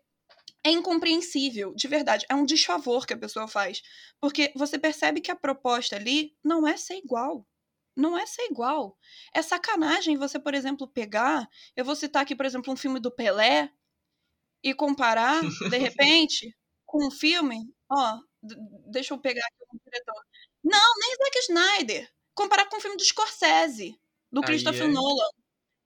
é 0.66 0.72
incompreensível, 0.72 1.76
de 1.76 1.88
verdade. 1.88 2.26
É 2.28 2.34
um 2.34 2.44
desfavor 2.44 3.06
que 3.06 3.14
a 3.14 3.18
pessoa 3.18 3.48
faz. 3.48 3.84
Porque 4.20 4.52
você 4.56 4.80
percebe 4.80 5.22
que 5.22 5.30
a 5.30 5.36
proposta 5.36 5.96
ali 5.96 6.36
não 6.44 6.68
é 6.68 6.76
ser 6.76 6.96
igual. 6.96 7.46
Não 7.96 8.18
é 8.18 8.26
ser 8.26 8.44
igual. 8.50 8.98
É 9.34 9.44
sacanagem 9.44 10.18
você, 10.18 10.40
por 10.40 10.56
exemplo, 10.56 10.88
pegar. 10.88 11.48
Eu 11.76 11.86
vou 11.86 11.96
citar 11.96 12.24
aqui, 12.24 12.36
por 12.36 12.48
exemplo, 12.48 12.74
um 12.74 12.76
filme 12.76 13.00
do 13.00 13.12
Pelé 13.12 13.72
e 14.64 14.74
comparar, 14.74 15.40
de 15.42 15.78
repente, 15.78 16.52
com 16.84 17.08
um 17.08 17.12
filme. 17.12 17.72
Ó, 17.90 18.20
deixa 18.88 19.14
eu 19.14 19.20
pegar 19.20 19.46
aqui 19.46 19.64
o 19.74 19.80
diretor. 19.84 20.24
Não, 20.64 20.94
nem 21.00 21.16
Zack 21.16 21.40
Snyder 21.40 22.12
comparar 22.34 22.66
com 22.66 22.78
o 22.78 22.82
filme 22.82 22.98
do 22.98 23.04
Scorsese, 23.04 23.98
do 24.32 24.42
aí 24.42 24.46
Christopher 24.46 24.84
é... 24.84 24.88
Nolan. 24.88 25.30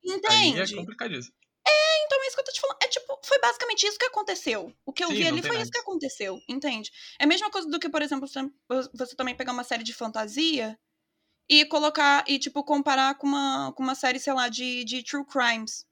Entende? 0.04 0.62
Aí 0.62 0.74
é 0.74 0.76
complicadíssimo. 0.76 1.36
É, 1.68 2.06
então 2.06 2.24
é 2.24 2.28
isso 2.28 2.36
que 2.36 2.42
eu 2.42 2.46
tô 2.46 2.52
te 2.52 2.62
falando. 2.62 2.78
É 2.82 2.88
tipo, 2.88 3.20
foi 3.24 3.40
basicamente 3.40 3.86
isso 3.86 4.00
que 4.00 4.06
aconteceu. 4.06 4.74
O 4.86 4.92
que 4.92 5.04
eu 5.04 5.10
Sim, 5.10 5.16
vi 5.16 5.28
ali 5.28 5.42
foi 5.42 5.52
nada. 5.52 5.62
isso 5.62 5.72
que 5.72 5.78
aconteceu, 5.78 6.40
entende? 6.48 6.90
É 7.20 7.26
a 7.26 7.28
mesma 7.28 7.52
coisa 7.52 7.70
do 7.70 7.80
que, 7.80 7.90
por 7.90 8.02
exemplo, 8.02 8.28
você 8.28 9.16
também 9.16 9.36
pegar 9.36 9.52
uma 9.52 9.64
série 9.64 9.84
de 9.84 9.94
fantasia 9.94 10.78
e 11.48 11.66
colocar, 11.66 12.24
e 12.28 12.40
tipo, 12.40 12.64
comparar 12.64 13.16
com 13.16 13.28
uma, 13.28 13.74
com 13.74 13.84
uma 13.84 13.96
série, 13.96 14.20
sei 14.20 14.34
lá, 14.34 14.50
de, 14.50 14.84
de 14.84 15.04
true 15.04 15.26
crimes. 15.26 15.86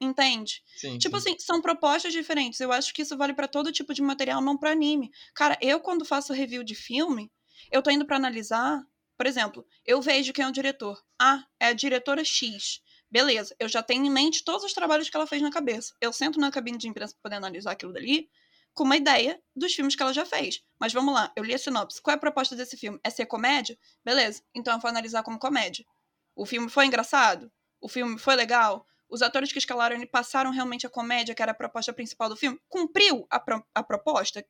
Entende? 0.00 0.62
Sim, 0.76 0.98
tipo 0.98 1.18
sim. 1.18 1.30
assim, 1.30 1.38
são 1.38 1.62
propostas 1.62 2.12
diferentes. 2.12 2.60
Eu 2.60 2.70
acho 2.72 2.92
que 2.92 3.02
isso 3.02 3.16
vale 3.16 3.32
para 3.32 3.48
todo 3.48 3.72
tipo 3.72 3.94
de 3.94 4.02
material, 4.02 4.42
não 4.42 4.56
para 4.56 4.70
anime. 4.70 5.10
Cara, 5.34 5.58
eu 5.60 5.80
quando 5.80 6.04
faço 6.04 6.32
review 6.32 6.62
de 6.62 6.74
filme, 6.74 7.30
eu 7.70 7.82
tô 7.82 7.90
indo 7.90 8.04
para 8.04 8.16
analisar 8.16 8.84
por 9.16 9.26
exemplo, 9.26 9.66
eu 9.84 10.00
vejo 10.02 10.32
quem 10.32 10.44
é 10.44 10.48
o 10.48 10.52
diretor. 10.52 11.02
Ah, 11.18 11.44
é 11.58 11.68
a 11.68 11.72
diretora 11.72 12.22
X. 12.22 12.82
Beleza, 13.10 13.56
eu 13.58 13.68
já 13.68 13.82
tenho 13.82 14.04
em 14.04 14.10
mente 14.10 14.44
todos 14.44 14.64
os 14.64 14.74
trabalhos 14.74 15.08
que 15.08 15.16
ela 15.16 15.26
fez 15.26 15.40
na 15.40 15.50
cabeça. 15.50 15.94
Eu 16.00 16.12
sento 16.12 16.38
na 16.38 16.50
cabine 16.50 16.76
de 16.76 16.88
imprensa 16.88 17.14
para 17.14 17.22
poder 17.22 17.36
analisar 17.36 17.72
aquilo 17.72 17.92
dali 17.92 18.28
com 18.74 18.84
uma 18.84 18.96
ideia 18.96 19.40
dos 19.54 19.72
filmes 19.74 19.96
que 19.96 20.02
ela 20.02 20.12
já 20.12 20.26
fez. 20.26 20.62
Mas 20.78 20.92
vamos 20.92 21.14
lá, 21.14 21.32
eu 21.34 21.42
li 21.42 21.54
a 21.54 21.58
sinopse. 21.58 22.02
Qual 22.02 22.12
é 22.12 22.16
a 22.16 22.20
proposta 22.20 22.54
desse 22.54 22.76
filme? 22.76 23.00
É 23.02 23.08
ser 23.08 23.24
comédia? 23.24 23.78
Beleza, 24.04 24.42
então 24.54 24.74
eu 24.74 24.80
vou 24.80 24.90
analisar 24.90 25.22
como 25.22 25.38
comédia. 25.38 25.86
O 26.34 26.44
filme 26.44 26.68
foi 26.68 26.84
engraçado? 26.84 27.50
O 27.80 27.88
filme 27.88 28.18
foi 28.18 28.36
legal? 28.36 28.86
Os 29.08 29.22
atores 29.22 29.52
que 29.52 29.58
escalaram 29.58 29.96
ele 29.96 30.06
passaram 30.06 30.50
realmente 30.50 30.86
a 30.86 30.90
comédia, 30.90 31.34
que 31.34 31.42
era 31.42 31.52
a 31.52 31.54
proposta 31.54 31.92
principal 31.92 32.28
do 32.28 32.36
filme? 32.36 32.60
Cumpriu 32.68 33.26
a, 33.30 33.38
pro 33.38 33.64
a 33.74 33.82
proposta 33.82 34.44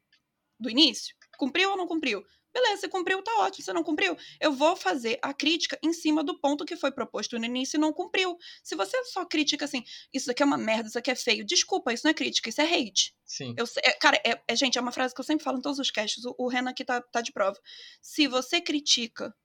do 0.59 0.71
início? 0.71 1.15
Cumpriu 1.37 1.71
ou 1.71 1.77
não 1.77 1.87
cumpriu? 1.87 2.25
Beleza, 2.57 2.81
você 2.81 2.89
cumpriu, 2.89 3.23
tá 3.23 3.31
ótimo. 3.41 3.63
Você 3.63 3.73
não 3.75 3.85
cumpriu, 3.85 4.17
eu 4.41 4.51
vou 4.51 4.75
fazer 4.75 5.19
a 5.21 5.35
crítica 5.35 5.79
em 5.83 5.93
cima 5.93 6.25
do 6.25 6.41
ponto 6.41 6.65
que 6.65 6.75
foi 6.75 6.91
proposto 6.91 7.39
no 7.39 7.45
início 7.45 7.77
e 7.77 7.81
não 7.81 7.93
cumpriu. 7.93 8.35
Se 8.63 8.75
você 8.75 9.05
só 9.05 9.27
critica 9.27 9.67
assim, 9.67 9.85
isso 10.11 10.31
aqui 10.31 10.43
é 10.43 10.47
uma 10.47 10.57
merda, 10.57 10.89
isso 10.89 10.99
aqui 10.99 11.11
é 11.11 11.15
feio, 11.15 11.45
desculpa, 11.45 11.93
isso 11.93 12.07
não 12.07 12.13
é 12.13 12.15
crítica, 12.15 12.49
isso 12.49 12.63
é 12.63 12.65
hate. 12.65 13.15
Sim. 13.27 13.55
Eu, 13.59 13.67
é, 13.85 13.93
cara, 13.93 14.19
é, 14.25 14.41
é, 14.49 14.57
gente, 14.57 14.79
é 14.79 14.81
uma 14.81 14.91
frase 14.91 15.15
que 15.15 15.21
eu 15.21 15.25
sempre 15.25 15.45
falo 15.45 15.59
em 15.59 15.61
todos 15.61 15.79
os 15.79 15.91
casts, 15.91 16.25
o, 16.25 16.35
o 16.39 16.49
Renan 16.49 16.71
aqui 16.71 16.83
tá, 16.83 17.03
tá 17.03 17.21
de 17.21 17.31
prova. 17.31 17.61
Se 18.01 18.27
você 18.27 18.59
critica 18.59 19.37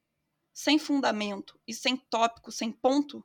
sem 0.54 0.80
fundamento 0.80 1.60
e 1.68 1.74
sem 1.74 1.98
tópico, 1.98 2.50
sem 2.50 2.72
ponto, 2.72 3.22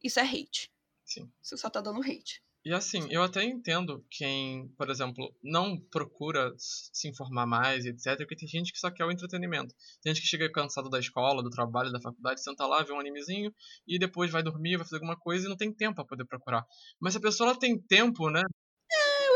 isso 0.00 0.20
é 0.20 0.22
hate. 0.22 0.70
Sim. 1.14 1.30
Você 1.40 1.56
só 1.56 1.70
tá 1.70 1.80
dando 1.80 2.00
hate. 2.00 2.42
E 2.66 2.72
assim, 2.72 3.06
eu 3.10 3.22
até 3.22 3.44
entendo 3.44 4.02
quem, 4.10 4.68
por 4.78 4.88
exemplo, 4.88 5.32
não 5.42 5.78
procura 5.78 6.50
se 6.56 7.06
informar 7.06 7.46
mais, 7.46 7.84
etc. 7.84 8.16
Porque 8.16 8.36
tem 8.36 8.48
gente 8.48 8.72
que 8.72 8.78
só 8.78 8.90
quer 8.90 9.04
o 9.04 9.12
entretenimento. 9.12 9.74
Tem 10.02 10.14
gente 10.14 10.22
que 10.22 10.28
chega 10.28 10.50
cansado 10.50 10.88
da 10.88 10.98
escola, 10.98 11.42
do 11.42 11.50
trabalho, 11.50 11.92
da 11.92 12.00
faculdade, 12.00 12.42
senta 12.42 12.66
lá, 12.66 12.82
vê 12.82 12.92
um 12.92 12.98
animezinho 12.98 13.54
e 13.86 13.98
depois 13.98 14.30
vai 14.30 14.42
dormir, 14.42 14.78
vai 14.78 14.86
fazer 14.86 14.96
alguma 14.96 15.16
coisa 15.16 15.44
e 15.44 15.48
não 15.48 15.58
tem 15.58 15.72
tempo 15.74 15.96
para 15.96 16.06
poder 16.06 16.24
procurar. 16.24 16.64
Mas 16.98 17.12
se 17.12 17.18
a 17.18 17.22
pessoa 17.22 17.50
ela 17.50 17.58
tem 17.58 17.78
tempo, 17.78 18.30
né? 18.30 18.42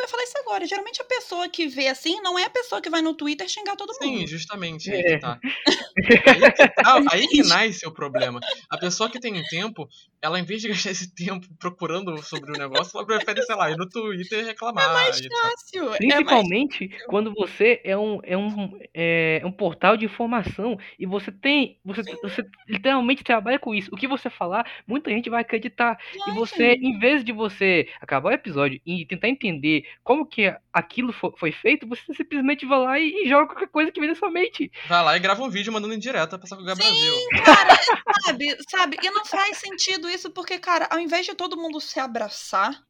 É, 0.08 0.10
ia 0.10 0.10
falar 0.10 0.22
isso 0.24 0.38
agora. 0.38 0.66
Geralmente 0.66 1.02
a 1.02 1.04
pessoa 1.04 1.48
que 1.48 1.68
vê 1.68 1.88
assim 1.88 2.20
não 2.22 2.38
é 2.38 2.44
a 2.44 2.50
pessoa 2.50 2.80
que 2.80 2.90
vai 2.90 3.02
no 3.02 3.14
Twitter 3.14 3.48
xingar 3.48 3.76
todo 3.76 3.92
mundo. 4.00 4.18
Sim, 4.18 4.26
justamente. 4.26 4.90
Aí 4.90 5.02
que 5.02 5.18
tá. 5.18 5.38
Aí 5.42 6.06
que, 6.06 6.82
tá, 6.82 7.04
aí 7.10 7.28
que 7.28 7.42
nasce 7.42 7.86
o 7.86 7.92
problema. 7.92 8.40
A 8.70 8.78
pessoa 8.78 9.10
que 9.10 9.20
tem 9.20 9.42
tempo, 9.44 9.88
ela, 10.22 10.38
em 10.38 10.44
vez 10.44 10.62
de 10.62 10.68
gastar 10.68 10.90
esse 10.90 11.14
tempo 11.14 11.46
procurando 11.58 12.16
sobre 12.22 12.50
o 12.50 12.58
negócio, 12.58 12.96
ela 12.96 13.06
prefere, 13.06 13.42
sei 13.42 13.54
lá, 13.54 13.70
ir 13.70 13.76
no 13.76 13.88
Twitter 13.88 14.40
e 14.40 14.46
reclamar. 14.46 14.84
É 14.84 14.92
mais 14.92 15.20
fácil. 15.26 15.90
Principalmente 15.96 16.84
é 16.84 16.88
mais... 16.88 17.04
quando 17.06 17.32
você 17.34 17.80
é 17.84 17.96
um, 17.96 18.20
é, 18.22 18.36
um, 18.36 18.78
é 18.94 19.42
um 19.44 19.52
portal 19.52 19.96
de 19.96 20.04
informação 20.04 20.78
e 20.98 21.06
você 21.06 21.30
tem. 21.30 21.78
Você, 21.84 22.02
você 22.22 22.44
literalmente 22.68 23.24
trabalha 23.24 23.58
com 23.58 23.74
isso. 23.74 23.90
O 23.92 23.96
que 23.96 24.08
você 24.08 24.30
falar, 24.30 24.66
muita 24.86 25.10
gente 25.10 25.28
vai 25.28 25.42
acreditar. 25.42 25.98
Ai, 25.98 26.32
e 26.32 26.34
você, 26.34 26.72
em 26.74 26.98
vez 26.98 27.24
de 27.24 27.32
você 27.32 27.88
acabar 28.00 28.30
o 28.30 28.34
episódio 28.34 28.80
e 28.86 29.04
tentar 29.06 29.28
entender 29.28 29.84
como 30.02 30.24
que 30.26 30.54
aquilo 30.72 31.12
foi 31.12 31.52
feito, 31.52 31.86
você 31.86 32.02
simplesmente 32.14 32.64
vai 32.64 32.78
lá 32.78 32.98
e, 32.98 33.24
e 33.24 33.28
joga 33.28 33.46
qualquer 33.46 33.68
coisa 33.68 33.92
que 33.92 34.00
vem 34.00 34.08
na 34.08 34.14
sua 34.14 34.30
mente. 34.30 34.70
Vai 34.88 35.04
lá 35.04 35.16
e 35.16 35.20
grava 35.20 35.42
um 35.42 35.50
vídeo 35.50 35.72
mandando 35.72 35.94
em 35.94 35.98
direta 35.98 36.38
pra 36.38 36.48
Sakuga 36.48 36.74
Brasil. 36.74 37.14
Cara, 37.44 37.78
sabe, 38.24 38.58
sabe? 38.70 38.96
E 39.02 39.10
não 39.10 39.24
faz 39.24 39.58
sentido 39.58 40.08
isso 40.08 40.30
porque, 40.30 40.58
cara, 40.58 40.88
ao 40.90 40.98
invés 40.98 41.26
de 41.26 41.34
todo 41.34 41.56
mundo 41.56 41.80
se 41.80 42.00
abraçar, 42.00 42.82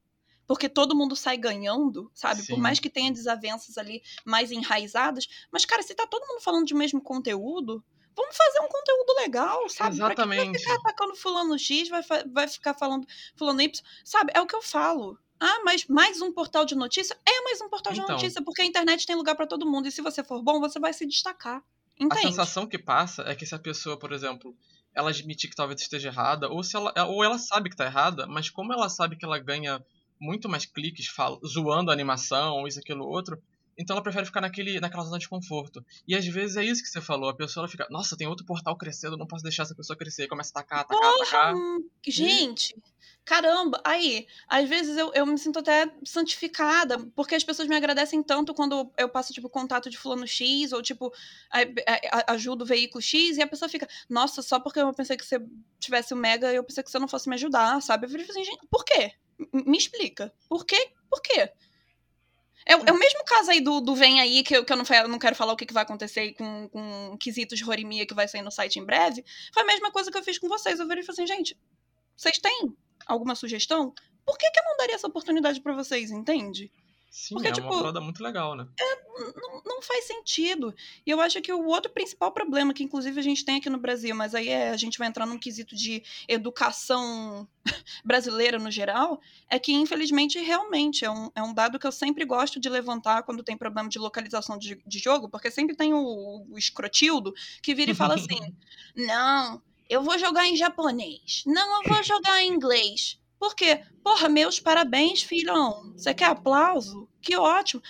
porque 0.47 0.69
todo 0.69 0.97
mundo 0.97 1.15
sai 1.15 1.37
ganhando, 1.37 2.11
sabe? 2.15 2.41
Por 2.47 2.55
Sim. 2.55 2.61
mais 2.61 2.81
que 2.81 2.89
tenha 2.89 3.13
desavenças 3.13 3.77
ali 3.77 4.03
mais 4.25 4.51
enraizadas. 4.51 5.27
Mas, 5.53 5.67
cara, 5.67 5.83
se 5.83 5.95
tá 5.95 6.07
todo 6.07 6.27
mundo 6.27 6.41
falando 6.41 6.67
de 6.67 6.75
mesmo 6.75 7.03
conteúdo, 7.03 7.85
vamos 8.17 8.37
fazer 8.37 8.61
um 8.61 8.69
conteúdo 8.69 9.15
legal, 9.19 9.69
sabe? 9.69 9.99
Pra 9.99 10.11
que 10.11 10.17
vai 10.17 10.37
Exatamente. 10.39 10.59
ficar 10.59 10.75
atacando 10.77 11.15
fulano 11.15 11.59
X, 11.59 11.89
vai, 11.89 12.03
vai 12.33 12.49
ficar 12.49 12.75
falando 12.75 13.07
fulano 13.37 13.61
Y, 13.61 13.83
sabe? 14.03 14.33
É 14.35 14.41
o 14.41 14.47
que 14.47 14.57
eu 14.57 14.63
falo. 14.63 15.19
Ah, 15.41 15.61
mas 15.65 15.87
mais 15.87 16.21
um 16.21 16.33
portal 16.33 16.65
de 16.65 16.75
notícia? 16.75 17.17
É 17.27 17.41
mais 17.43 17.61
um 17.61 17.69
portal 17.69 17.93
de 17.93 18.01
Então. 18.01 18.01
notícia, 18.01 18.43
porque 18.43 18.63
a 18.63 18.67
internet 18.67 19.07
tem 19.07 19.15
lugar 19.17 19.37
pra 19.37 19.47
todo 19.47 19.69
mundo. 19.71 19.87
E 19.87 19.93
se 19.93 20.03
você 20.03 20.25
for 20.25 20.43
bom, 20.43 20.59
você 20.61 20.81
vai 20.81 20.93
se 20.93 21.07
destacar. 21.07 21.65
A 22.11 22.17
Entende? 22.17 22.17
sensação 22.17 22.67
que 22.67 22.79
passa 22.79 23.23
é 23.23 23.35
que 23.35 23.45
se 23.47 23.55
a 23.55 23.59
pessoa, 23.59 23.99
por 23.99 24.13
exemplo, 24.13 24.57
ela 24.95 25.11
admitir 25.11 25.51
que 25.51 25.57
talvez 25.57 25.81
esteja 25.83 26.09
errada, 26.09 26.49
ou 26.49 26.63
se 26.63 26.75
ela, 26.75 26.93
ou 27.07 27.23
ela 27.23 27.39
sabe 27.39 27.69
que 27.69 27.77
tá 27.77 27.85
errada, 27.85 28.27
mas 28.27 28.49
como 28.49 28.73
ela 28.73 28.89
sabe 28.89 29.17
que 29.17 29.25
ela 29.27 29.39
ganha 29.39 29.85
muito 30.21 30.49
mais 30.49 30.65
cliques 30.65 31.07
fala, 31.09 31.39
zoando 31.47 31.91
a 31.91 31.95
animação, 31.95 32.55
ou 32.57 32.67
isso, 32.67 32.81
aquilo, 32.81 33.05
outro, 33.07 33.41
então 33.79 33.95
ela 33.95 34.03
prefere 34.03 34.27
ficar 34.27 34.41
naquele, 34.41 34.81
naquela 34.81 35.05
zona 35.05 35.19
de 35.19 35.29
conforto. 35.29 35.85
E 36.07 36.15
às 36.17 36.27
vezes 36.27 36.57
é 36.57 36.65
isso 36.65 36.83
que 36.83 36.89
você 36.89 37.01
falou, 37.01 37.31
a 37.31 37.35
pessoa 37.35 37.63
ela 37.63 37.71
fica, 37.71 37.87
nossa, 37.91 38.17
tem 38.17 38.27
outro 38.27 38.45
portal 38.45 38.77
crescendo, 38.77 39.17
não 39.17 39.27
posso 39.27 39.45
deixar 39.45 39.63
essa 39.63 39.75
pessoa 39.75 39.97
crescer, 39.97 40.25
e 40.25 40.29
começa 40.29 40.51
a 40.55 40.61
atacar, 40.61 40.81
atacar, 40.81 41.15
atacar. 41.15 41.55
Hum, 41.55 41.89
Gente, 42.05 42.75
caramba, 43.25 43.81
aí, 43.85 44.27
às 44.49 44.69
vezes 44.69 44.97
eu, 44.97 45.13
eu 45.15 45.25
me 45.27 45.39
sinto 45.39 45.59
até 45.59 45.89
santificada, 46.05 46.99
porque 47.15 47.35
as 47.35 47.45
pessoas 47.45 47.69
me 47.69 47.77
agradecem 47.77 48.23
tanto 48.23 48.55
quando 48.55 48.91
eu 48.97 49.09
passo, 49.09 49.33
tipo, 49.33 49.49
contato 49.49 49.89
de 49.89 49.99
fulano 49.99 50.27
X, 50.27 50.73
ou, 50.73 50.83
tipo, 50.83 51.13
ajudo 52.27 52.63
o 52.63 52.67
veículo 52.67 53.01
X, 53.01 53.37
e 53.37 53.43
a 53.43 53.47
pessoa 53.47 53.69
fica, 53.69 53.87
nossa, 54.09 54.43
só 54.43 54.59
porque 54.59 54.81
eu 54.81 54.93
pensei 54.93 55.17
que 55.17 55.25
você 55.25 55.41
tivesse 55.79 56.13
o 56.15 56.17
Mega, 56.17 56.53
eu 56.53 56.65
pensei 56.65 56.83
que 56.83 56.91
você 56.91 56.99
não 56.99 57.09
fosse 57.09 57.29
me 57.29 57.35
ajudar, 57.35 57.81
sabe? 57.83 58.07
Eu 58.07 58.11
falei 58.11 58.27
assim, 58.29 58.45
gente, 58.45 58.67
por 58.71 58.85
quê? 58.85 59.13
Me 59.53 59.79
explica. 59.79 60.33
Por 60.49 60.65
quê? 60.67 60.91
Por 61.09 61.23
quê? 61.23 61.53
É, 62.69 62.75
é 62.75 62.93
o 62.93 62.99
mesmo 62.99 63.25
caso 63.25 63.51
aí 63.51 63.63
do, 63.63 63.81
do 63.81 63.95
Vem 63.95 64.21
Aí, 64.21 64.43
que 64.43 64.55
eu, 64.55 64.63
que 64.63 64.71
eu 64.71 64.77
não, 64.77 64.85
não 65.09 65.19
quero 65.19 65.35
falar 65.35 65.55
o 65.55 65.57
que, 65.57 65.65
que 65.65 65.73
vai 65.73 65.85
acontecer 65.85 66.21
aí 66.21 66.35
com, 66.35 66.69
com 66.69 67.17
quesitos 67.19 67.57
de 67.57 67.65
Rorimia 67.65 68.07
que 68.07 68.13
vai 68.13 68.29
sair 68.29 68.43
no 68.43 68.51
site 68.51 68.79
em 68.79 68.85
breve. 68.85 69.25
Foi 69.55 69.63
a 69.63 69.67
mesma 69.67 69.91
coisa 69.91 70.11
que 70.11 70.19
eu 70.19 70.23
fiz 70.23 70.39
com 70.39 70.49
vocês. 70.49 70.79
Eu 70.79 70.87
virei 70.87 71.03
e 71.03 71.07
falei 71.07 71.25
assim, 71.25 71.35
gente, 71.35 71.59
vocês 72.15 72.39
têm 72.39 72.77
alguma 73.07 73.35
sugestão? 73.35 73.95
Por 74.23 74.37
que, 74.37 74.51
que 74.51 74.61
eu 74.61 74.65
não 74.65 74.77
daria 74.77 74.95
essa 74.95 75.07
oportunidade 75.07 75.63
pra 75.63 75.73
vocês, 75.73 76.11
entende? 76.11 76.71
Sim, 77.11 77.35
Porque, 77.35 77.49
é 77.49 77.53
tipo, 77.53 77.67
uma 77.67 77.79
parada 77.79 78.01
muito 78.01 78.23
legal, 78.23 78.55
né? 78.55 78.67
Não, 79.37 79.63
não 79.65 79.83
faz 79.83 80.07
sentido. 80.07 80.75
E 81.07 81.11
eu 81.11 81.21
acho 81.21 81.41
que 81.41 81.53
o 81.53 81.67
outro 81.67 81.91
principal 81.91 82.31
problema, 82.31 82.75
que 82.75 82.85
inclusive 82.85 83.19
a 83.19 83.23
gente 83.23 83.45
tem 83.45 83.57
aqui 83.57 83.71
no 83.71 83.79
Brasil, 83.79 84.15
mas 84.15 84.35
aí 84.35 84.49
é, 84.49 84.71
a 84.71 84.77
gente 84.77 84.99
vai 84.99 85.09
entrar 85.09 85.27
num 85.27 85.39
quesito 85.39 85.75
de 85.75 86.03
educação 86.29 87.49
brasileira 88.05 88.59
no 88.59 88.71
geral, 88.71 89.21
é 89.49 89.59
que 89.59 89.73
infelizmente 89.73 90.39
realmente 90.39 91.05
é 91.05 91.11
um, 91.11 91.31
é 91.35 91.43
um 91.43 91.55
dado 91.55 91.79
que 91.79 91.87
eu 91.87 91.93
sempre 91.93 92.25
gosto 92.25 92.61
de 92.61 92.69
levantar 92.69 93.23
quando 93.23 93.43
tem 93.43 93.57
problema 93.57 93.89
de 93.89 93.99
localização 93.99 94.59
de, 94.59 94.81
de 94.87 94.99
jogo, 94.99 95.29
porque 95.29 95.51
sempre 95.51 95.75
tem 95.75 95.95
o, 95.95 96.47
o 96.51 96.59
escrotildo 96.59 97.35
que 97.63 97.75
vira 97.75 97.91
e 97.91 97.95
fala 97.95 98.15
assim: 98.15 98.55
não, 98.95 99.63
eu 99.89 100.03
vou 100.03 100.19
jogar 100.19 100.47
em 100.47 100.57
japonês. 100.57 101.43
Não, 101.47 101.83
eu 101.83 101.93
vou 101.93 102.03
jogar 102.03 102.43
em 102.43 102.49
inglês. 102.53 103.19
Por 103.39 103.55
quê? 103.55 103.83
Porra, 104.03 104.29
meus 104.29 104.59
parabéns, 104.59 105.23
filhão. 105.23 105.93
Você 105.97 106.13
quer 106.13 106.27
aplauso? 106.27 107.09
Que 107.21 107.37
ótimo. 107.37 107.83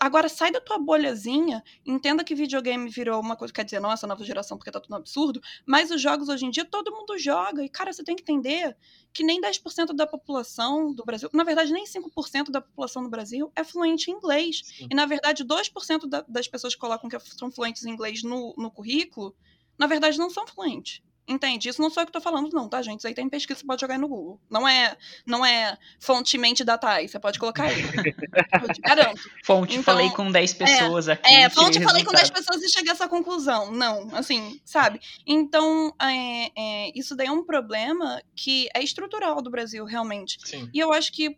Agora 0.00 0.28
sai 0.28 0.50
da 0.50 0.60
tua 0.60 0.78
bolhazinha, 0.78 1.62
entenda 1.86 2.22
que 2.22 2.34
videogame 2.34 2.90
virou 2.90 3.20
uma 3.20 3.36
coisa, 3.36 3.54
quer 3.54 3.64
dizer, 3.64 3.80
não 3.80 3.90
essa 3.90 4.06
nova 4.06 4.22
geração 4.22 4.58
porque 4.58 4.70
tá 4.70 4.80
tudo 4.80 4.92
um 4.92 4.96
absurdo, 4.96 5.40
mas 5.64 5.90
os 5.90 6.00
jogos 6.00 6.28
hoje 6.28 6.44
em 6.44 6.50
dia 6.50 6.64
todo 6.64 6.92
mundo 6.92 7.16
joga. 7.16 7.64
E, 7.64 7.68
cara, 7.70 7.92
você 7.92 8.04
tem 8.04 8.14
que 8.14 8.22
entender 8.22 8.76
que 9.14 9.24
nem 9.24 9.40
10% 9.40 9.94
da 9.94 10.06
população 10.06 10.92
do 10.92 11.04
Brasil, 11.04 11.30
na 11.32 11.44
verdade, 11.44 11.72
nem 11.72 11.86
5% 11.86 12.50
da 12.50 12.60
população 12.60 13.02
do 13.02 13.08
Brasil 13.08 13.50
é 13.56 13.64
fluente 13.64 14.10
em 14.10 14.14
inglês. 14.14 14.62
Sim. 14.64 14.88
E, 14.90 14.94
na 14.94 15.06
verdade, 15.06 15.42
2% 15.42 16.06
da, 16.06 16.22
das 16.28 16.46
pessoas 16.46 16.74
que 16.74 16.80
colocam 16.80 17.08
que 17.08 17.18
são 17.20 17.50
fluentes 17.50 17.84
em 17.86 17.90
inglês 17.90 18.22
no, 18.22 18.54
no 18.58 18.70
currículo, 18.70 19.34
na 19.78 19.86
verdade, 19.86 20.18
não 20.18 20.28
são 20.28 20.46
fluentes. 20.46 21.00
Entende? 21.28 21.68
Isso 21.68 21.82
não 21.82 21.90
sou 21.90 22.02
eu 22.02 22.06
que 22.06 22.12
tô 22.12 22.22
falando, 22.22 22.50
não, 22.54 22.66
tá, 22.66 22.80
gente? 22.80 23.00
Isso 23.00 23.06
aí 23.06 23.12
tem 23.12 23.28
pesquisa, 23.28 23.60
você 23.60 23.66
pode 23.66 23.82
jogar 23.82 23.94
aí 23.94 24.00
no 24.00 24.08
Google. 24.08 24.40
Não 24.48 24.66
é, 24.66 24.96
não 25.26 25.44
é 25.44 25.76
fontemente 26.00 26.64
datai, 26.64 27.06
você 27.06 27.18
pode 27.18 27.38
colocar 27.38 27.64
aí. 27.64 27.82
eu 27.82 28.72
te 28.72 28.80
garanto. 28.80 29.20
Fonte, 29.44 29.74
Então, 29.74 29.84
falei 29.84 30.10
com 30.10 30.32
10 30.32 30.54
pessoas 30.54 31.08
aqui. 31.08 31.28
É, 31.28 31.50
fonte, 31.50 31.82
falei 31.82 32.02
com 32.02 32.12
10 32.12 32.22
resultado. 32.30 32.46
pessoas 32.46 32.62
e 32.62 32.72
cheguei 32.72 32.90
a 32.90 32.94
essa 32.94 33.06
conclusão. 33.06 33.70
Não, 33.70 34.08
assim, 34.16 34.58
sabe? 34.64 35.00
Então, 35.26 35.94
é, 36.00 36.50
é, 36.56 36.92
isso 36.98 37.14
daí 37.14 37.26
é 37.26 37.32
um 37.32 37.44
problema 37.44 38.22
que 38.34 38.68
é 38.74 38.82
estrutural 38.82 39.42
do 39.42 39.50
Brasil, 39.50 39.84
realmente. 39.84 40.38
Sim. 40.44 40.70
E 40.72 40.78
eu 40.78 40.94
acho 40.94 41.12
que 41.12 41.36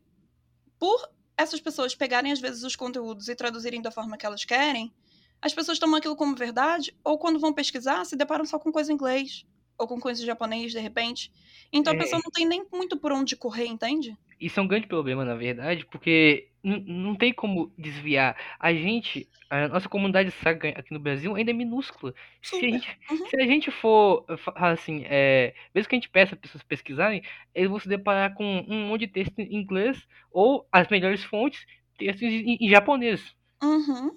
por 0.78 1.10
essas 1.36 1.60
pessoas 1.60 1.96
pegarem, 1.96 2.30
às 2.30 2.38
vezes, 2.38 2.62
os 2.62 2.76
conteúdos 2.76 3.28
e 3.28 3.34
traduzirem 3.34 3.82
da 3.82 3.90
forma 3.90 4.16
que 4.16 4.24
elas 4.24 4.44
querem, 4.44 4.92
as 5.42 5.54
pessoas 5.54 5.78
tomam 5.78 5.96
aquilo 5.96 6.14
como 6.14 6.36
verdade, 6.36 6.94
ou 7.02 7.18
quando 7.18 7.40
vão 7.40 7.52
pesquisar, 7.52 8.04
se 8.04 8.14
deparam 8.14 8.44
só 8.44 8.58
com 8.58 8.70
coisa 8.70 8.92
em 8.92 8.94
inglês, 8.94 9.46
ou 9.80 9.88
com 9.88 9.98
coisa 9.98 10.22
em 10.22 10.26
japonês, 10.26 10.70
de 10.72 10.78
repente. 10.78 11.32
Então 11.72 11.92
a 11.92 11.96
É. 11.96 11.98
pessoa 11.98 12.20
não 12.22 12.30
tem 12.30 12.46
nem 12.46 12.64
muito 12.72 12.98
por 12.98 13.12
onde 13.12 13.34
correr, 13.36 13.66
entende? 13.66 14.16
Isso 14.40 14.58
é 14.58 14.62
um 14.62 14.68
grande 14.68 14.86
problema, 14.86 15.24
na 15.24 15.34
verdade, 15.34 15.84
porque 15.86 16.48
não 16.64 17.14
tem 17.14 17.32
como 17.32 17.72
desviar. 17.78 18.36
A 18.58 18.72
gente, 18.72 19.28
a 19.50 19.68
nossa 19.68 19.88
comunidade 19.88 20.30
saga 20.30 20.70
aqui 20.70 20.92
no 20.94 21.00
Brasil 21.00 21.34
ainda 21.34 21.50
é 21.50 21.54
minúscula. 21.54 22.14
Se 22.42 22.64
a 22.64 22.70
gente, 22.70 22.98
Uhum. 23.10 23.26
se 23.28 23.36
a 23.40 23.46
gente 23.46 23.70
for, 23.70 24.24
eh, 24.30 24.36
assim, 24.56 25.02
é, 25.06 25.54
mesmo 25.74 25.88
que 25.90 25.94
a 25.94 25.98
gente 25.98 26.08
peça 26.08 26.30
para 26.36 26.40
pessoas 26.40 26.62
pesquisarem, 26.62 27.22
eles 27.54 27.68
vão 27.68 27.78
se 27.78 27.88
deparar 27.88 28.32
com 28.34 28.64
um 28.66 28.86
monte 28.86 29.00
de 29.06 29.08
texto 29.08 29.38
em 29.38 29.56
inglês 29.56 30.06
ou 30.30 30.66
as 30.72 30.88
melhores 30.88 31.22
fontes, 31.22 31.64
textos 31.98 32.22
em, 32.28 32.56
em 32.60 32.68
japonês. 32.70 33.34
Uhum. 33.62 34.16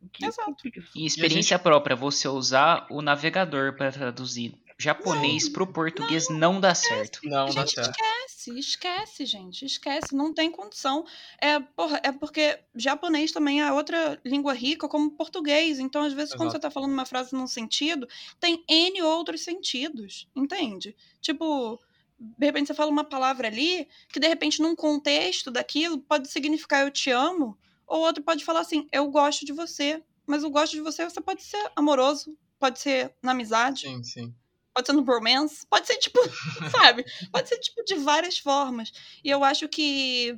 o 0.00 0.08
que 0.08 0.24
Exato. 0.26 0.50
complica. 0.50 0.82
E 0.94 1.04
experiência 1.06 1.58
própria, 1.58 1.96
você 1.96 2.28
usar 2.28 2.86
o 2.90 3.02
navegador 3.02 3.76
para 3.76 3.90
traduzir 3.90 4.54
japonês 4.80 5.48
pro 5.48 5.66
português 5.72 6.28
não, 6.28 6.60
dá 6.60 6.74
certo. 6.74 7.20
Não, 7.24 7.52
dá 7.54 7.66
certo. 7.66 8.00
esquece, 8.02 8.58
esquece, 8.58 9.26
gente, 9.26 9.64
esquece, 9.64 10.14
não 10.14 10.32
tem 10.32 10.50
condição. 10.50 11.04
É, 11.40 11.58
porra, 11.60 12.00
é 12.04 12.12
porque 12.12 12.58
japonês 12.74 13.32
também 13.32 13.60
é 13.62 13.72
outra 13.72 14.20
língua 14.24 14.52
rica 14.54 14.88
como 14.88 15.10
português, 15.12 15.78
então 15.78 16.02
às 16.02 16.12
vezes 16.12 16.34
quando 16.34 16.50
Exato. 16.50 16.52
você 16.52 16.58
tá 16.58 16.70
falando 16.70 16.92
uma 16.92 17.06
frase 17.06 17.34
num 17.34 17.46
sentido, 17.46 18.06
tem 18.40 18.64
N 18.68 19.02
outros 19.02 19.42
sentidos, 19.42 20.28
entende? 20.34 20.96
Tipo, 21.20 21.80
de 22.18 22.46
repente 22.46 22.66
você 22.68 22.74
fala 22.74 22.90
uma 22.90 23.04
palavra 23.04 23.48
ali 23.48 23.88
que 24.08 24.20
de 24.20 24.28
repente 24.28 24.60
num 24.62 24.74
contexto 24.76 25.50
daquilo 25.50 26.00
pode 26.00 26.28
significar 26.28 26.82
eu 26.84 26.90
te 26.90 27.10
amo, 27.10 27.58
ou 27.86 28.00
outro 28.00 28.22
pode 28.22 28.44
falar 28.44 28.60
assim, 28.60 28.88
eu 28.92 29.10
gosto 29.10 29.44
de 29.44 29.52
você, 29.52 30.02
mas 30.26 30.42
o 30.44 30.50
gosto 30.50 30.72
de 30.72 30.80
você 30.80 31.04
você 31.04 31.20
pode 31.20 31.42
ser 31.42 31.70
amoroso, 31.76 32.36
pode 32.58 32.78
ser 32.80 33.14
na 33.22 33.32
amizade, 33.32 33.84
Sim, 33.84 34.02
sim. 34.04 34.34
Pode 34.74 34.86
ser 34.86 34.92
no 34.92 35.02
bromance, 35.02 35.66
pode 35.68 35.86
ser 35.86 35.96
tipo, 35.98 36.18
sabe? 36.70 37.04
Pode 37.30 37.48
ser 37.48 37.58
tipo 37.58 37.84
de 37.84 37.94
várias 37.94 38.38
formas. 38.38 38.92
E 39.22 39.30
eu 39.30 39.44
acho 39.44 39.68
que 39.68 40.36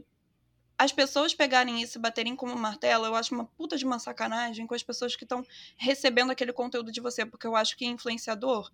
as 0.79 0.93
pessoas 0.93 1.35
pegarem 1.35 1.81
isso 1.83 1.97
e 1.97 2.01
baterem 2.01 2.37
como 2.37 2.55
martelo, 2.55 3.07
eu 3.07 3.15
acho 3.15 3.35
uma 3.35 3.47
puta 3.47 3.79
de 3.79 3.85
uma 3.87 3.99
sacanagem 3.99 4.67
com 4.67 4.75
as 4.75 4.83
pessoas 4.83 5.17
que 5.17 5.25
estão 5.25 5.43
recebendo 5.79 6.31
aquele 6.31 6.53
conteúdo 6.53 6.93
de 6.93 7.01
você, 7.01 7.25
porque 7.25 7.47
eu 7.47 7.57
acho 7.57 7.77
que 7.77 7.87
influenciador, 7.87 8.71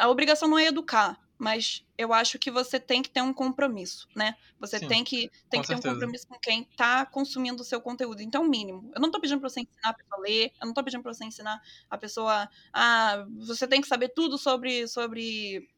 a 0.00 0.08
obrigação 0.08 0.48
não 0.48 0.58
é 0.58 0.66
educar, 0.66 1.20
mas 1.38 1.84
eu 1.96 2.12
acho 2.12 2.38
que 2.38 2.50
você 2.50 2.78
tem 2.78 3.02
que 3.02 3.10
ter 3.10 3.22
um 3.22 3.32
compromisso, 3.32 4.08
né? 4.14 4.36
Você 4.58 4.78
Sim, 4.78 4.88
tem 4.88 5.04
que, 5.04 5.30
tem 5.48 5.62
que 5.62 5.68
ter 5.68 5.74
um 5.76 5.80
compromisso 5.80 6.26
com 6.28 6.38
quem 6.38 6.64
tá 6.76 7.06
consumindo 7.06 7.62
o 7.62 7.64
seu 7.64 7.80
conteúdo. 7.80 8.20
Então, 8.22 8.44
mínimo. 8.44 8.90
Eu 8.94 9.00
não 9.00 9.10
tô 9.10 9.20
pedindo 9.20 9.40
pra 9.40 9.48
você 9.48 9.60
ensinar 9.60 9.90
a 9.90 9.94
pessoa 9.94 10.18
a 10.18 10.20
ler, 10.20 10.52
eu 10.60 10.66
não 10.66 10.74
tô 10.74 10.84
pedindo 10.84 11.02
pra 11.02 11.14
você 11.14 11.24
ensinar 11.24 11.60
a 11.88 11.98
pessoa 11.98 12.48
ah, 12.72 13.26
você 13.38 13.66
tem 13.66 13.80
que 13.80 13.88
saber 13.88 14.10
tudo 14.10 14.36
sobre 14.38 14.86
sobre 14.88 15.68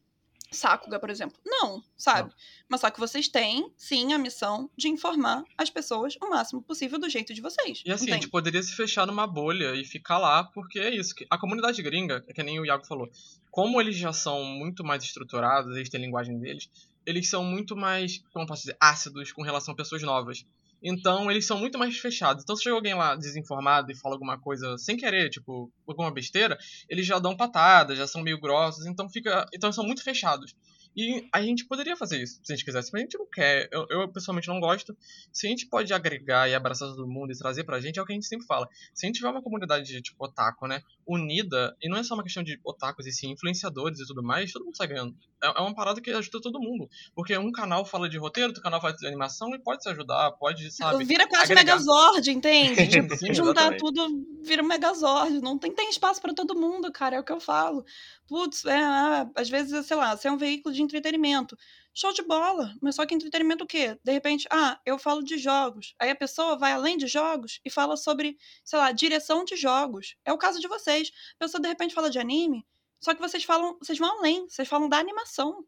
Sakuga, 0.52 1.00
por 1.00 1.10
exemplo. 1.10 1.36
Não, 1.44 1.82
sabe? 1.96 2.32
Mas 2.68 2.80
só 2.80 2.90
que 2.90 3.00
vocês 3.00 3.28
têm, 3.28 3.72
sim, 3.76 4.12
a 4.12 4.18
missão 4.18 4.70
de 4.76 4.88
informar 4.88 5.44
as 5.56 5.70
pessoas 5.70 6.16
o 6.22 6.28
máximo 6.28 6.62
possível 6.62 6.98
do 6.98 7.08
jeito 7.08 7.34
de 7.34 7.40
vocês. 7.40 7.82
E 7.84 7.90
assim, 7.90 8.04
a 8.04 8.08
entende? 8.08 8.22
gente 8.22 8.30
poderia 8.30 8.62
se 8.62 8.74
fechar 8.74 9.06
numa 9.06 9.26
bolha 9.26 9.74
e 9.74 9.84
ficar 9.84 10.18
lá, 10.18 10.44
porque 10.44 10.78
é 10.78 10.94
isso. 10.94 11.14
que 11.14 11.26
A 11.30 11.38
comunidade 11.38 11.82
gringa, 11.82 12.24
é 12.28 12.32
que 12.32 12.42
nem 12.42 12.60
o 12.60 12.66
Iago 12.66 12.86
falou, 12.86 13.10
como 13.50 13.80
eles 13.80 13.96
já 13.96 14.12
são 14.12 14.44
muito 14.44 14.84
mais 14.84 15.02
estruturados, 15.04 15.76
eles 15.76 15.88
têm 15.88 16.00
a 16.00 16.04
linguagem 16.04 16.38
deles, 16.38 16.70
eles 17.04 17.28
são 17.28 17.44
muito 17.44 17.76
mais, 17.76 18.22
como 18.32 18.46
posso 18.46 18.62
dizer, 18.62 18.76
ácidos 18.80 19.32
com 19.32 19.42
relação 19.42 19.74
a 19.74 19.76
pessoas 19.76 20.02
novas. 20.02 20.46
Então, 20.82 21.30
eles 21.30 21.46
são 21.46 21.58
muito 21.58 21.78
mais 21.78 21.96
fechados. 21.98 22.42
Então, 22.42 22.56
se 22.56 22.62
chega 22.64 22.74
alguém 22.74 22.94
lá 22.94 23.14
desinformado 23.14 23.90
e 23.92 23.96
fala 23.96 24.14
alguma 24.14 24.38
coisa 24.38 24.76
sem 24.78 24.96
querer, 24.96 25.30
tipo, 25.30 25.70
alguma 25.86 26.10
besteira, 26.10 26.58
eles 26.88 27.06
já 27.06 27.18
dão 27.18 27.36
patada, 27.36 27.94
já 27.94 28.06
são 28.06 28.22
meio 28.22 28.40
grossos, 28.40 28.86
então 28.86 29.08
fica. 29.08 29.46
Então, 29.54 29.72
são 29.72 29.84
muito 29.84 30.02
fechados. 30.02 30.54
E 30.94 31.26
a 31.32 31.40
gente 31.40 31.64
poderia 31.64 31.96
fazer 31.96 32.22
isso, 32.22 32.40
se 32.42 32.52
a 32.52 32.56
gente 32.56 32.64
quisesse, 32.64 32.90
mas 32.92 33.00
a 33.00 33.04
gente 33.04 33.18
não 33.18 33.26
quer. 33.26 33.68
Eu, 33.72 33.86
eu, 33.88 34.08
pessoalmente 34.08 34.48
não 34.48 34.60
gosto. 34.60 34.96
Se 35.32 35.46
a 35.46 35.50
gente 35.50 35.66
pode 35.66 35.92
agregar 35.92 36.48
e 36.48 36.54
abraçar 36.54 36.88
todo 36.88 37.08
mundo 37.08 37.32
e 37.32 37.38
trazer 37.38 37.64
pra 37.64 37.80
gente, 37.80 37.98
é 37.98 38.02
o 38.02 38.04
que 38.04 38.12
a 38.12 38.14
gente 38.14 38.26
sempre 38.26 38.46
fala. 38.46 38.68
Se 38.92 39.06
a 39.06 39.08
gente 39.08 39.16
tiver 39.16 39.30
uma 39.30 39.42
comunidade 39.42 39.86
de, 39.86 40.02
tipo, 40.02 40.22
otaku, 40.24 40.66
né, 40.66 40.82
unida, 41.06 41.74
e 41.82 41.88
não 41.88 41.96
é 41.96 42.02
só 42.02 42.14
uma 42.14 42.22
questão 42.22 42.42
de 42.42 42.60
otakus 42.64 43.06
e 43.06 43.12
sim 43.12 43.30
influenciadores 43.30 44.00
e 44.00 44.06
tudo 44.06 44.22
mais, 44.22 44.52
todo 44.52 44.64
mundo 44.64 44.76
sai 44.76 44.88
ganhando. 44.88 45.16
É, 45.42 45.46
é 45.46 45.60
uma 45.62 45.74
parada 45.74 46.00
que 46.00 46.10
ajuda 46.10 46.40
todo 46.40 46.60
mundo. 46.60 46.88
Porque 47.14 47.36
um 47.36 47.50
canal 47.50 47.84
fala 47.84 48.08
de 48.08 48.18
roteiro, 48.18 48.50
outro 48.50 48.62
canal 48.62 48.80
fala 48.80 48.94
de 48.94 49.06
animação 49.06 49.54
e 49.54 49.58
pode 49.58 49.82
se 49.82 49.88
ajudar, 49.88 50.32
pode, 50.32 50.70
sabe. 50.70 51.04
Vira 51.04 51.26
quase 51.26 51.52
agregar. 51.52 51.78
Megazord, 51.78 52.30
entende? 52.30 52.88
tipo, 52.88 53.16
sim, 53.16 53.32
juntar 53.32 53.76
tudo, 53.76 54.06
vira 54.42 54.62
um 54.62 54.66
Megazord. 54.66 55.40
Não 55.40 55.58
tem, 55.58 55.72
tem 55.72 55.90
espaço 55.90 56.20
para 56.20 56.34
todo 56.34 56.58
mundo, 56.58 56.90
cara, 56.92 57.16
é 57.16 57.20
o 57.20 57.24
que 57.24 57.32
eu 57.32 57.40
falo. 57.40 57.84
Putz, 58.26 58.64
é, 58.64 58.82
ah, 58.82 59.30
às 59.34 59.48
vezes, 59.48 59.86
sei 59.86 59.96
lá, 59.96 60.16
você 60.16 60.28
é 60.28 60.32
um 60.32 60.36
veículo 60.36 60.74
de 60.74 60.82
entretenimento. 60.82 61.56
Show 61.94 62.12
de 62.12 62.22
bola, 62.22 62.74
mas 62.80 62.94
só 62.94 63.04
que 63.04 63.14
entretenimento 63.14 63.64
o 63.64 63.66
quê? 63.66 63.98
De 64.02 64.12
repente, 64.12 64.46
ah, 64.50 64.80
eu 64.84 64.98
falo 64.98 65.22
de 65.22 65.36
jogos. 65.36 65.94
Aí 65.98 66.10
a 66.10 66.16
pessoa 66.16 66.56
vai 66.56 66.72
além 66.72 66.96
de 66.96 67.06
jogos 67.06 67.60
e 67.64 67.70
fala 67.70 67.96
sobre, 67.96 68.38
sei 68.64 68.78
lá, 68.78 68.92
direção 68.92 69.44
de 69.44 69.56
jogos. 69.56 70.16
É 70.24 70.32
o 70.32 70.38
caso 70.38 70.58
de 70.58 70.68
vocês. 70.68 71.12
A 71.36 71.44
pessoa 71.44 71.60
de 71.60 71.68
repente 71.68 71.94
fala 71.94 72.08
de 72.08 72.18
anime, 72.18 72.66
só 72.98 73.14
que 73.14 73.20
vocês 73.20 73.44
falam, 73.44 73.76
vocês 73.78 73.98
vão 73.98 74.18
além, 74.18 74.48
vocês 74.48 74.66
falam 74.66 74.88
da 74.88 74.98
animação. 74.98 75.64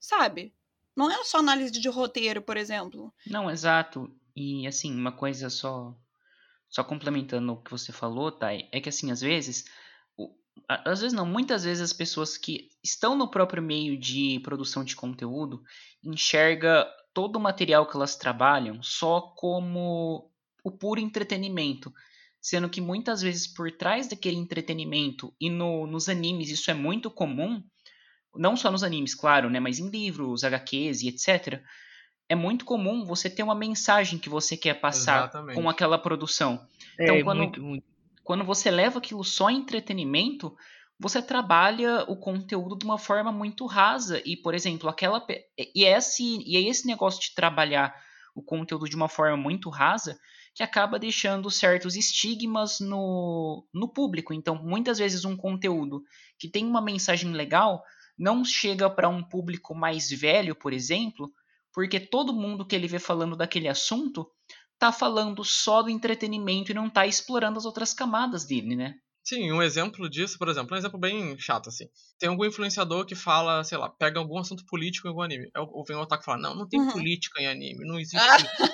Sabe? 0.00 0.54
Não 0.96 1.10
é 1.10 1.24
só 1.24 1.38
análise 1.38 1.72
de 1.72 1.88
roteiro, 1.88 2.40
por 2.40 2.56
exemplo. 2.56 3.12
Não, 3.26 3.50
exato. 3.50 4.10
E 4.34 4.66
assim, 4.66 4.94
uma 4.94 5.12
coisa 5.12 5.50
só 5.50 5.94
só 6.72 6.82
complementando 6.82 7.52
o 7.52 7.62
que 7.62 7.70
você 7.70 7.92
falou, 7.92 8.32
Thay, 8.32 8.68
é 8.72 8.80
que 8.80 8.88
assim, 8.88 9.12
às 9.12 9.20
vezes 9.20 9.64
às 10.68 11.00
vezes 11.00 11.12
não, 11.12 11.26
muitas 11.26 11.64
vezes 11.64 11.82
as 11.82 11.92
pessoas 11.92 12.36
que 12.36 12.68
estão 12.82 13.16
no 13.16 13.30
próprio 13.30 13.62
meio 13.62 13.96
de 13.96 14.40
produção 14.40 14.84
de 14.84 14.96
conteúdo 14.96 15.62
enxerga 16.02 16.86
todo 17.14 17.36
o 17.36 17.40
material 17.40 17.86
que 17.86 17.96
elas 17.96 18.16
trabalham 18.16 18.82
só 18.82 19.20
como 19.20 20.30
o 20.64 20.70
puro 20.70 21.00
entretenimento, 21.00 21.92
sendo 22.40 22.68
que 22.68 22.80
muitas 22.80 23.22
vezes 23.22 23.46
por 23.46 23.70
trás 23.72 24.08
daquele 24.08 24.36
entretenimento 24.36 25.34
e 25.40 25.50
no, 25.50 25.86
nos 25.86 26.08
animes 26.08 26.50
isso 26.50 26.70
é 26.70 26.74
muito 26.74 27.10
comum, 27.10 27.62
não 28.34 28.56
só 28.56 28.70
nos 28.70 28.82
animes, 28.82 29.14
claro, 29.14 29.50
né, 29.50 29.60
mas 29.60 29.78
em 29.78 29.90
livros, 29.90 30.44
HQs 30.44 31.02
e 31.02 31.08
etc. 31.08 31.62
É 32.28 32.34
muito 32.34 32.64
comum 32.64 33.04
você 33.04 33.28
ter 33.28 33.42
uma 33.42 33.54
mensagem 33.54 34.18
que 34.18 34.28
você 34.28 34.56
quer 34.56 34.74
passar 34.80 35.24
Exatamente. 35.24 35.60
com 35.60 35.68
aquela 35.68 35.98
produção. 35.98 36.66
É, 36.98 37.04
então, 37.04 37.22
quando, 37.22 37.38
muito, 37.38 37.62
muito 37.62 37.84
quando 38.24 38.44
você 38.44 38.70
leva 38.70 38.98
aquilo 38.98 39.24
só 39.24 39.50
em 39.50 39.58
entretenimento, 39.58 40.56
você 40.98 41.20
trabalha 41.20 42.04
o 42.08 42.16
conteúdo 42.16 42.78
de 42.78 42.84
uma 42.84 42.98
forma 42.98 43.32
muito 43.32 43.66
rasa 43.66 44.22
e, 44.24 44.36
por 44.36 44.54
exemplo, 44.54 44.88
aquela 44.88 45.24
e 45.74 45.84
esse 45.84 46.22
e 46.46 46.56
é 46.56 46.60
esse 46.60 46.86
negócio 46.86 47.20
de 47.20 47.34
trabalhar 47.34 47.94
o 48.34 48.42
conteúdo 48.42 48.88
de 48.88 48.96
uma 48.96 49.08
forma 49.08 49.36
muito 49.36 49.68
rasa 49.68 50.18
que 50.54 50.62
acaba 50.62 50.98
deixando 50.98 51.50
certos 51.50 51.96
estigmas 51.96 52.78
no, 52.78 53.66
no 53.72 53.88
público. 53.88 54.32
Então, 54.32 54.54
muitas 54.54 54.98
vezes 54.98 55.24
um 55.24 55.36
conteúdo 55.36 56.02
que 56.38 56.48
tem 56.48 56.64
uma 56.66 56.80
mensagem 56.80 57.32
legal 57.32 57.82
não 58.18 58.44
chega 58.44 58.88
para 58.88 59.08
um 59.08 59.22
público 59.22 59.74
mais 59.74 60.10
velho, 60.10 60.54
por 60.54 60.72
exemplo, 60.72 61.32
porque 61.72 61.98
todo 61.98 62.32
mundo 62.32 62.66
que 62.66 62.74
ele 62.74 62.88
vê 62.88 62.98
falando 62.98 63.36
daquele 63.36 63.68
assunto 63.68 64.26
tá 64.78 64.90
falando 64.92 65.44
só 65.44 65.82
do 65.82 65.90
entretenimento 65.90 66.70
e 66.70 66.74
não 66.74 66.90
tá 66.90 67.06
explorando 67.06 67.58
as 67.58 67.64
outras 67.64 67.94
camadas 67.94 68.44
dele, 68.44 68.74
né? 68.74 68.94
Sim, 69.24 69.52
um 69.52 69.62
exemplo 69.62 70.10
disso, 70.10 70.36
por 70.36 70.48
exemplo, 70.48 70.74
um 70.74 70.78
exemplo 70.78 70.98
bem 70.98 71.38
chato, 71.38 71.68
assim. 71.68 71.84
Tem 72.18 72.28
algum 72.28 72.44
influenciador 72.44 73.06
que 73.06 73.14
fala, 73.14 73.62
sei 73.62 73.78
lá, 73.78 73.88
pega 73.88 74.18
algum 74.18 74.36
assunto 74.36 74.66
político 74.66 75.06
em 75.06 75.10
algum 75.10 75.22
anime. 75.22 75.48
Ou 75.56 75.84
vem 75.84 75.96
um 75.96 76.00
otaku 76.00 76.24
e 76.24 76.26
fala, 76.26 76.38
não, 76.38 76.56
não 76.56 76.68
tem 76.68 76.80
uhum. 76.80 76.90
política 76.90 77.40
em 77.40 77.46
anime, 77.46 77.86
não 77.86 78.00
existe. 78.00 78.18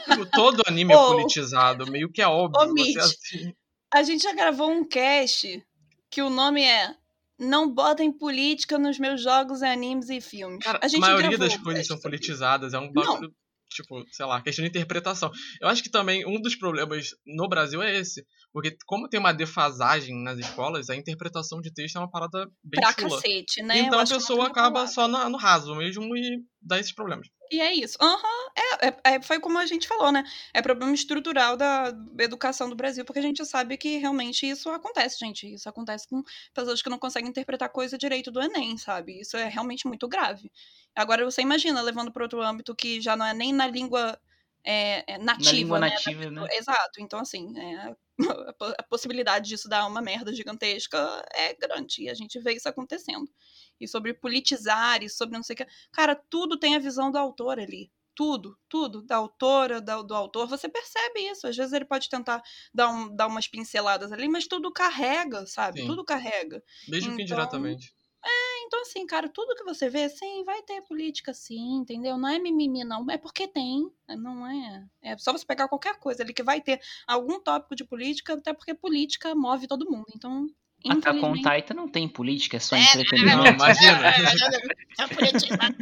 Tipo, 0.09 0.25
todo 0.33 0.63
anime 0.67 0.95
oh. 0.95 0.99
é 1.05 1.09
politizado, 1.17 1.91
meio 1.91 2.11
que 2.11 2.23
é 2.23 2.27
óbvio. 2.27 2.59
Oh, 2.63 2.75
você 2.75 2.99
assim... 2.99 3.55
A 3.93 4.03
gente 4.03 4.23
já 4.23 4.33
gravou 4.33 4.71
um 4.71 4.89
cast 4.89 5.63
que 6.11 6.23
o 6.23 6.31
nome 6.31 6.63
é 6.65 6.95
Não 7.39 7.73
botem 7.73 8.11
política 8.11 8.79
nos 8.79 8.99
meus 8.99 9.23
jogos, 9.23 9.63
animes 9.63 10.09
e 10.09 10.21
filmes. 10.21 10.65
Cara, 10.65 10.81
a, 10.83 10.87
a 10.87 10.99
maioria 10.99 11.39
das 11.39 11.57
coisas 11.57 11.87
são 11.87 11.99
politizadas, 12.01 12.75
é 12.75 12.79
um 12.79 12.93
bagulho 12.93 13.33
tipo, 13.71 14.05
sei 14.11 14.27
lá, 14.27 14.43
questão 14.43 14.63
de 14.63 14.71
interpretação. 14.71 15.31
Eu 15.61 15.69
acho 15.69 15.83
que 15.83 15.91
também 15.91 16.27
um 16.27 16.41
dos 16.41 16.57
problemas 16.57 17.11
no 17.27 17.49
Brasil 17.49 17.83
é 17.83 17.97
esse. 17.97 18.25
Porque 18.53 18.77
como 18.87 19.09
tem 19.09 19.21
uma 19.21 19.33
defasagem 19.33 20.23
nas 20.23 20.39
escolas, 20.39 20.89
a 20.89 20.97
interpretação 20.97 21.61
de 21.61 21.73
texto 21.73 21.97
é 21.97 22.01
uma 22.01 22.11
parada 22.11 22.47
bem 22.65 22.81
pra 22.81 22.93
chula. 22.93 23.21
cacete, 23.21 23.63
né? 23.63 23.81
Então 23.81 24.01
a 24.01 24.07
pessoa 24.07 24.47
acaba 24.47 24.87
só 24.87 25.07
no, 25.07 25.29
no 25.29 25.39
raso 25.39 25.75
mesmo 25.75 26.17
e 26.17 26.43
dá 26.61 26.79
esses 26.79 26.93
problemas. 26.93 27.29
E 27.51 27.61
é 27.61 27.73
isso. 27.73 27.97
Uhum. 28.01 28.51
É, 28.57 28.89
é, 28.89 29.15
é, 29.15 29.23
foi 29.23 29.41
como 29.41 29.59
a 29.59 29.65
gente 29.65 29.89
falou, 29.89 30.13
né? 30.13 30.23
É 30.53 30.61
problema 30.61 30.93
estrutural 30.93 31.57
da 31.57 31.95
educação 32.19 32.69
do 32.69 32.77
Brasil, 32.77 33.05
porque 33.05 33.19
a 33.19 33.23
gente 33.23 33.45
sabe 33.47 33.77
que 33.79 33.97
realmente 33.97 34.47
isso 34.47 34.69
acontece, 34.71 35.19
gente. 35.19 35.55
Isso 35.55 35.69
acontece 35.69 36.07
com 36.09 36.23
pessoas 36.53 36.83
que 36.83 36.91
não 36.91 36.99
conseguem 36.99 37.31
interpretar 37.31 37.71
coisa 37.71 37.97
direito 37.97 38.31
do 38.31 38.43
Enem, 38.43 38.77
sabe? 38.77 39.21
Isso 39.21 39.37
é 39.37 39.49
realmente 39.49 39.87
muito 39.87 40.07
grave. 40.07 40.53
Agora 40.95 41.25
você 41.25 41.41
imagina, 41.41 41.81
levando 41.81 42.13
para 42.13 42.25
outro 42.25 42.43
âmbito 42.43 42.75
que 42.75 43.01
já 43.01 43.17
não 43.17 43.25
é 43.25 43.33
nem 43.33 43.53
na 43.53 43.67
língua 43.67 44.19
é, 44.65 45.19
nativa. 45.19 45.51
Na 45.51 45.53
língua 45.53 45.81
né? 45.81 45.89
nativa, 45.91 46.31
né? 46.31 46.47
Exato. 46.53 47.01
Então, 47.01 47.21
assim, 47.21 47.59
é, 47.59 47.95
a 48.79 48.83
possibilidade 48.83 49.49
disso 49.49 49.69
dar 49.69 49.87
uma 49.87 50.03
merda 50.03 50.35
gigantesca 50.35 51.25
é 51.33 51.55
grande. 51.55 52.03
E 52.03 52.11
a 52.11 52.15
gente 52.15 52.39
vê 52.41 52.55
isso 52.55 52.69
acontecendo 52.69 53.31
e 53.81 53.87
sobre 53.87 54.13
politizar, 54.15 55.03
e 55.03 55.09
sobre 55.09 55.37
não 55.37 55.43
sei 55.43 55.55
o 55.55 55.57
que. 55.57 55.67
Cara, 55.93 56.15
tudo 56.29 56.59
tem 56.59 56.77
a 56.77 56.81
visão 56.81 57.11
do 57.11 57.19
autor 57.19 57.59
ali. 57.59 57.91
Tudo, 58.15 58.59
tudo, 58.69 59.01
da 59.03 59.15
autora, 59.15 59.81
do, 59.81 60.03
do 60.03 60.13
autor, 60.13 60.49
você 60.49 60.69
percebe 60.69 61.21
isso. 61.21 61.47
Às 61.47 61.57
vezes 61.57 61.73
ele 61.73 61.85
pode 61.85 62.09
tentar 62.09 62.43
dar, 62.75 62.89
um, 62.89 63.15
dar 63.15 63.29
umas 63.29 63.47
pinceladas 63.47 64.11
ali, 64.11 64.27
mas 64.29 64.49
tudo 64.49 64.73
carrega, 64.73 65.47
sabe? 65.47 65.83
Sim. 65.83 65.87
Tudo 65.87 66.05
carrega. 66.05 66.61
Mesmo 66.89 67.13
então, 67.13 67.17
que 67.17 67.23
indiretamente. 67.23 67.95
Então 68.69 68.83
assim, 68.83 69.07
cara, 69.07 69.31
tudo 69.31 69.55
que 69.55 69.65
você 69.65 69.89
vê, 69.89 70.11
sim, 70.11 70.45
vai 70.45 70.63
ter 70.63 70.83
política 70.83 71.33
sim, 71.33 71.79
entendeu? 71.79 72.19
Não 72.19 72.29
é 72.29 72.39
mimimi, 72.39 72.85
não. 72.85 73.11
É 73.11 73.17
porque 73.17 73.49
tem, 73.49 73.91
não 74.11 74.47
é. 74.47 74.87
É 75.03 75.17
só 75.17 75.33
você 75.33 75.47
pegar 75.47 75.69
qualquer 75.69 75.99
coisa 75.99 76.23
ali 76.23 76.35
que 76.35 76.43
vai 76.43 76.61
ter 76.61 76.79
algum 77.07 77.41
tópico 77.41 77.75
de 77.75 77.85
política, 77.85 78.35
até 78.35 78.53
porque 78.53 78.75
política 78.75 79.35
move 79.35 79.67
todo 79.67 79.91
mundo. 79.91 80.05
Então, 80.15 80.47
Attack 80.87 81.25
on 81.25 81.33
Titan 81.33 81.75
não 81.75 81.89
tem 81.89 82.07
política, 82.07 82.59
é 82.59 82.61
só 82.61 82.77
é, 82.77 82.83
entretenimento. 82.83 83.39
Não, 83.39 83.47
imagina. 83.47 84.13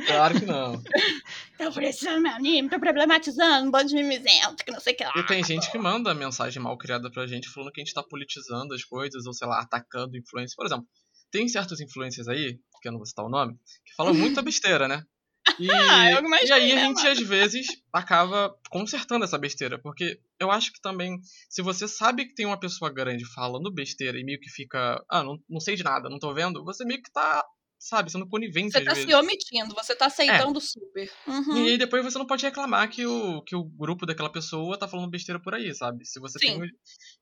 claro 0.06 0.40
que 0.40 0.46
não. 0.46 0.80
Tô 1.58 1.72
precisando 1.72 2.22
meu 2.22 2.32
anime, 2.32 2.68
tô 2.68 2.78
problematizando, 2.78 3.66
um 3.66 3.70
bando 3.70 3.88
de 3.88 3.94
mimizento, 3.94 4.64
que 4.64 4.70
não 4.70 4.78
sei 4.78 4.92
o 4.92 4.96
que 4.96 5.04
lá. 5.04 5.12
E 5.16 5.26
tem 5.26 5.42
gente 5.42 5.72
que 5.72 5.78
manda 5.78 6.14
mensagem 6.14 6.62
mal 6.62 6.76
criada 6.78 7.10
pra 7.10 7.26
gente 7.26 7.48
falando 7.48 7.72
que 7.72 7.80
a 7.80 7.84
gente 7.84 7.94
tá 7.94 8.02
politizando 8.02 8.74
as 8.74 8.84
coisas, 8.84 9.26
ou 9.26 9.32
sei 9.32 9.48
lá, 9.48 9.60
atacando 9.60 10.16
influência. 10.16 10.54
Por 10.54 10.66
exemplo, 10.66 10.86
tem 11.30 11.48
certos 11.48 11.80
influencers 11.80 12.28
aí, 12.28 12.58
que 12.86 12.88
eu 12.88 12.92
não 12.92 13.00
vou 13.00 13.06
citar 13.06 13.24
o 13.24 13.28
nome, 13.28 13.54
que 13.84 13.94
falam 13.96 14.14
muita 14.14 14.40
besteira, 14.40 14.86
né? 14.86 15.02
E, 15.60 15.70
ah, 15.70 16.20
e 16.44 16.52
aí 16.52 16.72
a 16.72 16.78
gente, 16.80 17.06
às 17.06 17.20
vezes, 17.20 17.68
acaba 17.92 18.52
consertando 18.68 19.24
essa 19.24 19.38
besteira. 19.38 19.78
Porque 19.78 20.20
eu 20.40 20.50
acho 20.50 20.72
que 20.72 20.80
também, 20.80 21.18
se 21.48 21.62
você 21.62 21.86
sabe 21.86 22.26
que 22.26 22.34
tem 22.34 22.44
uma 22.44 22.58
pessoa 22.58 22.92
grande 22.92 23.24
falando 23.32 23.72
besteira 23.72 24.18
e 24.18 24.24
meio 24.24 24.40
que 24.40 24.50
fica, 24.50 25.02
ah, 25.08 25.22
não, 25.22 25.38
não 25.48 25.60
sei 25.60 25.76
de 25.76 25.84
nada, 25.84 26.10
não 26.10 26.18
tô 26.18 26.34
vendo, 26.34 26.64
você 26.64 26.84
meio 26.84 27.00
que 27.00 27.12
tá 27.12 27.46
sabe, 27.78 28.10
sendo 28.10 28.28
conivente. 28.28 28.72
Você 28.72 28.84
tá 28.84 28.92
vezes. 28.92 29.08
se 29.08 29.14
omitindo, 29.14 29.74
você 29.74 29.94
tá 29.94 30.06
aceitando 30.06 30.58
é. 30.58 30.62
super. 30.62 31.12
Uhum. 31.26 31.56
E 31.56 31.70
aí 31.70 31.78
depois 31.78 32.04
você 32.04 32.18
não 32.18 32.26
pode 32.26 32.44
reclamar 32.44 32.90
que 32.90 33.06
o, 33.06 33.42
que 33.42 33.54
o 33.54 33.64
grupo 33.64 34.06
daquela 34.06 34.30
pessoa 34.30 34.78
tá 34.78 34.88
falando 34.88 35.10
besteira 35.10 35.40
por 35.40 35.54
aí, 35.54 35.74
sabe? 35.74 36.04
Se 36.04 36.18
você 36.20 36.38
Sim. 36.38 36.60
tem. 36.60 36.70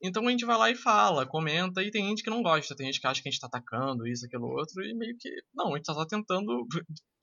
Então 0.03 0.27
a 0.27 0.31
gente 0.31 0.45
vai 0.45 0.57
lá 0.57 0.71
e 0.71 0.75
fala, 0.75 1.27
comenta, 1.27 1.83
e 1.83 1.91
tem 1.91 2.07
gente 2.09 2.23
que 2.23 2.31
não 2.31 2.43
gosta, 2.43 2.75
tem 2.75 2.87
gente 2.87 3.01
que 3.01 3.07
acha 3.07 3.23
que 3.23 3.29
a 3.29 3.33
gente 3.33 3.41
tá 3.41 3.47
atacando 3.47 4.07
isso, 4.07 4.27
aquilo, 4.27 4.47
outro, 4.47 4.83
e 4.85 4.95
meio 4.95 5.17
que. 5.19 5.31
Não, 5.55 5.73
a 5.73 5.77
gente 5.77 5.87
tá 5.87 5.95
só 5.95 6.07
tentando 6.07 6.67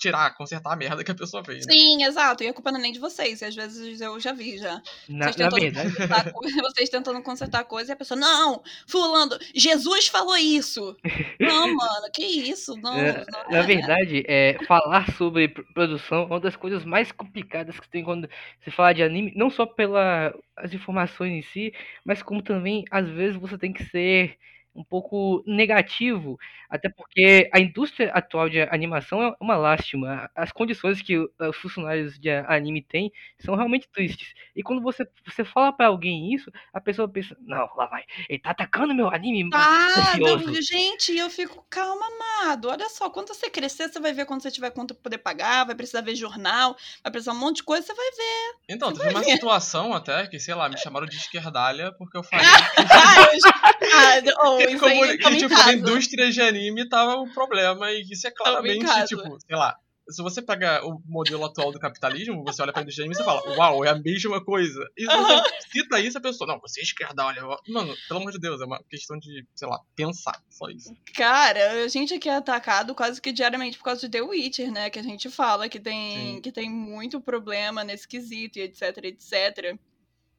tirar, 0.02 0.36
consertar 0.36 0.74
a 0.74 0.76
merda 0.76 1.04
que 1.04 1.12
a 1.12 1.16
pessoa 1.16 1.44
fez. 1.46 1.66
Né? 1.66 1.74
Sim, 1.74 2.04
exato. 2.04 2.44
E 2.44 2.48
a 2.48 2.54
culpa 2.54 2.72
não 2.72 2.80
é 2.80 2.82
nem 2.82 2.92
de 2.92 3.00
vocês. 3.00 3.42
E 3.42 3.46
às 3.46 3.56
vezes 3.56 4.02
eu 4.02 4.20
já 4.20 4.34
vi 4.34 4.58
já. 4.58 4.82
Na, 5.08 5.28
vocês, 5.28 5.36
tentando 5.36 5.84
consertar, 5.94 6.32
vocês 6.64 6.90
tentando 6.90 7.22
consertar 7.22 7.64
coisa 7.66 7.92
e 7.92 7.94
a 7.94 7.96
pessoa, 7.96 8.20
não, 8.20 8.64
fulano, 8.88 9.38
Jesus 9.54 10.08
falou 10.08 10.36
isso. 10.36 10.98
não, 11.40 11.68
mano, 11.76 12.10
que 12.12 12.26
isso? 12.26 12.76
Não, 12.78 12.98
é, 12.98 13.24
não 13.32 13.42
é. 13.42 13.52
Na 13.52 13.62
verdade, 13.62 14.24
é, 14.28 14.58
falar 14.68 15.12
sobre 15.14 15.48
produção 15.48 16.24
é 16.24 16.26
uma 16.26 16.40
das 16.40 16.56
coisas 16.56 16.84
mais 16.84 17.12
complicadas 17.12 17.80
que 17.80 17.88
tem 17.88 18.04
quando 18.04 18.28
se 18.64 18.72
fala 18.72 18.94
de 18.94 19.04
anime, 19.04 19.34
não 19.36 19.52
só 19.52 19.68
pelas 19.68 20.34
informações 20.74 21.32
em 21.32 21.42
si, 21.44 21.74
mas 22.04 22.24
como 22.24 22.42
também, 22.42 22.86
às 22.90 23.08
vezes, 23.08 23.40
você 23.40 23.58
tem 23.58 23.72
que 23.72 23.86
ser 23.86 24.36
um 24.74 24.84
pouco 24.84 25.44
negativo, 25.46 26.38
até 26.70 26.90
porque 26.90 27.50
a 27.54 27.60
indústria 27.60 28.12
atual 28.14 28.50
de 28.50 28.62
animação 28.62 29.22
é 29.22 29.36
uma 29.40 29.58
lástima. 29.58 30.30
As 30.36 30.52
condições 30.52 31.02
que 31.02 31.18
os 31.18 31.58
funcionários 31.58 32.18
de 32.18 32.30
anime 32.30 32.82
têm 32.82 33.12
são 33.40 33.56
realmente 33.56 33.90
tristes. 33.90 34.34
E 34.56 34.64
quando 34.64 34.82
você, 34.82 35.08
você 35.26 35.44
fala 35.44 35.74
para 35.74 35.88
alguém 35.88 36.34
isso, 36.34 36.52
a 36.74 36.80
pessoa 36.80 37.08
pensa, 37.08 37.36
não, 37.42 37.70
lá 37.76 37.86
vai, 37.88 38.04
ele 38.30 38.40
tá 38.40 38.52
atacando 38.52 38.96
meu 38.96 39.08
anime 39.10 39.50
ah, 39.54 40.16
não, 40.20 40.62
gente, 40.62 41.16
eu 41.16 41.30
fico, 41.30 41.66
calma, 41.70 42.06
amado, 42.06 42.70
olha 42.70 42.88
só, 42.90 43.10
quando 43.10 43.30
você 43.30 43.50
crescer, 43.50 43.90
você 43.90 44.00
vai 44.00 44.14
ver 44.14 44.26
quando 44.26 44.42
você 44.42 44.52
tiver 44.52 44.70
conta 44.72 44.94
pra 44.94 45.04
poder 45.04 45.18
pagar, 45.18 45.66
vai 45.66 45.76
precisar 45.76 46.02
ver 46.02 46.16
jornal, 46.16 46.76
vai 47.04 47.12
precisar 47.12 47.34
um 47.34 47.40
monte 47.40 47.58
de 47.58 47.64
coisa, 47.64 47.86
você 47.86 47.94
vai 47.94 48.12
ver. 48.12 48.56
Então, 48.70 48.94
teve 48.94 49.10
uma 49.10 49.22
ver. 49.22 49.32
situação 49.32 49.94
até 49.94 50.28
que, 50.28 50.40
sei 50.40 50.54
lá, 50.54 50.70
me 50.70 50.78
chamaram 50.78 51.06
de 51.06 51.18
esquerdalha 51.18 51.92
porque 51.94 52.18
eu 52.18 52.24
falei... 52.24 52.46
ah, 52.78 54.22
oh, 54.46 54.61
como, 54.78 55.18
que 55.18 55.38
tipo, 55.38 55.54
na 55.54 55.74
indústria 55.74 56.32
de 56.32 56.42
anime 56.42 56.88
tava 56.88 57.16
um 57.18 57.32
problema 57.32 57.92
e 57.92 58.02
isso 58.02 58.28
é 58.28 58.32
claramente, 58.32 58.86
tipo, 59.08 59.40
sei 59.40 59.56
lá, 59.56 59.78
se 60.10 60.22
você 60.22 60.42
pega 60.42 60.86
o 60.86 61.02
modelo 61.06 61.46
atual 61.46 61.72
do 61.72 61.80
capitalismo, 61.80 62.44
você 62.44 62.62
olha 62.62 62.74
pra 62.74 62.82
indústria 62.82 63.08
de 63.08 63.12
anime 63.12 63.22
e 63.22 63.26
fala, 63.26 63.58
uau, 63.58 63.86
é 63.86 63.90
a 63.90 63.96
mesma 63.96 64.44
coisa. 64.44 64.86
E 64.98 65.06
você 65.06 65.42
cita 65.72 66.00
isso, 66.00 66.18
a 66.18 66.22
pessoa, 66.22 66.48
não, 66.48 66.60
você 66.60 66.82
é 66.82 66.84
esquerda, 66.84 67.26
olha. 67.26 67.42
Mano, 67.68 67.96
pelo 68.08 68.20
amor 68.20 68.32
de 68.32 68.40
Deus, 68.40 68.62
é 68.62 68.66
uma 68.66 68.84
questão 68.90 69.18
de, 69.18 69.46
sei 69.56 69.68
lá, 69.68 69.80
pensar, 69.96 70.42
só 70.50 70.70
isso. 70.70 70.94
Cara, 71.16 71.84
a 71.84 71.88
gente 71.88 72.14
aqui 72.14 72.30
é 72.30 72.36
atacado 72.36 72.94
quase 72.94 73.22
que 73.22 73.32
diariamente 73.32 73.78
por 73.78 73.86
causa 73.86 74.02
de 74.02 74.10
The 74.10 74.22
Witcher, 74.22 74.72
né? 74.72 74.90
Que 74.90 75.00
a 75.00 75.04
gente 75.04 75.30
fala 75.30 75.70
que 75.70 75.80
tem, 75.80 76.42
que 76.42 76.52
tem 76.52 76.70
muito 76.70 77.22
problema 77.22 77.84
nesse 77.84 78.08
quesito 78.08 78.60
e 78.60 78.64
etc, 78.64 78.98
etc. 79.04 79.78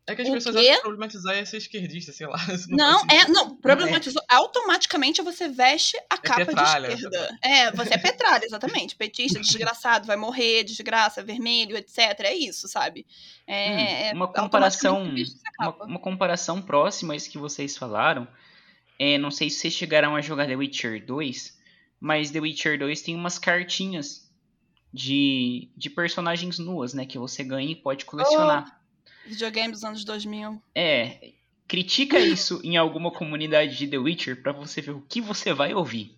É 0.04 0.16
que 0.16 0.22
as 0.22 0.28
o 0.28 0.32
pessoas 0.32 0.56
quê? 0.56 0.62
acham 0.62 0.76
que 0.76 0.82
problematizar 0.82 1.36
é 1.36 1.44
ser 1.44 1.58
esquerdista, 1.58 2.12
sei 2.12 2.26
lá. 2.26 2.36
Não, 2.68 3.00
é, 3.08 3.28
não, 3.28 3.54
problematizou. 3.56 4.20
É. 4.28 4.34
Automaticamente 4.34 5.22
você 5.22 5.48
veste 5.48 5.96
a 6.10 6.14
é 6.14 6.18
capa 6.18 6.44
petralha, 6.44 6.88
de 6.88 6.94
esquerda. 6.94 7.38
É, 7.40 7.70
você 7.70 7.94
é 7.94 7.98
petralha, 7.98 8.44
exatamente. 8.44 8.96
Petista, 8.96 9.38
desgraçado, 9.40 10.06
vai 10.06 10.16
morrer, 10.16 10.64
desgraça, 10.64 11.22
vermelho, 11.22 11.76
etc. 11.76 11.98
É 12.20 12.34
isso, 12.34 12.66
sabe? 12.66 13.06
É, 13.46 13.70
hum, 13.70 13.78
é 13.78 14.12
uma 14.14 14.32
comparação. 14.32 15.14
Uma, 15.60 15.84
uma, 15.84 15.98
comparação 16.00 16.60
próxima 16.60 17.12
a 17.12 17.16
isso 17.16 17.30
que 17.30 17.38
vocês 17.38 17.76
falaram. 17.76 18.26
É, 18.98 19.18
não 19.18 19.30
sei 19.30 19.50
se 19.50 19.58
vocês 19.58 19.74
chegaram 19.74 20.16
a 20.16 20.20
jogar 20.20 20.46
The 20.46 20.56
Witcher 20.56 21.04
2, 21.04 21.58
mas 22.00 22.30
The 22.32 22.40
Witcher 22.40 22.76
2 22.76 23.02
tem 23.02 23.14
umas 23.14 23.38
cartinhas 23.38 24.28
de, 24.92 25.70
de 25.76 25.88
personagens 25.88 26.58
nuas, 26.58 26.92
né? 26.92 27.06
Que 27.06 27.18
você 27.18 27.44
ganha 27.44 27.70
e 27.70 27.76
pode 27.76 28.04
colecionar. 28.04 28.66
Oh. 28.68 28.81
Videogame 29.26 29.72
dos 29.72 29.84
anos 29.84 30.04
2000. 30.04 30.62
É. 30.74 31.32
Critica 31.66 32.18
isso 32.18 32.60
em 32.62 32.76
alguma 32.76 33.10
comunidade 33.10 33.76
de 33.76 33.86
The 33.86 33.98
Witcher 33.98 34.42
para 34.42 34.52
você 34.52 34.80
ver 34.80 34.92
o 34.92 35.00
que 35.00 35.20
você 35.20 35.52
vai 35.52 35.72
ouvir. 35.74 36.14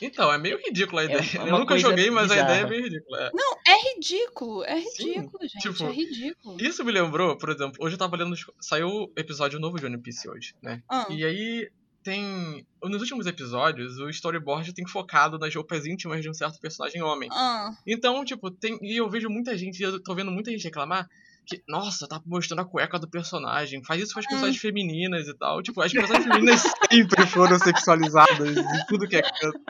Então, 0.00 0.32
é 0.32 0.38
meio 0.38 0.58
ridícula 0.58 1.02
a 1.02 1.04
é 1.04 1.06
ideia. 1.06 1.42
É 1.44 1.48
eu 1.48 1.58
nunca 1.58 1.78
joguei, 1.78 2.10
mas 2.10 2.28
bizarra. 2.28 2.40
a 2.40 2.44
ideia 2.52 2.66
é 2.66 2.68
meio 2.68 2.82
ridícula. 2.84 3.18
É. 3.20 3.30
Não, 3.32 3.56
é 3.66 3.94
ridículo. 3.94 4.64
É 4.64 4.78
ridículo, 4.78 5.38
Sim, 5.40 5.48
gente. 5.48 5.62
Tipo, 5.62 5.84
é 5.84 5.92
ridículo. 5.92 6.56
Isso 6.60 6.84
me 6.84 6.92
lembrou, 6.92 7.38
por 7.38 7.50
exemplo, 7.50 7.76
hoje 7.80 7.94
eu 7.94 7.98
tava 7.98 8.16
lendo. 8.16 8.34
Saiu 8.60 8.88
o 8.88 9.12
episódio 9.16 9.58
novo 9.58 9.78
de 9.78 9.86
One 9.86 9.98
Piece 9.98 10.28
hoje, 10.28 10.54
né? 10.62 10.82
Ah. 10.88 11.06
E 11.10 11.24
aí 11.24 11.70
tem. 12.02 12.66
Nos 12.82 13.00
últimos 13.00 13.26
episódios, 13.26 13.98
o 13.98 14.10
storyboard 14.10 14.72
tem 14.74 14.86
focado 14.86 15.38
nas 15.38 15.54
roupas 15.54 15.86
íntimas 15.86 16.20
de 16.20 16.28
um 16.28 16.34
certo 16.34 16.60
personagem 16.60 17.02
homem. 17.02 17.28
Ah. 17.32 17.70
Então, 17.86 18.24
tipo, 18.24 18.50
tem. 18.50 18.78
E 18.82 18.96
eu 18.96 19.08
vejo 19.08 19.30
muita 19.30 19.56
gente, 19.56 19.82
eu 19.82 20.02
tô 20.02 20.14
vendo 20.14 20.30
muita 20.30 20.50
gente 20.50 20.64
reclamar 20.64 21.08
que, 21.46 21.62
nossa, 21.68 22.08
tá 22.08 22.20
mostrando 22.24 22.60
a 22.60 22.64
cueca 22.64 22.98
do 22.98 23.08
personagem. 23.08 23.82
Faz 23.84 24.02
isso 24.02 24.14
com 24.14 24.20
as 24.20 24.26
personagens 24.26 24.60
femininas 24.60 25.28
e 25.28 25.34
tal. 25.34 25.62
Tipo, 25.62 25.82
as 25.82 25.92
personagens 25.92 26.26
femininas 26.26 26.62
sempre 26.90 27.26
foram 27.26 27.58
sexualizadas 27.58 28.56
em 28.56 28.86
tudo 28.88 29.08
que 29.08 29.16
é 29.16 29.22
canto. 29.22 29.60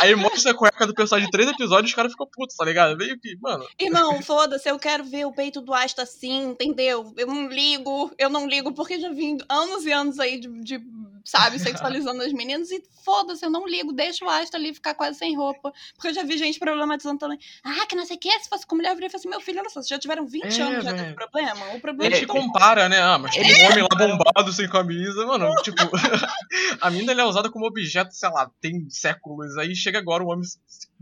Aí 0.00 0.14
mostra 0.14 0.52
a 0.52 0.54
cueca 0.54 0.86
do 0.86 0.94
personagem 0.94 1.26
de 1.26 1.32
três 1.32 1.48
episódios 1.48 1.90
e 1.90 1.92
os 1.92 1.94
caras 1.94 2.12
ficam 2.12 2.26
putos, 2.26 2.56
tá 2.56 2.64
ligado? 2.64 2.96
Meio 2.96 3.18
que, 3.18 3.36
mano. 3.40 3.66
Irmão, 3.78 4.22
foda-se, 4.22 4.68
eu 4.68 4.78
quero 4.78 5.04
ver 5.04 5.26
o 5.26 5.32
peito 5.32 5.60
do 5.60 5.74
Asta 5.74 6.02
assim, 6.02 6.50
entendeu? 6.50 7.12
Eu 7.16 7.26
não 7.26 7.48
ligo, 7.48 8.12
eu 8.18 8.30
não 8.30 8.46
ligo, 8.46 8.72
porque 8.72 9.00
já 9.00 9.10
vim 9.10 9.38
anos 9.48 9.84
e 9.84 9.92
anos 9.92 10.18
aí 10.18 10.38
de, 10.38 10.48
de 10.62 10.80
sabe, 11.24 11.58
sexualizando 11.58 12.22
as 12.22 12.32
meninas 12.32 12.70
e 12.70 12.82
foda-se, 13.04 13.44
eu 13.44 13.50
não 13.50 13.66
ligo, 13.66 13.92
deixa 13.92 14.24
o 14.24 14.28
Asta 14.28 14.56
ali 14.56 14.74
ficar 14.74 14.94
quase 14.94 15.18
sem 15.18 15.36
roupa. 15.36 15.72
Porque 15.94 16.08
eu 16.08 16.14
já 16.14 16.22
vi 16.22 16.38
gente 16.38 16.58
problematizando 16.58 17.18
também. 17.18 17.38
Ah, 17.64 17.86
que 17.86 17.96
não 17.96 18.06
sei 18.06 18.16
o 18.16 18.20
que, 18.20 18.30
se 18.40 18.48
fosse 18.48 18.66
com 18.66 18.76
mulher, 18.76 18.90
eu 18.90 18.96
falei 18.96 19.10
assim, 19.12 19.28
meu 19.28 19.40
filho, 19.40 19.60
olha 19.60 19.68
só, 19.68 19.80
vocês 19.80 19.88
já 19.88 19.98
tiveram 19.98 20.26
20 20.26 20.44
é, 20.44 20.62
anos 20.62 20.84
já 20.84 20.92
desse 20.92 21.14
problema. 21.14 21.74
O 21.74 21.80
problema 21.80 22.14
a 22.14 22.18
gente 22.18 22.30
é 22.30 22.32
compara, 22.32 22.88
né? 22.88 23.00
Ah, 23.00 23.18
mas 23.18 23.34
tem 23.34 23.42
um 23.44 23.66
homem 23.66 23.82
lá 23.82 23.98
bombado 23.98 24.52
sem 24.52 24.68
camisa, 24.68 25.26
mano, 25.26 25.54
tipo, 25.62 25.78
a 26.80 26.90
mina 26.90 27.12
ele 27.12 27.20
é 27.20 27.24
usada 27.24 27.50
como 27.50 27.66
objeto, 27.66 28.14
sei 28.14 28.28
lá, 28.30 28.50
tem 28.60 28.88
séculos, 28.90 29.56
aí 29.56 29.74
chega 29.74 29.98
agora 29.98 30.22
o 30.22 30.28
homem 30.28 30.44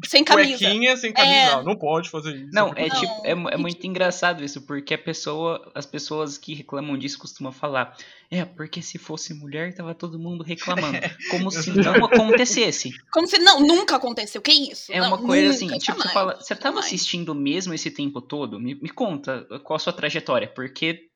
sem 0.04 0.24
camisa. 0.24 0.58
Cuequinha, 0.58 0.96
sem 0.96 1.12
camisa. 1.12 1.34
É. 1.34 1.50
Não, 1.56 1.62
não 1.64 1.76
pode 1.76 2.10
fazer 2.10 2.34
isso. 2.34 2.50
Não, 2.52 2.72
é 2.74 2.88
não. 2.88 3.00
tipo, 3.00 3.12
é, 3.24 3.30
é 3.30 3.56
muito 3.56 3.86
engraçado 3.86 4.42
isso, 4.42 4.62
porque 4.62 4.94
a 4.94 4.98
pessoa, 4.98 5.70
as 5.74 5.86
pessoas 5.86 6.38
que 6.38 6.54
reclamam 6.54 6.96
disso 6.96 7.18
costumam 7.18 7.52
falar, 7.52 7.96
é, 8.30 8.44
porque 8.44 8.80
se 8.82 8.98
fosse 8.98 9.34
mulher, 9.34 9.74
tava 9.74 9.94
todo 9.94 10.11
mundo 10.18 10.42
reclamando. 10.44 10.98
Como 11.30 11.50
se 11.50 11.70
não 11.70 12.04
acontecesse. 12.04 12.90
Como 13.10 13.26
se 13.26 13.38
não, 13.38 13.60
nunca 13.60 13.96
aconteceu. 13.96 14.40
Que 14.40 14.52
isso? 14.52 14.92
É 14.92 15.00
não, 15.00 15.08
uma 15.08 15.18
coisa 15.18 15.50
assim, 15.50 15.68
tipo, 15.78 16.00
você 16.00 16.08
fala, 16.08 16.36
você 16.40 16.54
tava 16.54 16.80
assistindo 16.80 17.34
mesmo 17.34 17.74
esse 17.74 17.90
tempo 17.90 18.20
todo? 18.20 18.58
Me, 18.58 18.74
me 18.74 18.88
conta 18.88 19.46
qual 19.64 19.76
a 19.76 19.80
sua 19.80 19.92
trajetória, 19.92 20.48
porque 20.48 21.08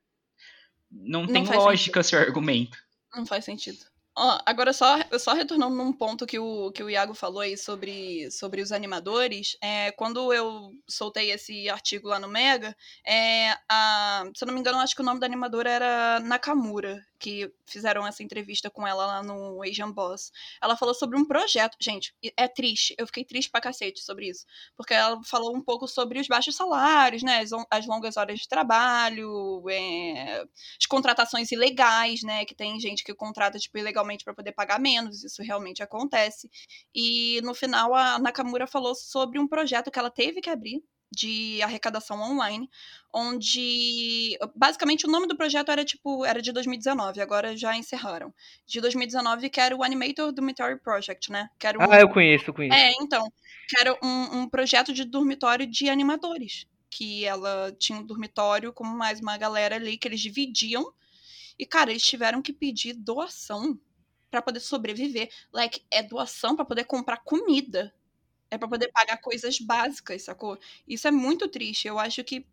não, 0.90 1.22
não 1.22 1.32
tem 1.32 1.44
lógica 1.44 2.02
sentido. 2.02 2.10
seu 2.10 2.18
argumento. 2.26 2.78
Não 3.14 3.26
faz 3.26 3.44
sentido. 3.44 3.78
Agora, 4.46 4.72
só, 4.72 4.96
só 5.18 5.34
retornando 5.34 5.76
num 5.76 5.92
ponto 5.92 6.26
que 6.26 6.38
o, 6.38 6.72
que 6.72 6.82
o 6.82 6.88
Iago 6.88 7.12
falou 7.12 7.40
aí 7.40 7.54
sobre, 7.54 8.30
sobre 8.30 8.62
os 8.62 8.72
animadores, 8.72 9.58
é, 9.60 9.92
quando 9.92 10.32
eu 10.32 10.72
soltei 10.88 11.30
esse 11.30 11.68
artigo 11.68 12.08
lá 12.08 12.18
no 12.18 12.26
Mega, 12.26 12.74
é, 13.06 13.54
a, 13.68 14.24
se 14.34 14.42
eu 14.42 14.46
não 14.46 14.54
me 14.54 14.60
engano, 14.60 14.78
acho 14.78 14.94
que 14.94 15.02
o 15.02 15.04
nome 15.04 15.20
da 15.20 15.26
animadora 15.26 15.68
era 15.68 16.20
Nakamura 16.20 17.04
que 17.18 17.52
fizeram 17.66 18.06
essa 18.06 18.22
entrevista 18.22 18.70
com 18.70 18.86
ela 18.86 19.06
lá 19.06 19.22
no 19.22 19.62
Asian 19.62 19.90
Boss. 19.90 20.30
Ela 20.62 20.76
falou 20.76 20.94
sobre 20.94 21.18
um 21.18 21.24
projeto. 21.24 21.76
Gente, 21.80 22.14
é 22.36 22.48
triste. 22.48 22.94
Eu 22.98 23.06
fiquei 23.06 23.24
triste 23.24 23.50
pra 23.50 23.60
cacete 23.60 24.00
sobre 24.00 24.28
isso. 24.28 24.44
Porque 24.76 24.94
ela 24.94 25.22
falou 25.24 25.54
um 25.54 25.60
pouco 25.60 25.88
sobre 25.88 26.20
os 26.20 26.28
baixos 26.28 26.56
salários, 26.56 27.22
né? 27.22 27.40
As, 27.40 27.50
as 27.70 27.86
longas 27.86 28.16
horas 28.16 28.38
de 28.38 28.48
trabalho, 28.48 29.64
é, 29.68 30.44
as 30.78 30.86
contratações 30.86 31.50
ilegais, 31.52 32.22
né? 32.22 32.44
Que 32.44 32.54
tem 32.54 32.78
gente 32.80 33.04
que 33.04 33.14
contrata, 33.14 33.58
tipo, 33.58 33.78
ilegalmente 33.78 34.24
para 34.24 34.34
poder 34.34 34.52
pagar 34.52 34.78
menos. 34.80 35.24
Isso 35.24 35.42
realmente 35.42 35.82
acontece. 35.82 36.50
E 36.94 37.40
no 37.42 37.54
final, 37.54 37.94
a 37.94 38.18
Nakamura 38.18 38.66
falou 38.66 38.94
sobre 38.94 39.38
um 39.38 39.48
projeto 39.48 39.90
que 39.90 39.98
ela 39.98 40.10
teve 40.10 40.40
que 40.40 40.50
abrir 40.50 40.82
de 41.10 41.62
arrecadação 41.62 42.20
online, 42.20 42.68
onde 43.12 44.36
basicamente 44.54 45.06
o 45.06 45.10
nome 45.10 45.26
do 45.26 45.36
projeto 45.36 45.70
era 45.70 45.84
tipo 45.84 46.24
era 46.24 46.42
de 46.42 46.52
2019, 46.52 47.20
agora 47.20 47.56
já 47.56 47.76
encerraram. 47.76 48.34
De 48.66 48.80
2019 48.80 49.48
que 49.48 49.60
era 49.60 49.76
o 49.76 49.82
Animator 49.82 50.32
Dormitory 50.32 50.78
Project, 50.80 51.30
né? 51.30 51.48
Que 51.58 51.66
era 51.66 51.78
um, 51.78 51.90
ah, 51.90 52.00
eu 52.00 52.08
conheço, 52.08 52.50
eu 52.50 52.54
conheço. 52.54 52.76
É, 52.76 52.92
então, 53.00 53.30
que 53.68 53.80
era 53.80 53.96
um, 54.02 54.40
um 54.40 54.48
projeto 54.48 54.92
de 54.92 55.04
dormitório 55.04 55.66
de 55.66 55.88
animadores, 55.88 56.66
que 56.90 57.24
ela 57.24 57.74
tinha 57.78 57.98
um 57.98 58.04
dormitório 58.04 58.72
com 58.72 58.84
mais 58.84 59.20
uma 59.20 59.36
galera 59.36 59.76
ali 59.76 59.96
que 59.96 60.08
eles 60.08 60.20
dividiam. 60.20 60.92
E 61.58 61.64
cara, 61.64 61.90
eles 61.90 62.02
tiveram 62.02 62.42
que 62.42 62.52
pedir 62.52 62.92
doação 62.94 63.78
para 64.30 64.42
poder 64.42 64.60
sobreviver. 64.60 65.30
Like, 65.52 65.82
é 65.90 66.02
doação 66.02 66.54
para 66.54 66.64
poder 66.64 66.84
comprar 66.84 67.18
comida 67.18 67.94
é 68.56 68.58
para 68.58 68.68
poder 68.68 68.90
pagar 68.92 69.18
coisas 69.18 69.58
básicas, 69.58 70.22
sacou? 70.22 70.58
Isso 70.86 71.06
é 71.06 71.10
muito 71.10 71.48
triste. 71.48 71.86
Eu 71.88 71.98
acho 71.98 72.24
que 72.24 72.46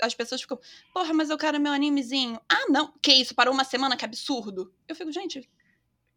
as 0.00 0.14
pessoas 0.14 0.42
ficam, 0.42 0.58
porra, 0.92 1.12
mas 1.14 1.30
eu 1.30 1.38
quero 1.38 1.60
meu 1.60 1.72
animezinho. 1.72 2.40
Ah, 2.48 2.66
não, 2.68 2.92
que 3.00 3.12
isso? 3.12 3.34
Parou 3.34 3.54
uma 3.54 3.64
semana? 3.64 3.96
Que 3.96 4.04
absurdo. 4.04 4.72
Eu 4.88 4.96
fico, 4.96 5.12
gente, 5.12 5.48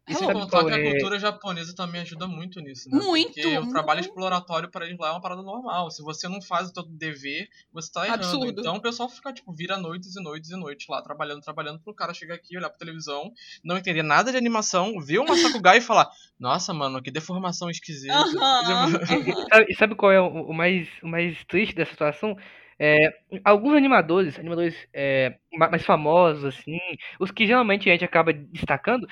e 0.06 0.14
sem 0.14 0.30
contar 0.30 0.64
que 0.64 0.72
a 0.72 0.90
cultura 0.90 1.18
japonesa 1.18 1.74
também 1.74 2.02
ajuda 2.02 2.26
muito 2.26 2.60
nisso, 2.60 2.90
né? 2.90 2.98
Muito! 3.02 3.32
Porque 3.32 3.58
o 3.58 3.68
trabalho 3.70 4.00
exploratório 4.00 4.70
para 4.70 4.84
eles 4.84 4.98
lá 4.98 5.08
é 5.08 5.10
uma 5.12 5.20
parada 5.20 5.42
normal. 5.42 5.90
Se 5.90 6.02
você 6.02 6.28
não 6.28 6.42
faz 6.42 6.68
o 6.68 6.74
seu 6.74 6.82
dever, 6.84 7.48
você 7.72 7.90
tá 7.90 8.06
errando. 8.06 8.24
Absurdo. 8.24 8.60
Então 8.60 8.76
o 8.76 8.82
pessoal 8.82 9.08
fica, 9.08 9.32
tipo, 9.32 9.52
vira 9.54 9.78
noites 9.78 10.14
e 10.14 10.22
noites 10.22 10.50
e 10.50 10.56
noites 10.56 10.86
lá, 10.88 11.02
trabalhando, 11.02 11.40
trabalhando, 11.40 11.80
pro 11.80 11.94
cara 11.94 12.12
chegar 12.12 12.34
aqui, 12.34 12.56
olhar 12.56 12.68
pra 12.68 12.78
televisão, 12.78 13.32
não 13.64 13.78
entender 13.78 14.02
nada 14.02 14.30
de 14.30 14.36
animação, 14.36 15.00
ver 15.00 15.18
o 15.20 15.26
Masakugai 15.26 15.78
e 15.78 15.80
falar, 15.80 16.10
nossa, 16.38 16.74
mano, 16.74 17.02
que 17.02 17.10
deformação 17.10 17.70
esquisita. 17.70 18.14
Uh 18.14 18.32
-huh, 18.34 19.64
E 19.68 19.74
sabe 19.74 19.94
qual 19.94 20.12
é 20.12 20.20
o 20.20 20.52
mais, 20.52 20.88
o 21.02 21.08
mais 21.08 21.42
triste 21.46 21.74
dessa 21.74 21.92
situação? 21.92 22.36
É, 22.78 22.96
alguns 23.44 23.74
animadores, 23.76 24.38
animadores 24.38 24.74
é, 24.92 25.36
mais 25.52 25.84
famosos, 25.84 26.44
assim, 26.44 26.78
os 27.20 27.30
que 27.30 27.46
geralmente 27.46 27.88
a 27.88 27.92
gente 27.92 28.04
acaba 28.04 28.32
destacando, 28.32 29.06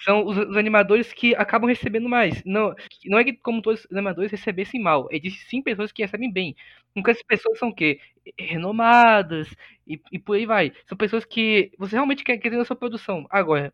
são 0.00 0.24
os, 0.26 0.36
os, 0.36 0.56
animadores 0.56 1.12
que 1.12 1.34
acabam 1.34 1.68
recebendo 1.68 2.08
mais. 2.08 2.42
Não, 2.44 2.74
não 3.06 3.18
é 3.18 3.24
que 3.24 3.32
como 3.34 3.62
todos 3.62 3.84
os 3.84 3.92
animadores 3.92 4.30
recebessem 4.30 4.80
mal, 4.80 5.08
existem 5.10 5.48
sim 5.48 5.62
pessoas 5.62 5.92
que 5.92 6.02
recebem 6.02 6.30
bem. 6.32 6.54
Porque 6.94 7.10
essas 7.10 7.22
pessoas 7.22 7.58
são 7.58 7.68
o 7.70 7.74
quê? 7.74 8.00
Renomadas 8.38 9.54
e, 9.86 10.00
e 10.12 10.18
por 10.18 10.36
aí 10.36 10.46
vai. 10.46 10.72
São 10.86 10.96
pessoas 10.96 11.24
que 11.24 11.72
você 11.78 11.96
realmente 11.96 12.24
quer, 12.24 12.38
quer 12.38 12.50
ter 12.50 12.56
na 12.56 12.64
sua 12.64 12.76
produção. 12.76 13.26
Agora, 13.30 13.72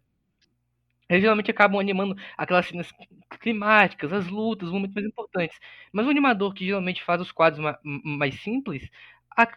eles 1.08 1.22
geralmente 1.22 1.50
acabam 1.50 1.78
animando 1.78 2.16
aquelas 2.38 2.66
cenas 2.66 2.90
climáticas, 3.40 4.12
as 4.12 4.26
lutas, 4.28 4.68
os 4.68 4.74
momentos 4.74 4.94
mais 4.94 5.06
importantes. 5.06 5.58
Mas 5.92 6.06
o 6.06 6.10
animador 6.10 6.54
que 6.54 6.64
geralmente 6.64 7.02
faz 7.04 7.20
os 7.20 7.30
quadros 7.30 7.60
ma 7.60 7.78
mais 7.84 8.40
simples, 8.40 8.88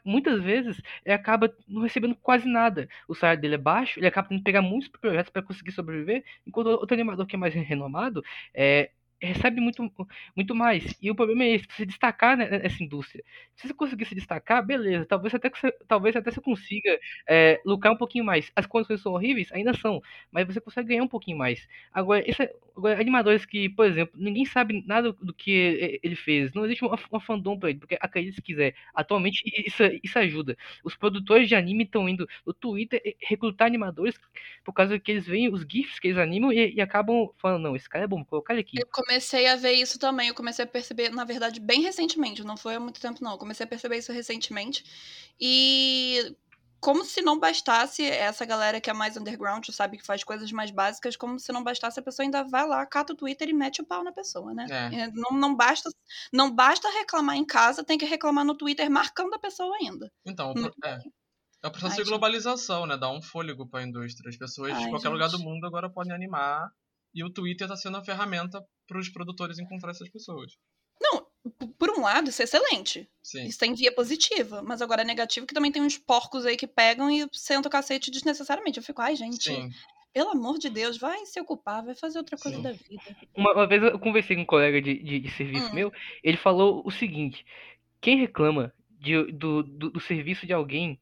muitas 0.04 0.42
vezes 0.42 0.82
ele 1.04 1.14
acaba 1.14 1.54
não 1.68 1.82
recebendo 1.82 2.16
quase 2.16 2.48
nada. 2.48 2.88
O 3.08 3.16
salário 3.16 3.42
dele 3.42 3.56
é 3.56 3.58
baixo, 3.58 4.00
ele 4.00 4.08
acaba 4.08 4.28
tendo 4.30 4.40
que 4.40 4.44
pegar 4.44 4.62
muitos 4.62 4.88
projetos 4.90 5.32
para 5.32 5.42
conseguir 5.42 5.72
sobreviver, 5.72 6.24
enquanto 6.46 6.68
outro 6.68 6.94
animador 6.96 7.26
que 7.26 7.36
é 7.36 7.40
mais 7.40 7.54
renomado 7.54 8.24
é, 8.54 8.90
recebe 9.26 9.62
muito, 9.62 9.92
muito 10.36 10.56
mais. 10.56 10.96
E 11.02 11.12
o 11.12 11.16
problema 11.16 11.44
é 11.44 11.56
esse, 11.56 11.66
se 11.72 11.86
destacar 11.86 12.38
nessa 12.38 12.84
indústria. 12.84 13.24
Se 13.56 13.68
você 13.68 13.74
conseguir 13.74 14.06
se 14.06 14.16
destacar, 14.16 14.66
beleza, 14.66 15.06
talvez 15.06 15.34
até, 15.34 15.50
você, 15.50 15.72
talvez 15.88 16.16
até 16.16 16.32
você 16.32 16.42
consiga 16.42 17.00
é, 17.28 17.62
lucrar 17.66 17.94
um 17.94 17.98
pouquinho 17.98 18.26
mais. 18.26 18.52
As 18.56 18.66
condições 18.66 19.02
são 19.02 19.14
horríveis? 19.14 19.52
Ainda 19.52 19.74
são, 19.74 20.02
mas 20.32 20.46
você 20.46 20.62
consegue 20.62 20.90
ganhar 20.90 21.04
um 21.04 21.08
pouquinho 21.08 21.38
mais. 21.38 21.68
Agora, 21.94 22.24
esse, 22.30 22.50
agora 22.76 23.00
animadores 23.00 23.46
que, 23.46 23.70
por 23.70 23.86
exemplo, 23.86 24.14
ninguém 24.18 24.46
sabe 24.46 24.84
nada 24.86 25.12
do 25.14 25.34
que 25.34 26.00
ele 26.04 26.16
fez, 26.16 26.54
não 26.54 26.66
existe 26.66 26.84
uma, 26.84 26.98
uma 27.12 27.20
fandom 27.20 27.58
pra 27.58 27.70
ele, 27.70 27.80
porque 27.80 27.98
acredite 28.00 28.36
se 28.36 28.42
quiser, 28.42 28.76
atualmente 28.94 29.42
isso, 29.66 29.84
isso 30.04 30.20
ajuda. 30.20 30.58
Os 30.84 30.96
produtores 30.96 31.48
de 31.48 31.56
anime 31.56 31.84
estão 31.84 32.08
indo 32.08 32.28
no 32.46 32.54
Twitter 32.54 33.02
recrutar 33.22 33.68
animadores 33.68 34.16
por 34.64 34.74
causa 34.74 35.00
que 35.00 35.12
eles 35.12 35.26
veem 35.26 35.52
os 35.52 35.62
GIFs 35.62 36.00
que 36.00 36.08
eles 36.08 36.20
animam 36.20 36.52
e, 36.52 36.76
e 36.76 36.82
acabam 36.82 37.30
falando, 37.38 37.64
não, 37.64 37.76
esse 37.76 37.88
cara 37.88 38.06
é 38.06 38.08
bom, 38.08 38.18
vou 38.18 38.26
colocar 38.26 38.54
ele 38.54 38.62
aqui. 38.62 38.80
Eu 38.80 38.88
comecei 39.16 39.48
a 39.48 39.56
ver 39.56 39.74
isso 39.74 39.98
também. 39.98 40.28
Eu 40.28 40.36
comecei 40.36 40.66
a 40.66 40.68
perceber, 40.68 41.10
na 41.10 41.24
verdade, 41.24 41.60
bem 41.60 41.82
recentemente. 41.82 42.44
Não 42.44 42.58
foi 42.58 42.76
há 42.76 42.80
muito 42.80 43.00
tempo, 43.00 43.24
não. 43.24 43.32
Eu 43.32 43.38
comecei 43.38 43.66
a 43.66 43.68
perceber 43.68 43.98
isso 43.98 44.12
recentemente. 44.12 44.84
E 45.40 46.36
como 46.82 47.04
se 47.06 47.22
não 47.22 47.40
bastasse 47.40 48.04
essa 48.04 48.46
galera 48.46 48.82
que 48.82 48.90
é 48.90 48.94
mais 48.94 49.16
underground, 49.16 49.66
sabe, 49.70 49.98
que 49.98 50.06
faz 50.06 50.24
coisas 50.24 50.52
mais 50.52 50.70
básicas, 50.70 51.16
como 51.16 51.40
se 51.40 51.52
não 51.54 51.64
bastasse 51.64 52.00
a 52.00 52.04
pessoa 52.04 52.26
ainda 52.26 52.44
vai 52.44 52.68
lá, 52.68 52.86
cata 52.86 53.14
o 53.14 53.16
Twitter 53.16 53.50
e 53.50 53.54
mete 53.54 53.82
o 53.82 53.86
pau 53.86 54.04
na 54.04 54.12
pessoa, 54.12 54.54
né? 54.54 54.66
É. 54.70 55.12
Não, 55.14 55.32
não, 55.32 55.56
basta, 55.56 55.90
não 56.32 56.54
basta 56.54 56.90
reclamar 56.90 57.38
em 57.38 57.46
casa, 57.46 57.84
tem 57.84 57.98
que 57.98 58.06
reclamar 58.06 58.44
no 58.44 58.56
Twitter 58.56 58.92
marcando 58.92 59.34
a 59.34 59.40
pessoa 59.40 59.76
ainda. 59.78 60.12
Então, 60.26 60.54
é. 60.84 61.00
É 61.64 61.68
o 61.68 61.72
processo 61.72 61.94
Ai, 61.94 62.04
de 62.04 62.10
globalização, 62.10 62.86
né? 62.86 62.96
Dá 62.98 63.10
um 63.10 63.22
fôlego 63.22 63.68
para 63.68 63.80
a 63.80 63.84
indústria. 63.84 64.30
As 64.30 64.38
pessoas 64.38 64.74
Ai, 64.74 64.84
de 64.84 64.90
qualquer 64.90 65.08
gente. 65.08 65.14
lugar 65.14 65.30
do 65.30 65.40
mundo 65.40 65.66
agora 65.66 65.90
podem 65.90 66.14
animar 66.14 66.70
e 67.16 67.24
o 67.24 67.30
Twitter 67.32 67.66
está 67.66 67.78
sendo 67.78 67.96
a 67.96 68.04
ferramenta 68.04 68.62
para 68.86 69.00
os 69.00 69.08
produtores 69.10 69.58
encontrar 69.58 69.92
essas 69.92 70.10
pessoas. 70.10 70.52
Não, 71.02 71.26
por 71.80 71.90
um 71.90 72.02
lado, 72.02 72.30
isso 72.30 72.42
é 72.42 72.46
excelente. 72.46 73.10
Sim. 73.24 73.46
Isso 73.46 73.58
tem 73.58 73.74
via 73.74 73.92
positiva. 73.94 74.62
Mas 74.62 74.82
agora 74.82 75.02
é 75.02 75.06
negativo 75.06 75.48
que 75.48 75.54
também 75.54 75.72
tem 75.72 75.82
uns 75.82 75.98
porcos 75.98 76.46
aí 76.46 76.58
que 76.58 76.68
pegam 76.68 77.10
e 77.10 77.28
sentam 77.32 77.70
o 77.70 77.72
cacete 77.72 78.12
desnecessariamente. 78.12 78.78
Eu 78.78 78.84
fico, 78.84 79.02
ai, 79.02 79.16
gente. 79.16 79.44
Sim. 79.44 79.70
Pelo 80.14 80.32
amor 80.32 80.58
de 80.58 80.70
Deus, 80.70 80.98
vai 80.98 81.26
se 81.26 81.40
ocupar, 81.42 81.84
vai 81.84 81.96
fazer 81.96 82.18
outra 82.18 82.38
coisa 82.38 82.58
Sim. 82.58 82.64
da 82.64 82.72
vida. 82.72 83.18
Uma, 83.36 83.54
uma, 83.54 83.68
vez 83.68 83.84
eu 83.84 84.00
conversei 84.00 84.36
com 84.36 84.44
um 84.44 84.46
colega 84.46 84.82
de, 84.82 85.02
de, 85.02 85.20
de 85.20 85.32
serviço 85.32 85.68
hum. 85.68 85.74
meu, 85.74 85.94
ele 86.24 86.38
falou 86.38 86.82
o 86.86 86.92
seguinte: 86.92 87.46
quem 88.00 88.18
reclama 88.18 88.74
de, 88.90 89.32
do, 89.34 89.62
do, 89.62 89.90
do 89.92 90.00
serviço 90.00 90.48
de 90.48 90.54
alguém 90.54 91.00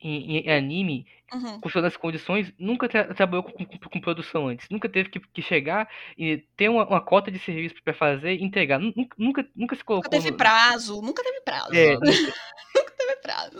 em, 0.00 0.38
em 0.38 0.50
anime, 0.50 1.06
uhum. 1.32 1.60
com 1.60 1.68
todas 1.68 1.92
as 1.92 1.96
condições, 1.96 2.52
nunca 2.58 2.88
tra 2.88 3.14
trabalhou 3.14 3.42
com, 3.42 3.64
com, 3.64 3.78
com, 3.78 4.00
produção 4.00 4.48
antes. 4.48 4.68
Nunca 4.68 4.88
teve 4.88 5.08
que, 5.08 5.20
que 5.20 5.42
chegar 5.42 5.88
e 6.16 6.38
ter 6.56 6.68
uma, 6.68 6.86
uma 6.86 7.00
cota 7.00 7.30
de 7.30 7.38
serviço 7.38 7.76
para 7.82 7.94
fazer 7.94 8.34
e 8.34 8.44
entregar. 8.44 8.78
Nunca, 8.78 9.16
nunca, 9.18 9.48
nunca 9.54 9.76
se 9.76 9.84
colocou. 9.84 10.06
Nunca 10.06 10.16
teve 10.16 10.30
no... 10.30 10.36
prazo, 10.36 11.02
nunca 11.02 11.22
teve 11.22 11.40
prazo. 11.40 11.74
É, 11.74 11.94
nunca 12.74 12.92
teve 12.96 13.16
prazo. 13.16 13.58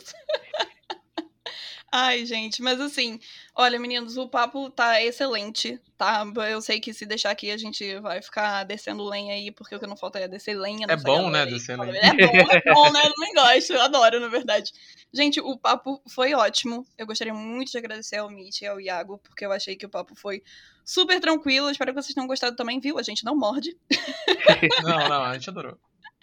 Ai, 1.90 2.26
gente, 2.26 2.60
mas 2.60 2.78
assim, 2.80 3.18
olha, 3.54 3.80
meninos, 3.80 4.18
o 4.18 4.28
papo 4.28 4.68
tá 4.68 5.02
excelente, 5.02 5.80
tá? 5.96 6.22
Eu 6.50 6.60
sei 6.60 6.80
que 6.80 6.92
se 6.92 7.06
deixar 7.06 7.30
aqui 7.30 7.50
a 7.50 7.56
gente 7.56 7.98
vai 8.00 8.20
ficar 8.20 8.64
descendo 8.64 9.04
lenha 9.04 9.32
aí, 9.32 9.50
porque 9.50 9.74
o 9.74 9.80
que 9.80 9.86
não 9.86 9.96
falta 9.96 10.18
é 10.18 10.28
descer 10.28 10.54
lenha. 10.54 10.86
É 10.88 10.96
bom, 10.96 11.30
né, 11.30 11.46
descer 11.46 11.78
lenha. 11.78 11.98
É 11.98 12.26
bom, 12.26 12.50
é 12.50 12.74
bom, 12.74 12.92
né? 12.92 13.00
Eu 13.06 13.12
não 13.16 13.32
gosto, 13.32 13.72
eu 13.72 13.80
adoro, 13.80 14.20
na 14.20 14.28
verdade. 14.28 14.70
Gente, 15.12 15.40
o 15.40 15.56
papo 15.56 16.02
foi 16.06 16.34
ótimo. 16.34 16.86
Eu 16.98 17.06
gostaria 17.06 17.32
muito 17.32 17.72
de 17.72 17.78
agradecer 17.78 18.16
ao 18.16 18.28
Mitch 18.28 18.60
e 18.60 18.66
ao 18.66 18.78
Iago, 18.78 19.18
porque 19.18 19.46
eu 19.46 19.52
achei 19.52 19.74
que 19.74 19.86
o 19.86 19.90
papo 19.90 20.14
foi 20.14 20.42
super 20.84 21.18
tranquilo. 21.20 21.70
Espero 21.70 21.94
que 21.94 22.02
vocês 22.02 22.14
tenham 22.14 22.28
gostado 22.28 22.54
também, 22.54 22.80
viu? 22.80 22.98
A 22.98 23.02
gente 23.02 23.24
não 23.24 23.34
morde. 23.34 23.74
Não, 24.82 25.08
não, 25.08 25.22
a 25.24 25.34
gente 25.34 25.48
adorou. 25.48 25.78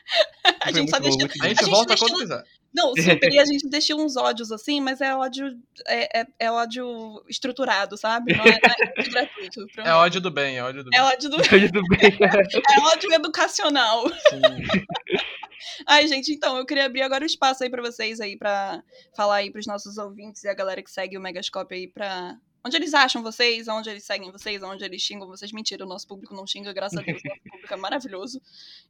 a 0.61 0.71
gente 0.71 0.89
só 0.91 0.99
deixou. 0.99 1.27
A 1.41 1.47
gente 1.47 1.65
volta 1.65 1.97
quando 1.97 2.19
quiser. 2.19 2.43
Não, 2.75 2.91
e 3.31 3.39
a 3.39 3.45
gente 3.45 3.69
deixou 3.69 4.03
uns 4.03 4.17
ódios 4.17 4.51
assim, 4.51 4.81
mas 4.81 4.99
é 4.99 5.15
ódio, 5.15 5.57
é, 5.87 6.19
é, 6.21 6.27
é 6.39 6.51
ódio 6.51 7.23
estruturado, 7.29 7.97
sabe? 7.97 8.35
Não 8.35 8.43
é, 8.43 8.59
é 8.97 9.03
gratuito. 9.03 9.65
É 9.77 9.93
ódio 9.93 10.19
do 10.19 10.29
bem, 10.29 10.57
é 10.57 10.63
ódio 10.63 10.83
do 10.83 10.89
bem. 10.89 10.99
É 10.99 11.03
ódio 11.03 11.29
do, 11.29 11.37
ódio 11.37 11.71
do 11.71 11.81
bem. 11.83 12.17
é 12.21 12.79
ódio 12.81 13.13
educacional. 13.13 14.09
Sim. 14.09 14.41
Ai, 15.87 16.07
gente, 16.07 16.33
então, 16.33 16.57
eu 16.57 16.65
queria 16.65 16.85
abrir 16.85 17.01
agora 17.01 17.23
o 17.23 17.27
espaço 17.27 17.63
aí 17.63 17.69
para 17.69 17.81
vocês 17.81 18.19
aí, 18.19 18.37
para 18.37 18.83
falar 19.15 19.37
aí 19.37 19.51
pros 19.51 19.65
nossos 19.65 19.97
ouvintes 19.97 20.43
e 20.43 20.49
a 20.49 20.53
galera 20.53 20.83
que 20.83 20.91
segue 20.91 21.17
o 21.17 21.21
Megascope 21.21 21.75
aí 21.75 21.87
pra 21.87 22.37
Onde 22.65 22.77
eles 22.77 22.95
acham 22.95 23.21
vocês, 23.21 23.67
onde 23.67 23.91
eles 23.91 24.03
seguem 24.03 24.31
vocês, 24.31 24.63
onde 24.63 24.83
eles 24.83 24.99
xingam 24.99 25.27
vocês. 25.27 25.51
Mentira, 25.51 25.85
o 25.85 25.87
nosso 25.87 26.07
público 26.07 26.33
não 26.33 26.47
xinga, 26.47 26.73
graças 26.73 26.97
a 26.97 27.01
Deus. 27.03 27.21
O 27.23 27.27
nosso 27.27 27.41
público 27.47 27.73
é 27.73 27.77
maravilhoso. 27.77 28.41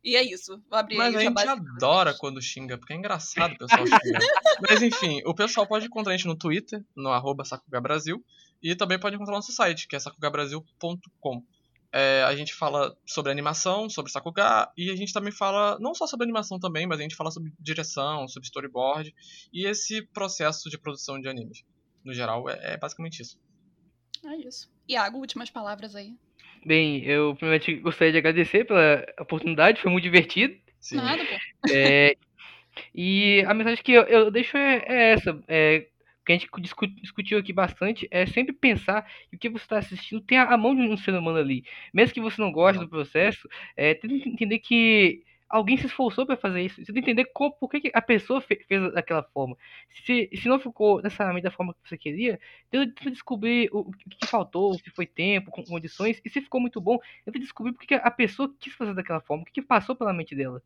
E 0.01 0.15
é 0.15 0.23
isso. 0.23 0.61
Vou 0.69 0.79
abrir 0.79 0.95
Mas 0.95 1.13
a 1.13 1.19
gente 1.19 1.47
adora 1.47 2.13
quando 2.17 2.41
xinga, 2.41 2.77
porque 2.77 2.93
é 2.93 2.95
engraçado 2.95 3.53
o 3.53 3.57
pessoal 3.57 3.85
xingar. 3.85 4.19
Mas 4.69 4.81
enfim, 4.81 5.21
o 5.25 5.35
pessoal 5.35 5.67
pode 5.67 5.87
encontrar 5.87 6.13
a 6.13 6.15
gente 6.15 6.25
no 6.25 6.37
Twitter, 6.37 6.81
no 6.95 7.09
arroba 7.09 7.43
Sakugabrasil. 7.43 8.23
E 8.63 8.73
também 8.75 8.97
pode 8.97 9.17
encontrar 9.17 9.35
nosso 9.35 9.51
site, 9.51 9.89
que 9.89 9.95
é 9.97 9.99
sakugabrasil.com. 9.99 11.43
É, 11.91 12.23
a 12.23 12.35
gente 12.35 12.53
fala 12.53 12.95
sobre 13.05 13.31
animação, 13.31 13.89
sobre 13.89 14.11
Sakuga, 14.11 14.71
e 14.77 14.89
a 14.89 14.95
gente 14.95 15.11
também 15.11 15.31
fala 15.31 15.77
não 15.79 15.93
só 15.93 16.07
sobre 16.07 16.23
animação 16.23 16.59
também, 16.59 16.87
mas 16.87 16.99
a 16.99 17.03
gente 17.03 17.15
fala 17.15 17.29
sobre 17.29 17.53
direção, 17.59 18.27
sobre 18.27 18.47
storyboard 18.47 19.13
e 19.51 19.65
esse 19.65 20.01
processo 20.01 20.69
de 20.69 20.77
produção 20.77 21.19
de 21.19 21.27
animes. 21.27 21.63
No 22.03 22.13
geral, 22.13 22.49
é, 22.49 22.73
é 22.73 22.77
basicamente 22.77 23.21
isso. 23.21 23.37
É 24.25 24.35
isso. 24.37 24.69
Iago, 24.87 25.19
últimas 25.19 25.49
palavras 25.49 25.95
aí. 25.95 26.13
Bem, 26.65 27.03
eu 27.03 27.35
primeiramente 27.35 27.75
gostaria 27.75 28.11
de 28.11 28.17
agradecer 28.17 28.65
pela 28.65 29.05
oportunidade, 29.19 29.81
foi 29.81 29.91
muito 29.91 30.03
divertido. 30.03 30.55
Sim. 30.79 30.97
Nada, 30.97 31.23
pô. 31.23 31.71
É, 31.71 32.15
e 32.93 33.43
a 33.47 33.53
mensagem 33.53 33.83
que 33.83 33.91
eu, 33.91 34.03
eu 34.03 34.31
deixo 34.31 34.57
é, 34.57 34.83
é 34.87 35.11
essa. 35.11 35.43
É, 35.47 35.87
que 36.25 36.31
a 36.31 36.35
gente 36.35 36.49
discutiu 37.01 37.37
aqui 37.37 37.53
bastante 37.53 38.07
é 38.09 38.25
sempre 38.25 38.51
pensar 38.51 39.03
que 39.29 39.35
o 39.35 39.39
que 39.39 39.47
você 39.47 39.63
está 39.63 39.77
assistindo 39.77 40.19
tem 40.21 40.39
a 40.39 40.57
mão 40.57 40.75
de 40.75 40.81
um 40.81 40.97
ser 40.97 41.13
humano 41.13 41.37
ali. 41.37 41.63
Mesmo 41.93 42.15
que 42.15 42.21
você 42.21 42.41
não 42.41 42.51
goste 42.51 42.79
do 42.79 42.89
processo, 42.89 43.47
é, 43.77 43.93
tem 43.93 44.19
que 44.19 44.29
entender 44.29 44.57
que 44.57 45.21
alguém 45.55 45.77
se 45.77 45.85
esforçou 45.85 46.25
para 46.25 46.35
fazer 46.35 46.61
isso. 46.61 46.83
Você 46.83 46.91
tem 46.91 47.01
que 47.01 47.11
entender 47.11 47.31
como, 47.33 47.53
por 47.53 47.69
que, 47.69 47.89
a 47.93 48.01
pessoa 48.01 48.41
fez, 48.41 48.65
fez 48.67 48.93
daquela 48.93 49.23
forma. 49.23 49.57
Se, 50.05 50.29
se 50.33 50.47
não 50.49 50.59
ficou 50.59 51.01
necessariamente 51.01 51.43
da 51.43 51.51
forma 51.51 51.73
que 51.73 51.89
você 51.89 51.97
queria, 51.97 52.39
tenta 52.69 53.09
descobrir 53.09 53.69
o, 53.71 53.79
o 53.79 53.91
que 53.91 54.27
faltou, 54.27 54.73
se 54.77 54.89
foi 54.89 55.05
tempo, 55.05 55.51
condições, 55.51 56.19
e 56.25 56.29
se 56.29 56.41
ficou 56.41 56.59
muito 56.59 56.81
bom, 56.81 56.99
tenta 57.23 57.39
descobrir 57.39 57.71
por 57.71 57.85
que 57.85 57.93
a 57.93 58.11
pessoa 58.11 58.53
quis 58.59 58.73
fazer 58.73 58.93
daquela 58.93 59.21
forma, 59.21 59.43
o 59.43 59.45
que, 59.45 59.53
que 59.53 59.61
passou 59.61 59.95
pela 59.95 60.13
mente 60.13 60.35
dela. 60.35 60.61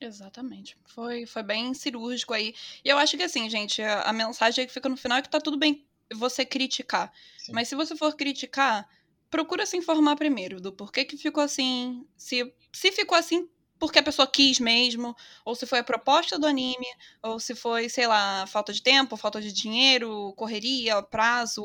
Exatamente. 0.00 0.76
Foi, 0.86 1.26
foi 1.26 1.42
bem 1.42 1.74
cirúrgico 1.74 2.32
aí. 2.32 2.54
E 2.84 2.88
eu 2.88 2.98
acho 2.98 3.16
que 3.16 3.22
assim, 3.22 3.48
gente, 3.50 3.82
a, 3.82 4.02
a 4.02 4.12
mensagem 4.12 4.66
que 4.66 4.72
fica 4.72 4.88
no 4.88 4.96
final 4.96 5.18
é 5.18 5.22
que 5.22 5.28
tá 5.28 5.40
tudo 5.40 5.58
bem 5.58 5.84
você 6.12 6.44
criticar. 6.44 7.12
Sim. 7.36 7.52
Mas 7.52 7.68
se 7.68 7.74
você 7.74 7.94
for 7.94 8.16
criticar, 8.16 8.88
procura 9.30 9.64
se 9.66 9.76
informar 9.76 10.16
primeiro 10.16 10.60
do 10.60 10.72
porquê 10.72 11.04
que 11.04 11.16
ficou 11.16 11.42
assim. 11.42 12.06
Se, 12.16 12.52
se 12.72 12.90
ficou 12.90 13.16
assim, 13.16 13.48
porque 13.82 13.98
a 13.98 14.02
pessoa 14.02 14.28
quis 14.28 14.60
mesmo, 14.60 15.12
ou 15.44 15.56
se 15.56 15.66
foi 15.66 15.80
a 15.80 15.82
proposta 15.82 16.38
do 16.38 16.46
anime, 16.46 16.86
ou 17.20 17.40
se 17.40 17.52
foi, 17.52 17.88
sei 17.88 18.06
lá, 18.06 18.46
falta 18.46 18.72
de 18.72 18.80
tempo, 18.80 19.16
falta 19.16 19.40
de 19.40 19.52
dinheiro, 19.52 20.32
correria, 20.36 21.02
prazo, 21.02 21.64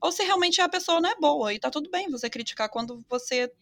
ou 0.00 0.10
se 0.10 0.22
realmente 0.22 0.62
a 0.62 0.68
pessoa 0.70 0.98
não 0.98 1.10
é 1.10 1.14
boa. 1.16 1.52
E 1.52 1.58
tá 1.58 1.70
tudo 1.70 1.90
bem 1.90 2.08
você 2.08 2.30
criticar 2.30 2.70
quando 2.70 3.04
você 3.06 3.52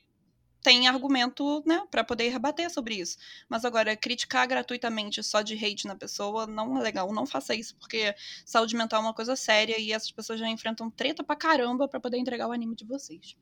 tem 0.63 0.87
argumento, 0.87 1.65
né, 1.67 1.83
para 1.91 2.05
poder 2.05 2.29
rebater 2.29 2.71
sobre 2.71 2.95
isso. 2.95 3.19
Mas 3.49 3.65
agora, 3.65 3.97
criticar 3.97 4.47
gratuitamente 4.47 5.21
só 5.25 5.43
de 5.43 5.55
hate 5.57 5.89
na 5.89 5.97
pessoa 5.97 6.47
não 6.47 6.79
é 6.79 6.83
legal. 6.83 7.13
Não 7.13 7.27
faça 7.27 7.57
isso, 7.57 7.75
porque 7.77 8.15
saúde 8.45 8.77
mental 8.77 9.01
é 9.03 9.07
uma 9.07 9.15
coisa 9.15 9.35
séria 9.35 9.81
e 9.81 9.93
essas 9.93 10.13
pessoas 10.13 10.39
já 10.39 10.49
enfrentam 10.49 10.89
treta 10.93 11.25
pra 11.25 11.35
caramba 11.35 11.89
para 11.89 11.99
poder 11.99 12.19
entregar 12.19 12.47
o 12.47 12.53
anime 12.53 12.77
de 12.77 12.85
vocês. 12.85 13.37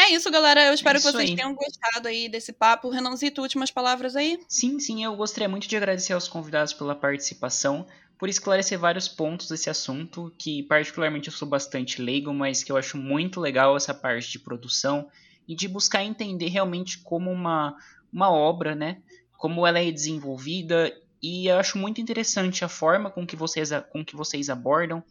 É 0.00 0.10
isso, 0.12 0.30
galera. 0.30 0.64
Eu 0.66 0.72
espero 0.72 0.98
é 0.98 1.00
que 1.00 1.06
vocês 1.06 1.30
aí. 1.30 1.36
tenham 1.36 1.54
gostado 1.54 2.06
aí 2.06 2.28
desse 2.28 2.52
papo. 2.52 2.88
Renanzito, 2.88 3.42
últimas 3.42 3.70
palavras 3.70 4.14
aí? 4.14 4.38
Sim, 4.48 4.78
sim. 4.78 5.04
Eu 5.04 5.16
gostaria 5.16 5.48
muito 5.48 5.66
de 5.66 5.76
agradecer 5.76 6.12
aos 6.12 6.28
convidados 6.28 6.72
pela 6.72 6.94
participação, 6.94 7.84
por 8.16 8.28
esclarecer 8.28 8.78
vários 8.78 9.08
pontos 9.08 9.48
desse 9.48 9.68
assunto, 9.68 10.32
que 10.38 10.62
particularmente 10.62 11.28
eu 11.28 11.34
sou 11.34 11.48
bastante 11.48 12.00
leigo, 12.00 12.32
mas 12.32 12.62
que 12.62 12.70
eu 12.70 12.76
acho 12.76 12.96
muito 12.96 13.40
legal 13.40 13.76
essa 13.76 13.92
parte 13.92 14.30
de 14.30 14.38
produção 14.38 15.08
e 15.48 15.54
de 15.54 15.66
buscar 15.66 16.04
entender 16.04 16.48
realmente 16.48 16.98
como 16.98 17.30
uma, 17.30 17.76
uma 18.12 18.30
obra, 18.30 18.74
né? 18.74 18.98
Como 19.36 19.66
ela 19.66 19.80
é 19.80 19.90
desenvolvida. 19.90 20.94
E 21.20 21.48
eu 21.48 21.58
acho 21.58 21.76
muito 21.76 22.00
interessante 22.00 22.64
a 22.64 22.68
forma 22.68 23.10
com 23.10 23.26
que 23.26 23.34
vocês, 23.34 23.70
com 23.90 24.04
que 24.04 24.14
vocês 24.14 24.48
abordam 24.48 25.02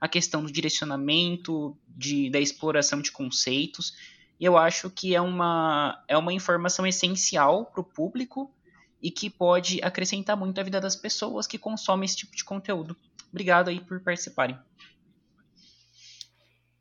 a 0.00 0.08
questão 0.08 0.44
do 0.44 0.52
direcionamento, 0.52 1.74
de, 1.88 2.28
da 2.28 2.38
exploração 2.38 3.00
de 3.00 3.10
conceitos. 3.10 3.94
E 4.38 4.44
eu 4.44 4.56
acho 4.58 4.90
que 4.90 5.14
é 5.14 5.20
uma, 5.20 6.02
é 6.08 6.16
uma 6.16 6.32
informação 6.32 6.86
essencial 6.86 7.66
para 7.66 7.80
o 7.80 7.84
público 7.84 8.52
e 9.00 9.10
que 9.10 9.28
pode 9.28 9.80
acrescentar 9.82 10.36
muito 10.36 10.58
à 10.60 10.64
vida 10.64 10.80
das 10.80 10.96
pessoas 10.96 11.46
que 11.46 11.58
consomem 11.58 12.06
esse 12.06 12.16
tipo 12.16 12.34
de 12.34 12.44
conteúdo. 12.44 12.96
Obrigado 13.30 13.68
aí 13.68 13.80
por 13.80 14.00
participarem. 14.00 14.58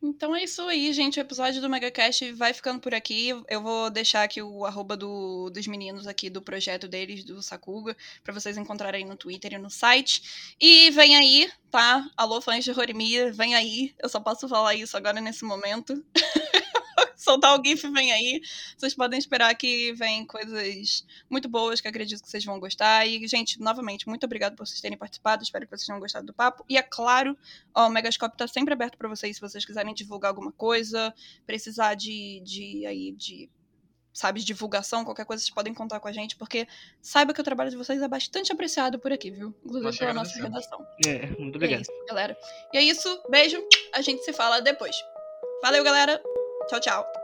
Então 0.05 0.35
é 0.35 0.43
isso 0.43 0.61
aí, 0.63 0.91
gente. 0.91 1.17
O 1.17 1.21
episódio 1.21 1.61
do 1.61 1.69
MegaCast 1.69 2.33
vai 2.33 2.53
ficando 2.53 2.81
por 2.81 2.93
aqui. 2.93 3.29
Eu 3.49 3.61
vou 3.61 3.89
deixar 3.89 4.23
aqui 4.23 4.41
o 4.41 4.65
arroba 4.65 4.97
do, 4.97 5.49
dos 5.49 5.65
meninos 5.65 6.07
aqui 6.07 6.29
do 6.29 6.41
projeto 6.41 6.89
deles, 6.89 7.23
do 7.23 7.41
Sakuga, 7.41 7.95
para 8.21 8.33
vocês 8.33 8.57
encontrarem 8.57 9.05
no 9.05 9.15
Twitter 9.15 9.53
e 9.53 9.57
no 9.57 9.69
site. 9.69 10.55
E 10.59 10.91
vem 10.91 11.15
aí, 11.15 11.49
tá? 11.71 12.05
Alô, 12.17 12.41
fãs 12.41 12.65
de 12.65 12.71
Horimiya, 12.71 13.31
vem 13.31 13.55
aí. 13.55 13.95
Eu 13.97 14.09
só 14.09 14.19
posso 14.19 14.47
falar 14.49 14.75
isso 14.75 14.97
agora 14.97 15.21
nesse 15.21 15.45
momento. 15.45 16.05
soltar 17.23 17.57
o 17.57 17.63
GIF, 17.63 17.87
vem 17.89 18.11
aí. 18.11 18.41
Vocês 18.77 18.93
podem 18.93 19.17
esperar 19.17 19.53
que 19.55 19.93
vem 19.93 20.25
coisas 20.25 21.05
muito 21.29 21.47
boas 21.47 21.79
que 21.79 21.87
acredito 21.87 22.21
que 22.21 22.29
vocês 22.29 22.43
vão 22.43 22.59
gostar. 22.59 23.07
E, 23.07 23.25
gente, 23.27 23.59
novamente, 23.59 24.07
muito 24.07 24.25
obrigado 24.25 24.55
por 24.55 24.67
vocês 24.67 24.81
terem 24.81 24.97
participado. 24.97 25.43
Espero 25.43 25.65
que 25.65 25.75
vocês 25.75 25.85
tenham 25.85 25.99
gostado 25.99 26.25
do 26.25 26.33
papo. 26.33 26.65
E 26.67 26.77
é 26.77 26.83
claro, 26.83 27.37
ó, 27.73 27.87
o 27.87 27.89
Megascope 27.89 28.37
tá 28.37 28.47
sempre 28.47 28.73
aberto 28.73 28.97
para 28.97 29.07
vocês 29.07 29.37
se 29.37 29.41
vocês 29.41 29.65
quiserem 29.65 29.93
divulgar 29.93 30.29
alguma 30.29 30.51
coisa, 30.51 31.13
precisar 31.45 31.95
de, 31.95 32.41
de 32.41 32.85
aí 32.85 33.11
de 33.11 33.49
sabe, 34.13 34.39
de 34.39 34.45
divulgação, 34.45 35.03
qualquer 35.03 35.25
coisa, 35.25 35.41
vocês 35.41 35.53
podem 35.53 35.73
contar 35.73 35.99
com 35.99 36.07
a 36.07 36.11
gente, 36.11 36.35
porque 36.35 36.67
saiba 37.01 37.33
que 37.33 37.41
o 37.41 37.43
trabalho 37.43 37.71
de 37.71 37.75
vocês 37.75 37.99
é 37.99 38.07
bastante 38.07 38.51
apreciado 38.51 38.99
por 38.99 39.11
aqui, 39.11 39.31
viu? 39.31 39.55
Inclusive 39.65 39.97
pela 39.97 40.13
nossa 40.13 40.39
redação. 40.39 40.85
É, 41.03 41.25
muito 41.39 41.55
obrigado. 41.55 41.71
E 41.71 41.73
é 41.79 41.81
isso, 41.81 42.05
galera. 42.07 42.37
E 42.73 42.77
é 42.77 42.81
isso, 42.83 43.23
beijo, 43.27 43.59
a 43.91 44.01
gente 44.01 44.23
se 44.23 44.31
fala 44.31 44.61
depois. 44.61 44.95
Valeu, 45.63 45.83
galera! 45.83 46.21
Tchau, 46.67 46.79
tchau. 46.79 47.22